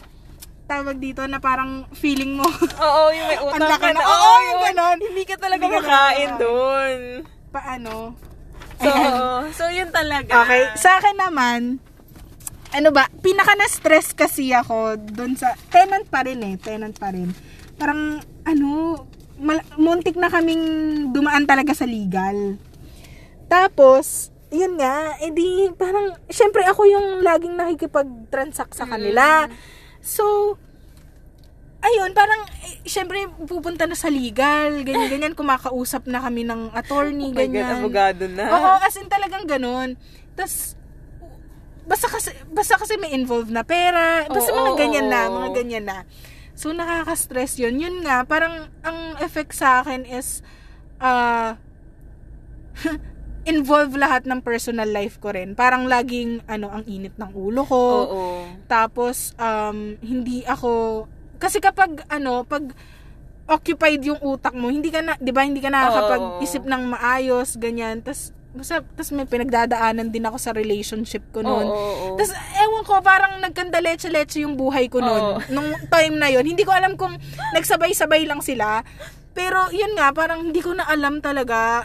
tawag 0.65 0.97
dito, 0.97 1.21
na 1.25 1.37
parang 1.37 1.85
feeling 1.93 2.35
mo, 2.35 2.45
Oo, 2.75 3.03
yung 3.13 3.27
may 3.29 3.39
utang 3.47 3.69
ka 3.75 3.89
na- 3.93 4.01
oo, 4.01 4.31
yung 4.43 4.61
ganon. 4.63 4.97
Hindi 4.99 5.23
ka 5.23 5.35
talaga 5.37 5.61
Hindi 5.61 5.77
ka 5.77 5.79
makain 5.79 5.93
makain. 6.27 6.31
doon. 6.41 6.97
paano? 7.49 7.93
So, 8.75 8.91
so 9.55 9.63
yun 9.71 9.87
talaga. 9.87 10.43
Okay, 10.43 10.67
sa 10.75 10.99
akin 10.99 11.15
naman, 11.15 11.79
ano 12.71 12.89
ba, 12.89 13.05
pinaka 13.19 13.53
na-stress 13.53 14.15
kasi 14.15 14.49
ako 14.49 14.97
doon 14.97 15.37
sa, 15.37 15.53
tenant 15.69 16.05
pa 16.07 16.25
rin 16.25 16.41
eh, 16.41 16.55
tenant 16.57 16.95
pa 16.95 17.11
rin. 17.11 17.29
Parang, 17.75 18.17
ano, 18.43 19.03
mal- 19.37 19.67
muntik 19.75 20.15
na 20.15 20.31
kaming 20.31 20.63
dumaan 21.11 21.45
talaga 21.45 21.75
sa 21.75 21.83
legal. 21.83 22.57
Tapos, 23.45 24.31
yun 24.49 24.79
nga, 24.79 25.19
edi 25.19 25.69
parang, 25.75 26.15
syempre 26.27 26.63
ako 26.63 26.87
yung 26.87 27.07
laging 27.21 27.55
nakikipag-transact 27.55 28.73
sa 28.73 28.87
kanila. 28.87 29.45
So, 29.99 30.55
ayun, 31.81 32.11
parang, 32.13 32.41
eh, 32.63 32.81
syempre, 32.83 33.29
pupunta 33.45 33.85
na 33.85 33.93
sa 33.93 34.09
legal, 34.09 34.81
ganyan-ganyan, 34.81 35.37
kumakausap 35.37 36.09
na 36.09 36.23
kami 36.23 36.41
ng 36.41 36.73
attorney, 36.73 37.29
Oh 37.29 37.35
my 37.35 37.37
God, 37.37 37.41
ganyan. 37.51 37.69
abogado 37.77 38.23
na. 38.25 38.45
Oo, 38.49 38.71
as 38.81 38.95
in 38.97 39.05
talagang 39.05 39.45
ganun. 39.45 39.93
Tapos, 40.33 40.73
basta 41.85 42.09
kasi, 42.09 42.33
basta 42.49 42.75
kasi 42.77 42.97
may 42.97 43.13
involved 43.13 43.53
na 43.53 43.61
pera, 43.61 44.25
basta 44.27 44.49
Oo, 44.51 44.57
mga 44.57 44.71
oo, 44.73 44.77
ganyan 44.77 45.07
na, 45.09 45.21
oo. 45.29 45.33
mga 45.41 45.49
ganyan 45.53 45.85
na. 45.85 45.97
So, 46.55 46.71
nakaka-stress 46.71 47.59
yun. 47.59 47.77
Yun 47.77 47.95
nga, 48.07 48.23
parang 48.23 48.71
ang 48.81 49.19
effect 49.21 49.53
sa 49.53 49.83
akin 49.83 50.07
is, 50.07 50.39
uh, 51.03 51.59
involve 53.45 53.93
lahat 53.93 54.25
ng 54.25 54.41
personal 54.41 54.89
life 54.89 55.21
ko 55.21 55.29
rin. 55.35 55.53
Parang 55.53 55.85
laging, 55.85 56.41
ano, 56.49 56.73
ang 56.73 56.81
init 56.89 57.13
ng 57.19 57.31
ulo 57.35 57.61
ko. 57.67 57.83
Oo. 58.09 58.23
Tapos, 58.65 59.37
um, 59.37 59.99
hindi 60.01 60.41
ako, 60.47 61.05
kasi 61.37 61.61
kapag, 61.61 62.01
ano, 62.09 62.41
pag 62.47 62.73
occupied 63.45 64.01
yung 64.01 64.17
utak 64.25 64.57
mo, 64.57 64.73
hindi 64.73 64.89
ka 64.89 65.05
na, 65.05 65.13
di 65.21 65.29
ba, 65.29 65.45
hindi 65.45 65.61
ka 65.61 65.69
nakakapag-isip 65.69 66.65
ng 66.65 66.83
maayos, 66.89 67.61
ganyan. 67.61 68.01
Tapos, 68.01 68.33
basta, 68.55 68.79
tapos 68.79 69.11
may 69.11 69.23
pinagdadaanan 69.23 70.09
din 70.09 70.23
ako 70.23 70.37
sa 70.37 70.49
relationship 70.49 71.21
ko 71.29 71.43
noon. 71.43 71.67
Oo, 71.67 71.75
oo, 71.75 71.93
oo. 72.07 72.17
Tapos, 72.17 72.31
ewan 72.55 72.83
ko, 72.83 72.93
parang 72.99 73.37
nagkandaletse-letse 73.39 74.41
yung 74.41 74.55
buhay 74.55 74.87
ko 74.87 74.99
noon. 74.99 75.23
Oo. 75.35 75.39
Nung 75.51 75.69
time 75.85 76.15
na 76.15 76.27
yon 76.27 76.43
Hindi 76.43 76.63
ko 76.63 76.71
alam 76.71 76.95
kung 76.95 77.13
nagsabay-sabay 77.51 78.23
lang 78.23 78.39
sila. 78.39 78.81
Pero, 79.31 79.67
yun 79.69 79.93
nga, 79.93 80.09
parang 80.09 80.47
hindi 80.47 80.63
ko 80.63 80.71
na 80.71 80.87
alam 80.87 81.19
talaga. 81.19 81.83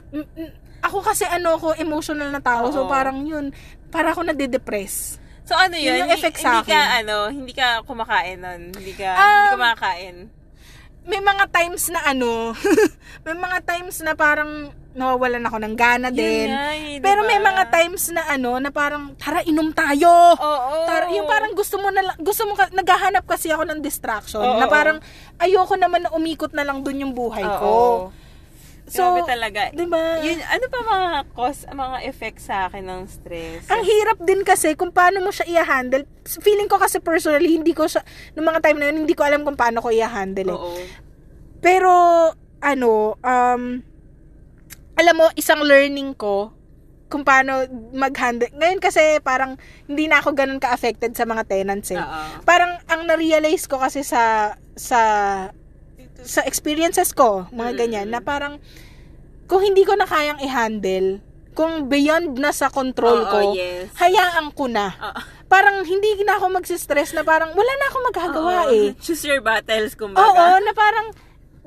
Ako 0.81 1.03
kasi 1.03 1.27
ano 1.27 1.59
ko, 1.59 1.75
emotional 1.75 2.31
na 2.31 2.41
tao. 2.41 2.71
So, 2.71 2.87
Oo. 2.87 2.89
parang 2.89 3.27
yun, 3.27 3.51
para 3.91 4.15
ako 4.15 4.23
nade-depress. 4.25 5.19
So 5.43 5.59
ano 5.59 5.75
yun? 5.75 5.99
Yun 5.99 6.07
yung 6.07 6.11
Hindi- 6.15 6.23
effect 6.23 6.39
sa 6.39 6.63
Hindi 6.63 6.71
ka, 6.71 6.79
akin. 6.79 6.99
ano, 7.03 7.17
hindi 7.27 7.53
ka 7.53 7.67
kumakain 7.83 8.39
nun. 8.39 8.63
Hindi 8.71 8.95
ka, 8.95 9.09
Um, 9.11 9.27
hindi 9.27 9.51
ka 9.51 9.59
makakain. 9.59 10.17
May 11.09 11.21
mga 11.21 11.45
times 11.49 11.89
na 11.89 12.01
ano, 12.05 12.53
may 13.27 13.37
mga 13.37 13.59
times 13.65 13.97
na 14.05 14.13
parang 14.13 14.69
nawawalan 14.91 15.47
ako 15.47 15.57
ng 15.63 15.75
gana 15.79 16.11
din. 16.11 16.51
nga 16.51 16.75
eh, 16.75 16.99
di 16.99 17.03
Pero 17.03 17.23
may 17.23 17.39
mga 17.39 17.71
times 17.71 18.11
na 18.11 18.27
ano, 18.27 18.59
na 18.59 18.75
parang 18.75 19.15
tara 19.15 19.41
inom 19.47 19.71
tayo. 19.71 20.11
Oo. 20.35 20.75
Tara, 20.85 21.07
yung 21.15 21.31
parang 21.31 21.55
gusto 21.55 21.79
mo 21.79 21.95
na 21.95 22.03
gusto 22.19 22.43
mo 22.45 22.59
naghahanap 22.59 23.23
kasi 23.23 23.55
ako 23.55 23.71
ng 23.71 23.81
distraction 23.81 24.43
Oo, 24.43 24.59
na 24.59 24.67
parang 24.67 24.99
ayoko 25.39 25.79
naman 25.79 26.05
na 26.05 26.11
umikot 26.11 26.51
na 26.51 26.67
lang 26.67 26.83
dun 26.83 26.99
yung 26.99 27.15
buhay 27.15 27.47
Oo. 27.47 27.59
ko. 27.59 27.73
So, 28.90 29.07
Grabe 29.07 29.22
talaga. 29.31 29.61
di 29.70 29.87
ba? 29.87 30.18
Yun, 30.18 30.42
ano 30.42 30.64
pa 30.66 30.79
mga 30.83 31.11
cause, 31.31 31.62
mga 31.70 31.98
effects 32.11 32.50
sa 32.50 32.66
akin 32.66 32.83
ng 32.83 33.03
stress? 33.07 33.70
Ang 33.70 33.87
hirap 33.87 34.18
din 34.26 34.42
kasi 34.42 34.74
kung 34.74 34.90
paano 34.90 35.22
mo 35.22 35.31
siya 35.31 35.46
i-handle. 35.62 36.03
Feeling 36.26 36.66
ko 36.66 36.74
kasi 36.74 36.98
personally, 36.98 37.55
hindi 37.55 37.70
ko 37.70 37.87
siya, 37.87 38.03
noong 38.35 38.50
mga 38.50 38.61
time 38.66 38.79
na 38.83 38.87
yun, 38.90 39.07
hindi 39.07 39.14
ko 39.14 39.22
alam 39.22 39.46
kung 39.46 39.55
paano 39.55 39.79
ko 39.79 39.94
i-handle 39.94 40.50
eh. 40.50 40.59
Oo. 40.59 40.74
Pero, 41.62 41.92
ano, 42.59 43.14
um, 43.22 43.62
alam 44.98 45.14
mo, 45.14 45.31
isang 45.38 45.62
learning 45.62 46.18
ko 46.18 46.50
kung 47.11 47.26
paano 47.26 47.66
mag-handle. 47.90 48.55
Ngayon 48.55 48.79
kasi 48.79 49.18
parang 49.22 49.59
hindi 49.90 50.07
na 50.07 50.22
ako 50.22 50.31
ganun 50.35 50.62
ka-affected 50.62 51.14
sa 51.18 51.26
mga 51.26 51.42
tenants 51.46 51.90
eh. 51.90 51.98
Oo. 51.98 52.22
Parang 52.46 52.79
ang 52.87 53.03
na-realize 53.03 53.66
ko 53.66 53.83
kasi 53.83 54.07
sa 54.07 54.55
sa 54.79 55.00
sa 56.23 56.43
experiences 56.43 57.11
ko, 57.11 57.47
mga 57.51 57.73
Mm. 57.73 57.79
ganyan, 57.79 58.09
na 58.09 58.21
parang 58.21 58.59
kung 59.45 59.61
hindi 59.61 59.83
ko 59.83 59.95
na 59.95 60.05
kayang 60.05 60.39
i-handle, 60.39 61.19
kung 61.53 61.87
beyond 61.87 62.39
na 62.39 62.51
sa 62.51 62.71
control 62.71 63.27
Oo, 63.27 63.29
ko, 63.29 63.39
yes. 63.53 63.91
hayaan 63.95 64.51
ko 64.51 64.65
na. 64.67 64.95
Oo. 64.95 65.21
Parang 65.45 65.83
hindi 65.83 66.15
na 66.23 66.39
ako 66.39 66.47
magsistress 66.55 67.11
na 67.11 67.21
parang 67.21 67.51
wala 67.51 67.73
na 67.75 67.87
akong 67.87 68.07
magagawa 68.07 68.55
Oo. 68.65 68.71
eh. 68.71 68.87
Choose 68.97 69.27
your 69.27 69.43
battles, 69.43 69.99
kumbaga. 69.99 70.23
Oo, 70.23 70.63
na 70.63 70.71
parang 70.71 71.11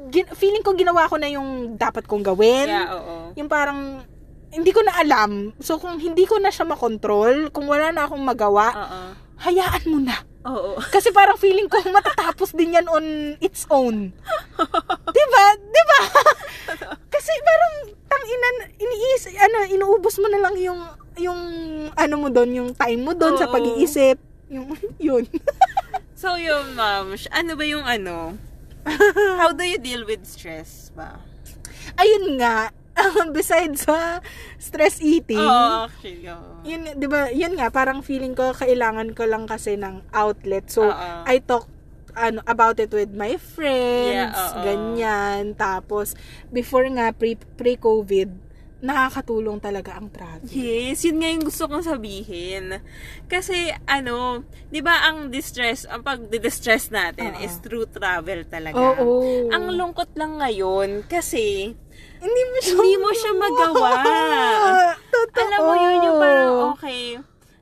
gin- 0.07 0.31
feeling 0.31 0.63
ko 0.63 0.71
ginawa 0.71 1.05
ko 1.05 1.19
na 1.19 1.27
yung 1.27 1.75
dapat 1.75 2.07
kong 2.07 2.23
gawin. 2.23 2.65
Yeah, 2.65 2.95
oo. 2.95 3.15
Yung 3.35 3.51
parang 3.51 4.07
hindi 4.49 4.71
ko 4.71 4.79
na 4.79 4.95
alam. 4.95 5.51
So 5.59 5.75
kung 5.75 5.99
hindi 5.99 6.23
ko 6.23 6.39
na 6.39 6.47
siya 6.47 6.63
makontrol, 6.63 7.51
kung 7.51 7.67
wala 7.67 7.91
na 7.91 8.07
akong 8.07 8.23
magawa, 8.23 8.71
Oo. 8.71 8.99
hayaan 9.43 9.83
mo 9.85 9.99
na. 9.99 10.15
Oo. 10.43 10.75
Kasi 10.91 11.09
parang 11.15 11.39
feeling 11.39 11.71
ko 11.71 11.79
matatapos 11.87 12.51
din 12.51 12.75
yan 12.75 12.87
on 12.91 13.35
its 13.39 13.63
own. 13.71 14.11
'Di 15.15 15.23
ba? 15.31 15.45
'Di 15.55 15.81
ba? 15.87 15.99
Kasi 17.07 17.31
parang 17.43 17.73
tanginan 18.11 18.55
iniis 18.75 19.23
ano 19.39 19.57
inuubos 19.71 20.19
mo 20.19 20.27
na 20.27 20.43
lang 20.43 20.55
yung 20.59 20.79
yung 21.17 21.41
ano 21.93 22.15
mo 22.17 22.27
doon, 22.29 22.49
yung 22.53 22.69
time 22.73 23.01
mo 23.01 23.13
doon 23.13 23.37
sa 23.37 23.49
pag-iisip, 23.49 24.17
yung 24.49 24.73
yun. 25.01 25.25
So, 26.17 26.39
yun, 26.39 26.73
ma'am. 26.79 27.13
Ano 27.35 27.51
ba 27.59 27.63
yung 27.67 27.83
ano? 27.83 28.39
How 29.39 29.51
do 29.51 29.63
you 29.63 29.77
deal 29.77 30.07
with 30.07 30.23
stress 30.23 30.89
ba? 30.95 31.19
Ayun 31.99 32.39
nga, 32.39 32.71
besides 33.37 33.89
sa 33.89 34.21
stress 34.57 35.01
eating, 35.01 35.41
Oo, 35.41 35.89
actually. 35.89 36.29
oo. 36.29 36.61
yun, 36.61 36.93
'di 36.95 37.07
ba? 37.09 37.29
Yun 37.33 37.57
nga 37.57 37.73
parang 37.73 38.05
feeling 38.05 38.37
ko 38.37 38.53
kailangan 38.53 39.17
ko 39.17 39.25
lang 39.25 39.49
kasi 39.49 39.75
ng 39.75 40.05
outlet. 40.13 40.69
So 40.69 40.89
Oo. 40.89 41.09
I 41.25 41.41
talk 41.41 41.67
ano 42.13 42.45
about 42.45 42.77
it 42.77 42.93
with 42.93 43.09
my 43.09 43.41
friends, 43.41 44.37
Yeah, 44.37 44.61
ganyan. 44.61 45.57
Tapos 45.57 46.13
before 46.53 46.85
nga 46.93 47.09
pre 47.09 47.33
pre-COVID, 47.57 48.29
nakakatulong 48.83 49.63
talaga 49.63 49.95
ang 49.95 50.11
travel. 50.11 50.43
Yes, 50.51 51.07
yun 51.07 51.23
nga 51.23 51.31
yung 51.31 51.47
gusto 51.47 51.71
kong 51.71 51.87
sabihin. 51.87 52.83
Kasi, 53.31 53.71
ano, 53.87 54.43
di 54.67 54.83
ba 54.83 55.07
ang 55.07 55.31
distress, 55.31 55.87
ang 55.87 56.03
pag-distress 56.03 56.91
natin 56.91 57.31
Oo. 57.31 57.41
is 57.47 57.63
through 57.63 57.87
travel 57.87 58.43
talaga. 58.43 58.75
Oo. 58.75 59.47
Ang 59.55 59.79
lungkot 59.79 60.11
lang 60.19 60.35
ngayon 60.43 61.07
kasi 61.07 61.73
hindi 62.23 62.41
mo 62.41 62.57
siya 62.57 62.73
hindi 62.73 62.93
mo 62.95 63.09
siya 63.11 63.31
magawa. 63.35 63.91
Totoo. 65.05 65.43
Alam 65.43 65.59
mo 65.59 65.73
yun 65.75 65.97
yung 66.01 66.17
parang, 66.17 66.51
okay, 66.71 67.01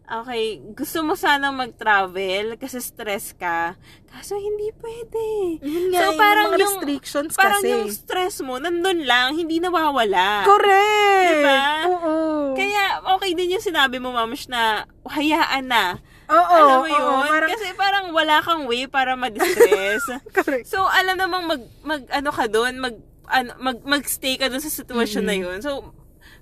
okay, 0.03 0.43
gusto 0.71 1.01
mo 1.01 1.13
sana 1.15 1.49
mag-travel 1.49 2.55
kasi 2.55 2.77
stress 2.77 3.33
ka. 3.33 3.73
Kaso 4.05 4.35
hindi 4.35 4.69
pwede. 4.77 5.25
Yun 5.61 5.85
nga, 5.89 5.99
So, 6.03 6.07
parang 6.15 6.51
yung- 6.51 6.59
restrictions 6.59 7.33
Parang 7.33 7.63
kasi. 7.63 7.71
yung 7.71 7.87
stress 7.87 8.43
mo, 8.43 8.59
nandun 8.59 9.01
lang, 9.01 9.33
hindi 9.33 9.57
nawawala. 9.57 10.43
Correct! 10.43 11.31
Diba? 11.31 11.61
Oo. 11.87 12.13
Kaya, 12.53 12.83
okay 13.15 13.31
din 13.33 13.55
yung 13.55 13.63
sinabi 13.63 13.97
mo, 13.97 14.11
Mamush, 14.11 14.45
na 14.45 14.83
hayaan 15.07 15.65
na. 15.65 15.95
Oo, 16.27 16.47
alam 16.53 16.75
mo 16.79 16.87
oo, 16.87 16.91
yun? 16.91 17.23
parang, 17.25 17.49
Kasi 17.49 17.67
parang 17.73 18.05
wala 18.11 18.39
kang 18.39 18.63
way 18.63 18.83
para 18.85 19.15
ma-distress. 19.15 20.03
so, 20.71 20.83
alam 20.87 21.15
namang 21.15 21.43
mag, 21.45 21.61
mag 21.81 22.01
ano 22.09 22.29
ka 22.29 22.47
doon, 22.47 22.79
mag, 22.79 22.95
ano, 23.31 23.55
mag, 23.63 23.79
mag-stay 23.87 24.35
ka 24.35 24.51
doon 24.51 24.59
sa 24.59 24.69
sitwasyon 24.69 25.23
na 25.25 25.35
yun. 25.39 25.57
So, 25.63 25.95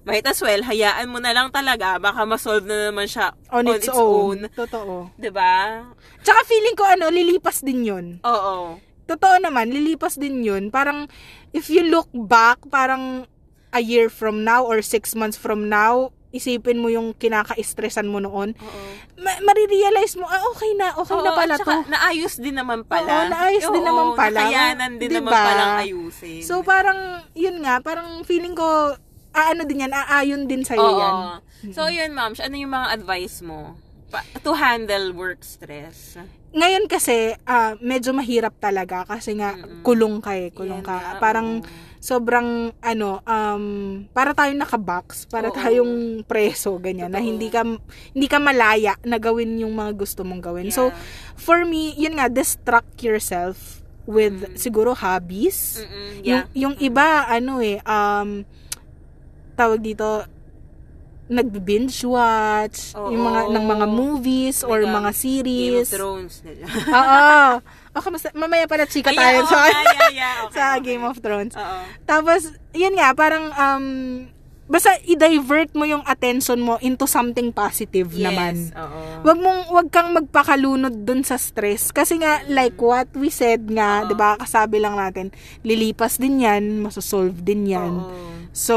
might 0.03 0.25
as 0.25 0.41
well, 0.41 0.65
hayaan 0.65 1.07
mo 1.11 1.21
na 1.21 1.31
lang 1.31 1.53
talaga. 1.53 2.01
Baka 2.01 2.25
ma-solve 2.25 2.65
na 2.65 2.89
naman 2.89 3.05
siya 3.05 3.37
On, 3.53 3.63
its, 3.69 3.89
own. 3.93 4.49
Totoo. 4.51 5.13
'Di 5.15 5.29
ba? 5.29 5.85
Tsaka 6.25 6.39
feeling 6.49 6.75
ko 6.75 6.83
ano, 6.87 7.13
lilipas 7.13 7.61
din 7.61 7.85
yun. 7.85 8.05
Oo. 8.25 8.81
Totoo 9.09 9.41
naman, 9.41 9.73
lilipas 9.73 10.21
din 10.21 10.45
yun. 10.45 10.69
Parang, 10.69 11.09
if 11.49 11.69
you 11.69 11.81
look 11.81 12.09
back, 12.13 12.61
parang 12.69 13.25
a 13.73 13.81
year 13.81 14.09
from 14.09 14.45
now 14.45 14.61
or 14.65 14.81
six 14.85 15.17
months 15.17 15.37
from 15.37 15.69
now, 15.69 16.13
isipin 16.29 16.77
mo 16.77 16.87
yung 16.87 17.11
kinaka-stressan 17.11 18.05
mo 18.05 18.21
noon, 18.21 18.53
Oo. 18.53 18.81
ma- 19.17 19.41
marirealize 19.41 20.13
mo, 20.13 20.25
ah, 20.25 20.41
okay 20.47 20.71
na, 20.77 20.93
okay 20.93 21.17
na 21.17 21.31
Oo, 21.31 21.37
pala 21.37 21.53
at 21.53 21.59
saka, 21.59 21.73
to. 21.75 21.89
naayos 21.89 22.35
din 22.37 22.55
naman 22.55 22.85
pala. 22.85 23.09
Oo, 23.09 23.25
naayos 23.27 23.65
din 23.65 23.81
naman 23.83 24.07
pala. 24.13 24.39
Nakayanan 24.45 24.91
din 24.95 25.09
naman 25.11 25.31
Diba? 25.31 25.41
palang 25.43 25.73
ayusin. 25.81 26.41
So, 26.45 26.61
parang, 26.61 26.99
yun 27.33 27.57
nga, 27.59 27.81
parang 27.81 28.21
feeling 28.23 28.53
ko, 28.53 28.93
aano 29.31 29.65
din 29.65 29.83
yan, 29.83 29.93
aayon 29.93 30.45
din 30.45 30.61
sa'yo 30.61 30.85
Oo. 30.85 30.99
yan. 30.99 31.15
So, 31.73 31.89
yun, 31.89 32.13
ma'am. 32.13 32.37
Ano 32.37 32.55
yung 32.55 32.71
mga 32.71 32.87
advice 32.93 33.41
mo 33.41 33.73
pa- 34.07 34.25
to 34.39 34.53
handle 34.53 35.11
work 35.11 35.41
stress? 35.41 36.17
Ngayon 36.49 36.85
kasi, 36.85 37.33
ah, 37.43 37.73
medyo 37.79 38.09
mahirap 38.09 38.57
talaga 38.57 39.01
kasi 39.03 39.33
nga, 39.33 39.53
kulong 39.81 40.17
ka 40.17 40.33
eh, 40.33 40.49
kulong 40.49 40.81
Yan 40.81 40.87
ka. 40.87 40.97
nga, 40.97 41.09
Parang, 41.17 41.61
oo. 41.61 41.88
Sobrang 41.99 42.71
ano 42.79 43.19
um 43.21 43.65
para 44.09 44.31
tayong 44.31 44.55
nakabox 44.57 45.27
para 45.27 45.51
Oo. 45.51 45.53
tayong 45.53 45.93
preso 46.23 46.79
ganyan 46.79 47.11
na 47.11 47.19
Totoo. 47.19 47.29
hindi 47.29 47.47
ka 47.47 47.61
hindi 48.15 48.27
ka 48.27 48.39
malaya 48.39 48.95
na 49.03 49.19
gawin 49.19 49.59
yung 49.59 49.75
mga 49.75 49.93
gusto 49.93 50.23
mong 50.23 50.39
gawin 50.41 50.71
so 50.71 50.89
Yeah. 50.89 50.95
for 51.35 51.59
me 51.61 51.91
yun 51.93 52.15
nga 52.15 52.25
distract 52.25 52.99
yourself 52.99 53.83
with 54.07 54.31
Mm. 54.31 54.55
siguro 54.55 54.95
hobbies 54.95 55.83
Mm-mm, 55.83 56.23
yung 56.23 56.41
yeah. 56.41 56.55
yung 56.57 56.75
iba 56.79 57.27
ano 57.27 57.59
eh 57.59 57.83
um 57.83 58.47
tawag 59.53 59.83
dito 59.83 60.23
nagbi-binge 61.27 62.09
watch 62.09 62.95
Oo. 62.95 63.13
yung 63.13 63.21
mga 63.21 63.41
ng 63.53 63.65
mga 63.67 63.85
movies 63.85 64.57
or 64.63 64.81
Nag- 64.81 64.89
mga 64.89 65.01
Game 65.03 65.13
of 65.13 65.21
series 65.21 65.87
Thrones 65.91 66.35
nila. 66.41 66.65
Oo. 66.89 67.51
Okay, 67.91 68.09
mas- 68.09 68.33
mamaya 68.33 68.65
pala 68.65 68.85
chika 68.85 69.09
Ay, 69.09 69.17
tayo 69.17 69.41
oo, 69.41 69.49
sa, 69.51 69.57
yeah, 69.63 69.83
yeah, 69.83 70.11
yeah. 70.11 70.35
Okay, 70.45 70.55
sa 70.55 70.63
okay. 70.71 70.81
Game 70.85 71.03
of 71.03 71.17
Thrones. 71.17 71.53
Oo. 71.53 71.77
Tapos, 72.03 72.41
yun 72.71 72.93
nga, 72.93 73.11
parang, 73.11 73.49
um, 73.49 73.85
basta 74.65 74.93
i-divert 75.03 75.73
mo 75.73 75.81
yung 75.81 76.05
attention 76.05 76.61
mo 76.61 76.77
into 76.77 77.03
something 77.03 77.49
positive 77.49 78.05
Yes, 78.11 78.21
naman. 78.21 78.53
oo. 78.71 79.01
Wag 79.25 79.37
mong, 79.37 79.61
wag 79.73 79.87
kang 79.89 80.13
magpakalunod 80.13 81.01
dun 81.01 81.25
sa 81.25 81.35
stress. 81.35 81.89
Kasi 81.89 82.21
nga, 82.21 82.45
like 82.45 82.77
what 82.77 83.09
we 83.13 83.27
said 83.27 83.65
nga, 83.65 84.05
Oo. 84.05 84.07
di 84.07 84.13
ba, 84.13 84.37
kasabi 84.37 84.77
lang 84.77 84.93
natin, 84.93 85.33
lilipas 85.61 86.15
din 86.15 86.45
yan, 86.45 86.79
masosolve 86.79 87.41
din 87.41 87.65
yan. 87.65 87.93
Oo. 87.97 88.37
So, 88.49 88.75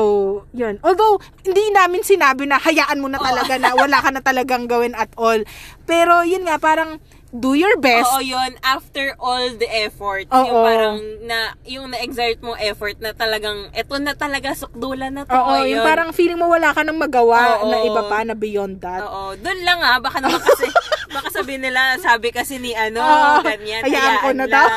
yun. 0.53 0.81
Although, 0.81 1.21
hindi 1.43 1.65
namin 1.71 2.01
sinabi 2.01 2.45
na 2.45 2.57
hayaan 2.57 2.97
mo 2.97 3.09
na 3.09 3.17
talaga 3.17 3.57
na 3.57 3.73
wala 3.75 4.01
ka 4.01 4.09
na 4.09 4.21
talagang 4.21 4.65
gawin 4.65 4.93
at 4.93 5.13
all. 5.15 5.45
Pero, 5.85 6.25
yun 6.25 6.45
nga, 6.45 6.57
parang, 6.57 7.01
do 7.33 7.57
your 7.57 7.81
best. 7.81 8.05
Oo, 8.13 8.21
yun. 8.21 8.61
After 8.61 9.17
all 9.17 9.57
the 9.57 9.65
effort, 9.67 10.29
Oo. 10.29 10.37
yung 10.45 10.61
parang 10.61 10.97
na, 11.25 11.39
yung 11.65 11.87
na-exert 11.89 12.45
mo 12.45 12.53
effort 12.55 13.01
na 13.01 13.17
talagang, 13.17 13.73
eto 13.73 13.97
na 13.97 14.13
talaga, 14.13 14.53
sukdulan 14.53 15.17
na 15.17 15.25
to. 15.25 15.33
Oo, 15.33 15.65
yun. 15.65 15.75
yung 15.75 15.83
parang 15.83 16.13
feeling 16.13 16.37
mo 16.37 16.53
wala 16.53 16.77
ka 16.77 16.85
nang 16.85 17.01
magawa 17.01 17.65
Oo. 17.65 17.73
na 17.73 17.77
iba 17.81 18.03
pa 18.05 18.21
na 18.23 18.37
beyond 18.37 18.79
that. 18.79 19.01
Oo, 19.01 19.33
doon 19.41 19.61
lang 19.65 19.81
ah, 19.81 19.97
baka 19.97 20.21
naman 20.21 20.39
kasi, 20.39 20.69
baka 21.17 21.33
sabihin 21.33 21.65
nila, 21.65 21.97
sabi 21.99 22.29
kasi 22.31 22.61
ni 22.61 22.77
ano, 22.77 23.01
Oo. 23.01 23.41
ganyan, 23.41 23.81
Hayaan 23.81 24.17
ko 24.21 24.31
na 24.37 24.47
daw. 24.47 24.69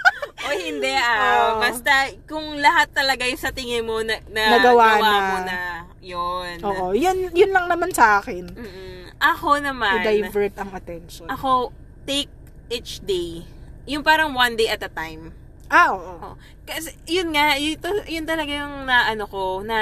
o 0.44 0.50
hindi 0.54 0.94
ah, 0.94 1.58
Oo. 1.58 1.66
basta 1.66 1.92
kung 2.30 2.62
lahat 2.62 2.94
talaga 2.94 3.26
yung 3.26 3.42
sa 3.42 3.50
tingin 3.50 3.82
mo 3.82 4.06
na, 4.06 4.22
na 4.30 4.54
Nagawa 4.54 5.02
gawa 5.02 5.02
na. 5.02 5.18
mo 5.18 5.36
na, 5.42 5.58
yun. 5.98 6.54
Oo, 6.62 6.86
yun, 6.94 7.34
yun 7.34 7.50
lang 7.50 7.66
naman 7.66 7.90
sa 7.90 8.22
akin. 8.22 8.54
Mm-mm. 8.54 9.10
Ako 9.18 9.58
naman, 9.58 9.98
I-divert 9.98 10.54
ang 10.60 10.70
attention. 10.70 11.26
ako, 11.26 11.74
take 12.04 12.30
each 12.68 13.00
day. 13.02 13.44
Yung 13.84 14.00
parang 14.00 14.32
one 14.32 14.56
day 14.56 14.68
at 14.68 14.80
a 14.80 14.88
time. 14.88 15.32
Ah, 15.68 15.92
oo. 15.92 16.32
Oh. 16.32 16.34
Kasi, 16.64 16.92
yun 17.04 17.32
nga, 17.32 17.56
yun, 17.56 17.76
to- 17.76 18.06
yun 18.08 18.24
talaga 18.24 18.52
yung 18.52 18.88
na, 18.88 19.08
ano 19.10 19.24
ko, 19.28 19.60
na, 19.60 19.78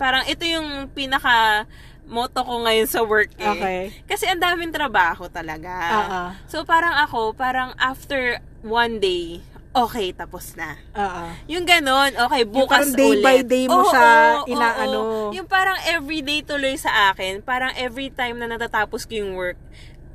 parang 0.00 0.24
ito 0.24 0.44
yung 0.44 0.88
pinaka, 0.92 1.66
motto 2.08 2.40
ko 2.40 2.64
ngayon 2.64 2.88
sa 2.88 3.04
work 3.04 3.28
eh. 3.36 3.44
Okay. 3.52 3.80
Kasi 4.08 4.24
ang 4.24 4.40
daming 4.40 4.72
trabaho 4.72 5.28
talaga. 5.28 5.72
Oo. 5.92 6.22
So, 6.48 6.64
parang 6.64 6.96
ako, 7.04 7.36
parang 7.36 7.76
after 7.76 8.40
one 8.64 8.96
day, 8.96 9.44
okay, 9.76 10.16
tapos 10.16 10.56
na. 10.56 10.80
Oo. 10.96 11.24
Yung 11.52 11.68
ganon, 11.68 12.16
okay, 12.16 12.48
bukas 12.48 12.88
parang 12.88 12.92
day 12.96 13.10
ulit. 13.12 13.24
by 13.24 13.38
day 13.44 13.64
mo 13.68 13.84
Oo, 13.84 13.92
siya 13.92 14.08
oo, 14.08 14.48
inaano. 14.48 14.98
oo. 14.98 15.24
Yung 15.36 15.44
parang 15.44 15.76
everyday 15.84 16.40
tuloy 16.40 16.80
sa 16.80 17.12
akin, 17.12 17.44
parang 17.44 17.76
every 17.76 18.08
time 18.08 18.40
na 18.40 18.48
natatapos 18.48 19.04
ko 19.04 19.12
yung 19.20 19.36
work, 19.36 19.60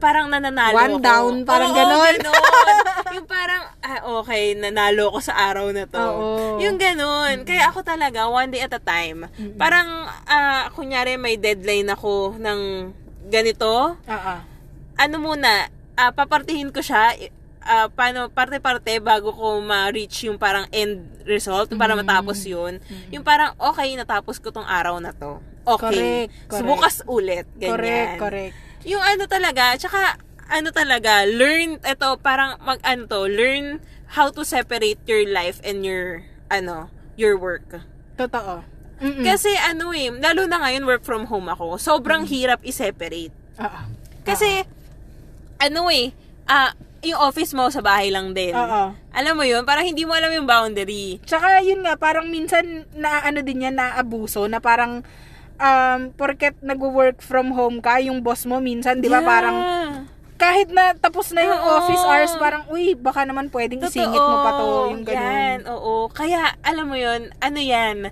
parang 0.04 0.28
nananalo 0.28 0.76
One 0.76 1.00
ako. 1.00 1.08
down, 1.08 1.34
parang 1.48 1.72
Oo, 1.72 1.78
ganon. 1.80 2.16
yung 3.16 3.28
parang, 3.30 3.64
ah, 3.80 4.02
okay, 4.20 4.52
nanalo 4.52 5.16
ko 5.16 5.20
sa 5.24 5.40
araw 5.48 5.72
na 5.72 5.88
to. 5.88 5.96
Oo. 6.04 6.60
Yung 6.60 6.76
ganon. 6.76 7.48
Kaya 7.48 7.72
ako 7.72 7.88
talaga, 7.88 8.28
one 8.28 8.52
day 8.52 8.60
at 8.68 8.76
a 8.76 8.84
time. 8.84 9.32
Parang, 9.56 9.88
ah, 10.28 10.68
kunyari 10.76 11.16
may 11.16 11.40
deadline 11.40 11.88
ako 11.88 12.36
ng 12.36 12.92
ganito, 13.32 13.96
Oo. 13.96 14.34
ano 15.00 15.16
muna, 15.24 15.72
ah, 15.96 16.12
papartihin 16.12 16.76
ko 16.76 16.84
siya, 16.84 17.16
ah, 17.64 17.88
paano, 17.88 18.28
parte-parte 18.28 19.00
bago 19.00 19.32
ko 19.32 19.60
ma-reach 19.60 20.28
yung 20.28 20.36
parang 20.36 20.68
end 20.70 21.04
result, 21.24 21.72
para 21.72 21.94
Mm-hmm. 21.94 22.04
matapos 22.04 22.40
yun. 22.44 22.78
Yung 23.10 23.22
parang, 23.22 23.56
okay, 23.58 23.90
natapos 23.94 24.38
ko 24.38 24.50
tong 24.50 24.66
araw 24.66 25.00
na 25.00 25.12
to. 25.12 25.40
Okay. 25.64 26.28
Correct, 26.28 26.32
So, 26.46 26.60
correct. 26.60 26.68
bukas 26.68 26.96
ulit. 27.06 27.46
Ganyan. 27.56 27.72
Correct, 27.74 28.14
correct. 28.20 28.54
Yung 28.84 29.00
ano 29.00 29.24
talaga, 29.26 29.74
tsaka, 29.76 30.20
ano 30.46 30.70
talaga, 30.70 31.24
learn, 31.24 31.80
ito, 31.80 32.10
parang, 32.20 32.60
mag, 32.60 32.84
ano 32.84 33.08
to, 33.08 33.26
learn 33.26 33.80
how 34.12 34.28
to 34.28 34.44
separate 34.44 35.00
your 35.04 35.24
life 35.26 35.64
and 35.64 35.82
your, 35.82 36.22
ano, 36.48 36.92
your 37.16 37.34
work. 37.34 37.80
Totoo. 38.14 38.62
Mm-mm. 39.00 39.24
Kasi 39.26 39.50
ano 39.58 39.92
eh, 39.92 40.08
lalo 40.14 40.46
na 40.46 40.62
ngayon 40.62 40.86
work 40.86 41.04
from 41.04 41.26
home 41.26 41.50
ako, 41.50 41.76
sobrang 41.76 42.24
Mm-hmm. 42.24 42.36
hirap 42.36 42.60
i-separate. 42.62 43.34
Oo. 43.58 43.80
Kasi, 44.22 44.64
ano 45.58 45.88
eh, 45.90 46.12
ah, 46.46 46.72
yung 47.04 47.20
office 47.20 47.52
mo 47.52 47.68
sa 47.68 47.84
bahay 47.84 48.10
lang 48.10 48.32
din. 48.32 48.56
Oo. 48.56 48.96
Alam 49.12 49.34
mo 49.36 49.44
yun, 49.44 49.62
parang 49.64 49.84
hindi 49.84 50.08
mo 50.08 50.16
alam 50.16 50.32
yung 50.32 50.48
boundary. 50.48 51.20
Tsaka 51.22 51.60
yun 51.60 51.84
nga, 51.84 51.96
parang 51.96 52.28
minsan 52.28 52.88
na 52.96 53.22
ano 53.22 53.44
din 53.44 53.62
yan, 53.62 53.76
naabuso, 53.76 54.48
na 54.48 54.58
parang 54.58 55.04
um, 55.60 56.00
porket 56.16 56.56
nag-work 56.60 57.20
from 57.20 57.52
home 57.52 57.84
ka, 57.84 58.00
yung 58.00 58.24
boss 58.24 58.48
mo 58.48 58.58
minsan, 58.58 59.00
di 59.00 59.12
ba, 59.12 59.20
Yeah. 59.20 59.28
parang 59.28 59.58
kahit 60.34 60.72
na 60.72 60.92
tapos 60.92 61.32
na 61.32 61.44
yung 61.44 61.56
Oo. 61.56 61.72
office 61.78 62.04
hours, 62.04 62.34
parang, 62.36 62.64
uy, 62.68 62.96
baka 62.96 63.24
naman 63.24 63.48
pwedeng 63.48 63.84
isingit 63.84 64.18
mo 64.18 64.36
pa 64.40 64.52
to, 64.56 64.68
yung 64.90 65.04
ganun. 65.04 65.20
Yan, 65.20 65.60
oo. 65.70 66.08
Kaya, 66.08 66.56
alam 66.60 66.88
mo 66.88 66.96
yun, 66.96 67.32
ano 67.38 67.60
yan, 67.60 68.12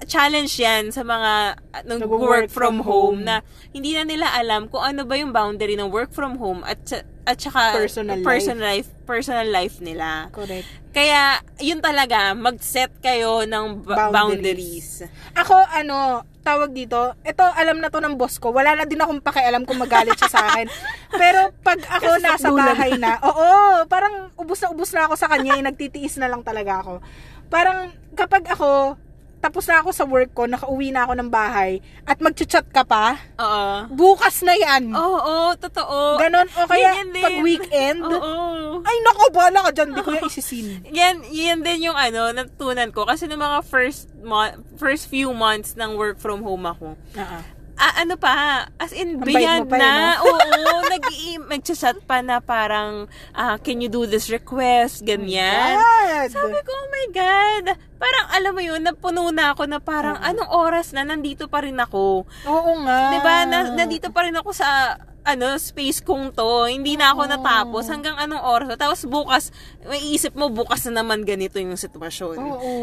challenge 0.00 0.56
yan 0.56 0.88
sa 0.90 1.04
mga 1.04 1.32
uh, 1.76 1.82
nung 1.84 2.00
Nag-work 2.00 2.24
work 2.24 2.48
from 2.48 2.80
from 2.80 2.88
home. 2.88 2.88
home 2.88 3.20
na 3.20 3.44
hindi 3.70 3.92
na 3.92 4.08
nila 4.08 4.32
alam 4.32 4.64
kung 4.66 4.80
ano 4.80 5.04
ba 5.04 5.12
yung 5.12 5.28
boundary 5.28 5.76
ng 5.76 5.92
work 5.92 6.08
from 6.10 6.40
home 6.40 6.64
at 6.64 6.80
sa- 6.82 7.04
at 7.30 7.38
saka 7.38 7.62
Personal 7.76 8.18
life. 8.18 8.26
personal 8.26 8.64
life, 8.66 8.88
personal 9.06 9.48
life 9.48 9.76
nila. 9.78 10.26
Correct. 10.30 10.66
Kaya, 10.90 11.38
yun 11.56 11.78
talaga, 11.78 12.34
mag-set 12.34 12.90
kayo 12.98 13.46
ng 13.46 13.86
ba- 13.86 14.10
Boundaries. 14.10 15.06
boundaries. 15.06 15.38
Ako, 15.38 15.54
ano, 15.70 15.96
tawag 16.40 16.74
dito, 16.74 17.14
ito, 17.22 17.44
alam 17.46 17.78
na 17.78 17.86
to 17.86 18.02
ng 18.02 18.18
boss 18.18 18.36
ko. 18.36 18.50
Wala 18.50 18.74
na 18.74 18.82
din 18.82 18.98
akong 18.98 19.22
pakialam 19.22 19.62
kung 19.62 19.78
magalit 19.78 20.18
siya 20.18 20.26
sa 20.28 20.50
akin. 20.50 20.66
Pero 21.20 21.54
pag 21.62 21.78
ako 21.78 22.10
Kasi 22.10 22.24
nasa 22.26 22.48
bahay 22.50 22.92
na, 22.96 23.22
oo, 23.22 23.46
parang 23.86 24.34
ubus 24.34 24.58
na 24.58 24.68
ubus 24.68 24.90
na 24.90 25.06
ako 25.06 25.14
sa 25.14 25.30
kanya, 25.30 25.54
eh, 25.54 25.62
nagtitiis 25.62 26.18
na 26.18 26.26
lang 26.26 26.42
talaga 26.42 26.82
ako. 26.82 26.98
Parang 27.46 27.88
kapag 28.12 28.42
ako, 28.48 28.98
tapos 29.40 29.64
na 29.64 29.80
ako 29.80 29.90
sa 29.90 30.04
work 30.04 30.30
ko, 30.30 30.44
nakauwi 30.44 30.92
na 30.92 31.04
ako 31.04 31.16
ng 31.16 31.30
bahay, 31.32 31.80
at 32.04 32.20
mag-chat 32.20 32.68
ka 32.68 32.84
pa, 32.84 33.16
Oo. 33.36 33.88
bukas 33.90 34.44
na 34.44 34.52
yan. 34.52 34.92
Oo, 34.92 35.56
totoo. 35.56 36.20
Ganon, 36.20 36.44
o 36.46 36.68
kaya 36.68 36.92
Ganyan 36.94 37.10
din. 37.10 37.24
pag 37.24 37.36
weekend, 37.40 38.00
Oo. 38.04 38.84
ay 38.84 38.96
nako, 39.00 39.24
bala 39.32 39.64
ka 39.64 39.70
dyan, 39.72 39.88
di 39.90 40.00
ko 40.00 40.10
yan 40.12 40.24
isisin. 40.24 40.66
Yan, 40.86 41.16
yan 41.24 41.58
din 41.60 41.88
yung 41.88 41.96
ano, 41.96 42.30
natutunan 42.30 42.92
ko. 42.92 43.08
Kasi 43.08 43.24
ng 43.24 43.36
mga 43.36 43.58
first 43.64 44.12
mo- 44.20 44.52
first 44.76 45.08
few 45.08 45.32
months 45.32 45.72
ng 45.74 45.96
work 45.96 46.20
from 46.20 46.44
home 46.44 46.68
ako, 46.68 46.94
Oo. 47.16 47.38
Ah, 47.80 48.04
ano 48.04 48.14
pa, 48.20 48.68
as 48.76 48.92
in, 48.92 49.16
beyond 49.24 49.64
mo 49.66 49.72
pa, 49.72 49.76
eh, 49.76 49.80
na. 49.80 49.92
Oo, 50.28 50.84
nag 50.86 51.04
nag-chat 51.48 51.98
pa 52.04 52.20
na 52.20 52.44
parang, 52.44 53.08
ah, 53.32 53.56
can 53.56 53.80
you 53.80 53.88
do 53.88 54.04
this 54.04 54.28
request? 54.28 55.02
Ganyan. 55.02 55.80
God. 55.80 56.28
Sabi 56.28 56.60
ko, 56.60 56.70
oh 56.70 56.88
my 56.92 57.06
God. 57.10 57.64
Parang, 57.96 58.26
alam 58.36 58.52
mo 58.52 58.62
yun, 58.62 58.80
napuno 58.84 59.32
na 59.32 59.56
ako 59.56 59.64
na 59.64 59.80
parang, 59.80 60.20
anong 60.20 60.52
oras 60.52 60.92
na, 60.92 61.08
nandito 61.08 61.48
pa 61.48 61.64
rin 61.64 61.76
ako. 61.76 62.28
Oo 62.48 62.72
nga. 62.84 63.00
'Di 63.12 63.18
ba? 63.24 63.44
Na, 63.44 63.58
nandito 63.72 64.08
pa 64.12 64.24
rin 64.24 64.36
ako 64.36 64.50
sa 64.52 64.96
ano, 65.22 65.54
space 65.56 66.00
kong 66.00 66.32
to. 66.32 66.66
Hindi 66.66 66.96
na 66.96 67.12
ako 67.12 67.22
Oo. 67.24 67.30
natapos 67.30 67.84
hanggang 67.88 68.16
anong 68.16 68.40
oras. 68.40 68.76
Tapos 68.76 69.04
bukas, 69.04 69.52
may 69.84 70.00
isip 70.10 70.32
mo 70.32 70.48
bukas 70.48 70.88
na 70.88 71.04
naman 71.04 71.22
ganito 71.22 71.60
yung 71.60 71.76
sitwasyon. 71.76 72.36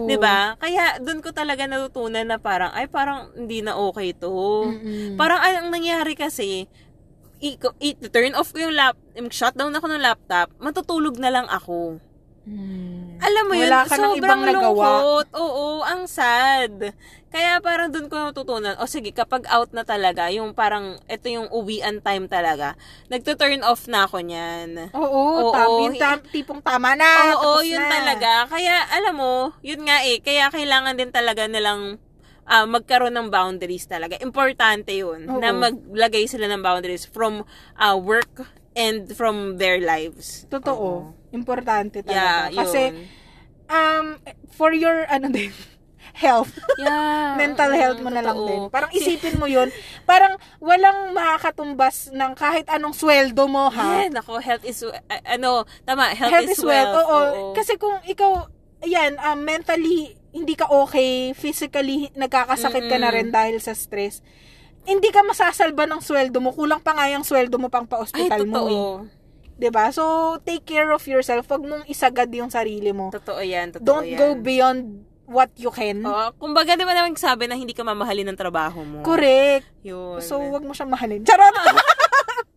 'Di 0.05 0.17
ba? 0.17 0.53
Kaya 0.57 1.01
doon 1.01 1.19
ko 1.19 1.33
talaga 1.33 1.65
natutunan 1.65 2.25
na 2.25 2.37
parang 2.37 2.69
ay 2.71 2.85
parang 2.87 3.33
hindi 3.33 3.61
na 3.61 3.75
okay 3.75 4.13
to. 4.13 4.69
Mm-mm. 4.69 5.17
Parang 5.17 5.41
ang 5.41 5.69
nangyari 5.73 6.13
kasi 6.13 6.69
i- 7.39 7.57
i- 7.79 7.97
turn 8.09 8.33
off 8.33 8.53
ko 8.53 8.65
yung 8.65 8.73
lap, 8.73 8.97
shutdown 9.29 9.73
ako 9.73 9.85
ng 9.89 10.01
laptop, 10.01 10.49
matutulog 10.57 11.17
na 11.21 11.29
lang 11.29 11.47
ako. 11.49 12.01
Hmm. 12.47 13.19
Alam 13.19 13.43
mo 13.51 13.53
yun, 13.59 13.67
Wala 13.67 13.83
ka 13.83 13.99
ng 13.99 14.15
sobrang 14.15 14.19
ibang 14.23 14.41
nagawa. 14.47 14.87
lungkot. 15.03 15.27
Oo, 15.35 15.83
ang 15.83 16.07
sad. 16.07 16.95
Kaya 17.27 17.59
parang 17.59 17.91
dun 17.91 18.07
ko 18.07 18.31
natutunan, 18.31 18.79
o 18.79 18.87
sige, 18.87 19.11
kapag 19.11 19.43
out 19.51 19.75
na 19.75 19.83
talaga, 19.83 20.31
yung 20.31 20.55
parang, 20.55 20.95
ito 21.11 21.27
yung 21.27 21.51
uwian 21.51 21.99
time 21.99 22.31
talaga, 22.31 22.79
nagto-turn 23.11 23.67
off 23.67 23.91
na 23.91 24.07
ako 24.07 24.23
niyan. 24.23 24.95
Oo, 24.95 25.43
Oo, 25.43 25.51
tam, 25.51 25.67
yung 25.91 25.95
tam, 25.99 26.17
tipong 26.23 26.63
tama 26.63 26.95
na. 26.95 27.35
Oo, 27.35 27.59
tapos 27.59 27.67
yun 27.67 27.83
na. 27.83 27.91
talaga. 27.91 28.31
Kaya, 28.47 28.75
alam 28.95 29.15
mo, 29.19 29.51
yun 29.59 29.83
nga 29.83 30.07
eh, 30.07 30.23
kaya 30.23 30.47
kailangan 30.47 30.95
din 30.95 31.11
talaga 31.11 31.51
nilang 31.51 31.99
ah, 32.47 32.63
magkaroon 32.63 33.11
ng 33.11 33.27
boundaries 33.27 33.91
talaga. 33.91 34.15
Importante 34.23 34.95
yun, 34.95 35.27
Oo. 35.27 35.43
na 35.43 35.51
maglagay 35.51 36.31
sila 36.31 36.47
ng 36.47 36.63
boundaries 36.63 37.03
from 37.03 37.43
ah, 37.75 37.99
work 37.99 38.47
and 38.71 39.11
from 39.11 39.59
their 39.59 39.83
lives. 39.83 40.47
Totoo. 40.47 41.11
Oo. 41.11 41.16
Importante 41.31 42.01
Yeah, 42.03 42.47
talaga. 42.49 42.55
Kasi, 42.55 42.81
yun. 42.91 42.95
um, 43.67 44.05
for 44.53 44.71
your, 44.71 45.05
ano 45.07 45.27
din, 45.29 45.51
health. 46.17 46.49
Yeah. 46.81 47.37
mental 47.37 47.69
mm, 47.69 47.77
health 47.77 47.99
mo 48.01 48.09
na 48.09 48.25
lang 48.25 48.37
din. 48.41 48.61
Parang 48.73 48.89
isipin 48.89 49.37
mo 49.37 49.45
yun. 49.45 49.69
Parang 50.01 50.33
walang 50.57 51.13
makakatumbas 51.13 52.09
ng 52.09 52.33
kahit 52.33 52.65
anong 52.73 52.97
sweldo 52.97 53.45
mo, 53.45 53.69
ha? 53.69 54.01
Yeah, 54.01 54.09
nako, 54.17 54.41
health 54.41 54.65
is, 54.65 54.81
uh, 54.81 54.93
ano, 55.25 55.69
tama, 55.85 56.09
health, 56.17 56.33
health 56.33 56.49
is, 56.49 56.57
is 56.57 56.65
wealth. 56.65 56.89
wealth. 56.95 57.05
Oo. 57.05 57.53
Kasi 57.53 57.77
kung 57.77 58.01
ikaw, 58.01 58.49
ayan, 58.81 59.17
um, 59.21 59.37
mentally, 59.37 60.17
hindi 60.33 60.53
ka 60.57 60.69
okay, 60.69 61.33
physically, 61.33 62.09
nagkakasakit 62.13 62.89
ka 62.89 62.97
na 62.97 63.09
Mm-mm. 63.09 63.15
rin 63.15 63.27
dahil 63.29 63.57
sa 63.61 63.77
stress, 63.77 64.21
hindi 64.87 65.09
ka 65.11 65.21
masasalba 65.21 65.83
ng 65.85 66.01
sweldo 66.01 66.39
mo. 66.39 66.55
Kulang 66.55 66.79
pa 66.79 66.95
nga 66.95 67.11
yung 67.11 67.25
sweldo 67.27 67.59
mo 67.59 67.67
pang 67.67 67.83
Ay, 67.83 67.91
pa-hospital 67.91 68.41
mo. 68.47 68.55
totoo. 68.55 68.69
Eh. 69.03 69.16
'Di 69.57 69.69
ba 69.73 69.89
So, 69.89 70.37
take 70.45 70.63
care 70.63 70.93
of 70.93 71.01
yourself. 71.03 71.49
Huwag 71.49 71.65
mong 71.65 71.83
isagad 71.89 72.29
yung 72.29 72.53
sarili 72.53 72.93
mo. 72.93 73.09
Totoo 73.09 73.41
yan, 73.41 73.73
totoo 73.73 73.83
Don't 73.83 74.05
yan. 74.05 74.19
go 74.21 74.27
beyond 74.37 74.81
what 75.27 75.51
you 75.59 75.73
can. 75.73 76.05
Oo, 76.05 76.31
kumbaga, 76.39 76.77
di 76.77 76.85
ba 76.87 76.93
naman 76.95 77.17
sabi 77.19 77.49
na 77.49 77.57
hindi 77.57 77.75
ka 77.75 77.83
mamahalin 77.83 78.31
ng 78.31 78.39
trabaho 78.39 78.79
mo? 78.85 79.03
Correct. 79.03 79.67
Yun. 79.83 80.23
So, 80.23 80.39
wag 80.39 80.63
mo 80.63 80.71
siyang 80.71 80.93
mahalin. 80.93 81.25
Charot! 81.25 81.51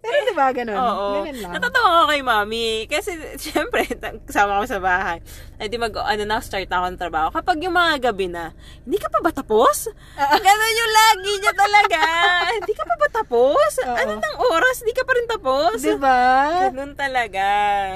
Pero 0.00 0.16
di 0.28 0.34
ba 0.36 0.52
ganun? 0.52 0.76
Oo. 0.76 1.06
Ganun 1.24 1.38
lang. 1.40 1.52
Natatawa 1.56 1.88
ako 1.88 2.04
kay 2.12 2.22
mami. 2.22 2.68
Kasi, 2.86 3.10
syempre, 3.44 3.88
kasama 4.28 4.60
ko 4.62 4.66
sa 4.68 4.80
bahay. 4.80 5.18
Ay, 5.56 5.72
di 5.72 5.80
mag, 5.80 5.92
ano 5.96 6.22
na, 6.28 6.44
start 6.44 6.68
na 6.68 6.84
ako 6.84 6.86
ng 6.92 7.00
trabaho. 7.00 7.28
Kapag 7.32 7.56
yung 7.64 7.72
mga 7.72 8.12
gabi 8.12 8.28
na, 8.28 8.52
hindi 8.84 9.00
ka 9.00 9.08
pa 9.08 9.24
ba 9.24 9.32
tapos? 9.32 9.88
Ah. 10.20 10.36
Ganun 10.36 10.74
yung 10.76 10.92
lagi 10.92 11.32
niya 11.40 11.54
talaga. 11.56 12.00
hindi 12.60 12.74
ka 12.76 12.84
pa 12.84 12.94
ba 13.00 13.08
tapos? 13.08 13.70
Oo. 13.82 13.96
Ano 13.96 14.12
nang 14.20 14.36
oras? 14.52 14.76
Hindi 14.84 14.94
ka 14.94 15.02
pa 15.08 15.12
rin 15.16 15.26
tapos? 15.26 15.78
Di 15.80 15.96
ba? 15.96 16.20
Ganun 16.68 16.92
talaga. 16.92 17.46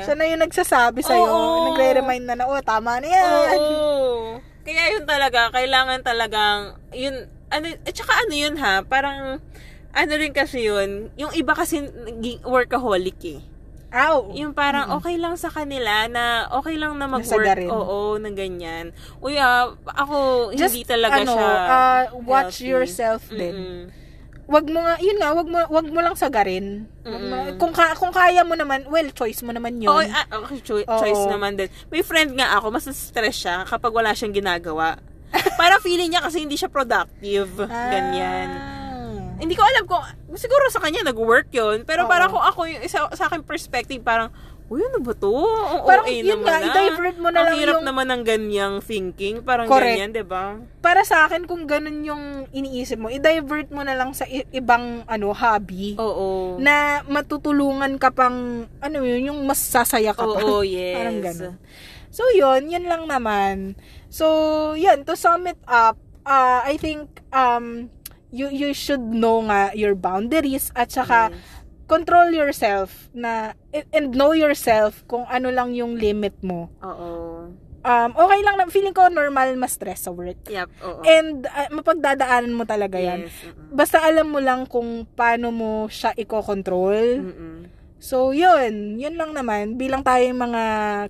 Siya 0.09 0.15
na 0.17 0.25
yung 0.25 0.43
nagsasabi 0.43 1.05
sa'yo. 1.05 1.29
Oo. 1.29 1.65
Nagre-remind 1.73 2.25
na 2.25 2.35
na, 2.41 2.45
oh, 2.49 2.61
tama 2.65 2.97
na 2.99 3.09
yan. 3.09 3.57
Oo. 3.61 4.41
Kaya 4.67 4.93
yun 4.97 5.05
talaga, 5.09 5.53
kailangan 5.53 6.01
talagang, 6.05 6.77
yun, 6.93 7.27
ano, 7.51 7.67
at 7.75 7.95
saka 7.97 8.13
ano 8.25 8.35
yun 8.37 8.55
ha, 8.61 8.85
parang, 8.87 9.41
ano 9.91 10.13
rin 10.15 10.31
kasi 10.31 10.65
yun, 10.65 11.11
yung 11.15 11.33
iba 11.33 11.53
kasi 11.53 11.83
workaholic 12.43 13.19
eh. 13.25 13.41
Ow. 13.91 14.31
Yung 14.39 14.55
parang 14.55 14.95
okay 14.95 15.19
lang 15.19 15.35
sa 15.35 15.51
kanila 15.51 16.07
na 16.07 16.47
okay 16.55 16.79
lang 16.79 16.95
na 16.95 17.11
mag-work. 17.11 17.67
Oo, 17.67 18.23
na 18.23 18.31
ganyan. 18.31 18.95
Uy, 19.19 19.35
ah, 19.35 19.75
ako 19.85 20.51
Just, 20.55 20.79
hindi 20.79 20.87
talaga 20.87 21.27
ano, 21.27 21.35
siya 21.35 21.51
uh, 21.51 22.03
watch 22.23 22.63
healthy. 22.63 22.71
yourself 22.71 23.27
din. 23.29 23.51
Mm-mm. 23.51 23.83
Wag 24.47 24.67
mo 24.67 24.83
nga, 24.83 24.95
yun 24.99 25.19
nga, 25.19 25.31
wag 25.31 25.47
mo, 25.47 25.59
wag 25.67 25.87
mo 25.91 26.01
lang 26.03 26.15
sagarin. 26.15 26.87
Wag 27.03 27.23
mo- 27.23 27.39
Mm-mm. 27.51 27.59
kung, 27.59 27.75
ka, 27.75 27.99
kung 27.99 28.11
kaya 28.11 28.43
mo 28.43 28.55
naman, 28.55 28.87
well, 28.87 29.11
choice 29.11 29.43
mo 29.43 29.51
naman 29.51 29.79
yun. 29.79 29.91
Oo, 29.91 30.03
ah, 30.03 30.27
okay, 30.39 30.59
choi- 30.63 30.87
Oo. 30.87 30.99
choice 30.99 31.27
naman 31.27 31.59
din. 31.59 31.67
May 31.87 32.03
friend 32.03 32.35
nga 32.35 32.59
ako, 32.59 32.71
mas 32.71 32.87
stress 32.91 33.43
siya 33.43 33.67
kapag 33.67 33.91
wala 33.91 34.15
siyang 34.15 34.35
ginagawa. 34.35 35.03
Para 35.59 35.79
feeling 35.79 36.15
niya 36.15 36.23
kasi 36.23 36.43
hindi 36.43 36.55
siya 36.55 36.71
productive. 36.71 37.67
Ah. 37.67 37.91
Ganyan. 37.91 38.49
Hindi 39.41 39.55
ko 39.55 39.65
alam 39.65 39.85
kung, 39.85 40.05
siguro 40.35 40.69
sa 40.69 40.79
kanya 40.79 41.03
nag-work 41.03 41.49
yun. 41.51 41.83
Pero 41.83 42.05
Oo. 42.05 42.09
parang 42.09 42.29
kung 42.29 42.41
ako, 42.41 42.69
yung 42.69 42.83
isa, 42.83 43.09
sa 43.11 43.27
akin 43.27 43.41
perspective, 43.41 43.99
parang, 43.99 44.29
uy, 44.69 44.79
ano 44.81 45.01
ba 45.01 45.11
to? 45.13 45.33
Ang 45.33 45.83
Parang 45.83 46.07
OA 46.07 46.15
yun 46.15 46.27
naman 46.31 46.45
nga, 46.45 46.57
na. 46.57 46.67
i-divert 46.69 47.17
mo 47.17 47.29
na 47.29 47.35
Ang 47.35 47.47
lang 47.49 47.57
hirap 47.59 47.75
yung- 47.75 47.87
naman 47.87 48.07
ng 48.07 48.23
ganyang 48.23 48.75
thinking. 48.79 49.43
Parang 49.43 49.67
Correct. 49.67 49.83
ganyan, 49.91 50.11
di 50.13 50.23
ba? 50.23 50.61
Para 50.79 51.03
sa 51.03 51.27
akin, 51.27 51.43
kung 51.43 51.67
ganun 51.67 52.05
yung 52.05 52.23
iniisip 52.51 52.95
mo, 52.95 53.09
i-divert 53.09 53.67
mo 53.69 53.81
na 53.81 53.93
lang 53.93 54.13
sa 54.13 54.23
i- 54.25 54.47
ibang 54.53 55.03
ano 55.05 55.33
hobby. 55.33 55.97
Oo. 55.97 56.55
na 56.57 57.03
matutulungan 57.05 57.97
ka 57.97 58.11
pang, 58.11 58.37
ano 58.79 58.97
yun, 59.01 59.27
yung 59.27 59.41
mas 59.43 59.59
sasaya 59.59 60.13
ka 60.13 60.23
pa. 60.23 60.39
Oo, 60.39 60.61
yes. 60.67 60.95
Parang 60.95 61.19
ganun. 61.21 61.55
So, 62.11 62.23
yun, 62.29 62.67
yun 62.67 62.85
lang 62.85 63.07
naman. 63.07 63.75
So, 64.07 64.27
yun, 64.75 65.03
to 65.03 65.15
sum 65.15 65.47
it 65.47 65.59
up, 65.65 65.95
uh, 66.23 66.63
I 66.63 66.75
think, 66.77 67.07
um, 67.31 67.91
you, 68.31 68.49
you 68.49 68.71
should 68.73 69.03
know 69.03 69.43
nga 69.45 69.75
your 69.75 69.95
boundaries 69.95 70.71
at 70.75 70.91
saka, 70.91 71.31
Yes. 71.31 71.39
control 71.91 72.31
yourself 72.31 73.11
na, 73.11 73.59
and 73.91 74.15
know 74.15 74.31
yourself 74.31 75.03
kung 75.11 75.27
ano 75.27 75.51
lang 75.51 75.75
yung 75.75 75.99
limit 75.99 76.39
mo. 76.41 76.71
Oo. 76.81 77.51
Um, 77.81 78.11
okay 78.13 78.41
lang 78.45 78.61
na, 78.61 78.69
feeling 78.69 78.93
ko 78.93 79.09
normal 79.09 79.57
ma-stress 79.57 80.05
sa 80.05 80.13
work. 80.13 80.37
Yep, 80.47 80.69
oo. 80.85 81.01
And, 81.03 81.49
uh, 81.49 81.69
mapagdadaanan 81.73 82.53
mo 82.53 82.69
talaga 82.69 83.01
yan. 83.01 83.27
Yes. 83.27 83.35
Basta 83.73 84.05
alam 84.05 84.29
mo 84.29 84.39
lang 84.39 84.69
kung 84.69 85.09
paano 85.17 85.49
mo 85.49 85.89
siya 85.89 86.13
i-control. 86.15 87.25
Mm-mm. 87.25 87.80
So, 88.01 88.33
yun. 88.33 88.97
Yun 88.97 89.21
lang 89.21 89.37
naman. 89.37 89.77
Bilang 89.77 90.01
tayong 90.01 90.41
mga 90.41 90.63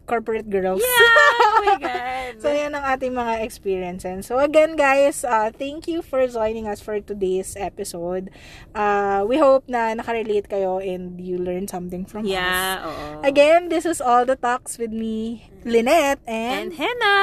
corporate 0.05 0.51
girls. 0.51 0.83
Oh 0.83 1.63
my 1.63 1.79
God. 1.87 2.43
So, 2.43 2.51
yan 2.51 2.75
ang 2.75 2.83
ating 2.83 3.15
mga 3.15 3.47
experiences. 3.47 4.27
So, 4.27 4.43
again, 4.43 4.75
guys, 4.75 5.23
uh, 5.23 5.55
thank 5.55 5.87
you 5.87 6.03
for 6.03 6.27
joining 6.27 6.67
us 6.67 6.83
for 6.83 6.99
today's 6.99 7.55
episode. 7.55 8.35
Uh, 8.75 9.23
we 9.23 9.39
hope 9.39 9.71
na 9.71 9.95
nakarelate 9.95 10.51
kayo 10.51 10.83
and 10.83 11.23
you 11.23 11.39
learned 11.39 11.71
something 11.71 12.03
from 12.03 12.27
us. 12.27 12.35
yeah, 12.35 12.83
oo. 12.83 13.23
Again, 13.23 13.71
this 13.71 13.87
is 13.87 14.03
all 14.03 14.27
the 14.27 14.35
talks 14.37 14.75
with 14.77 14.91
me, 14.91 15.47
Lynette, 15.63 16.21
and, 16.27 16.75
And 16.75 16.81
henna! 16.81 17.17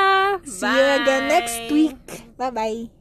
see 0.47 0.63
you 0.63 0.88
again 1.03 1.28
next 1.28 1.59
week. 1.68 1.99
Bye-bye. 2.39 2.97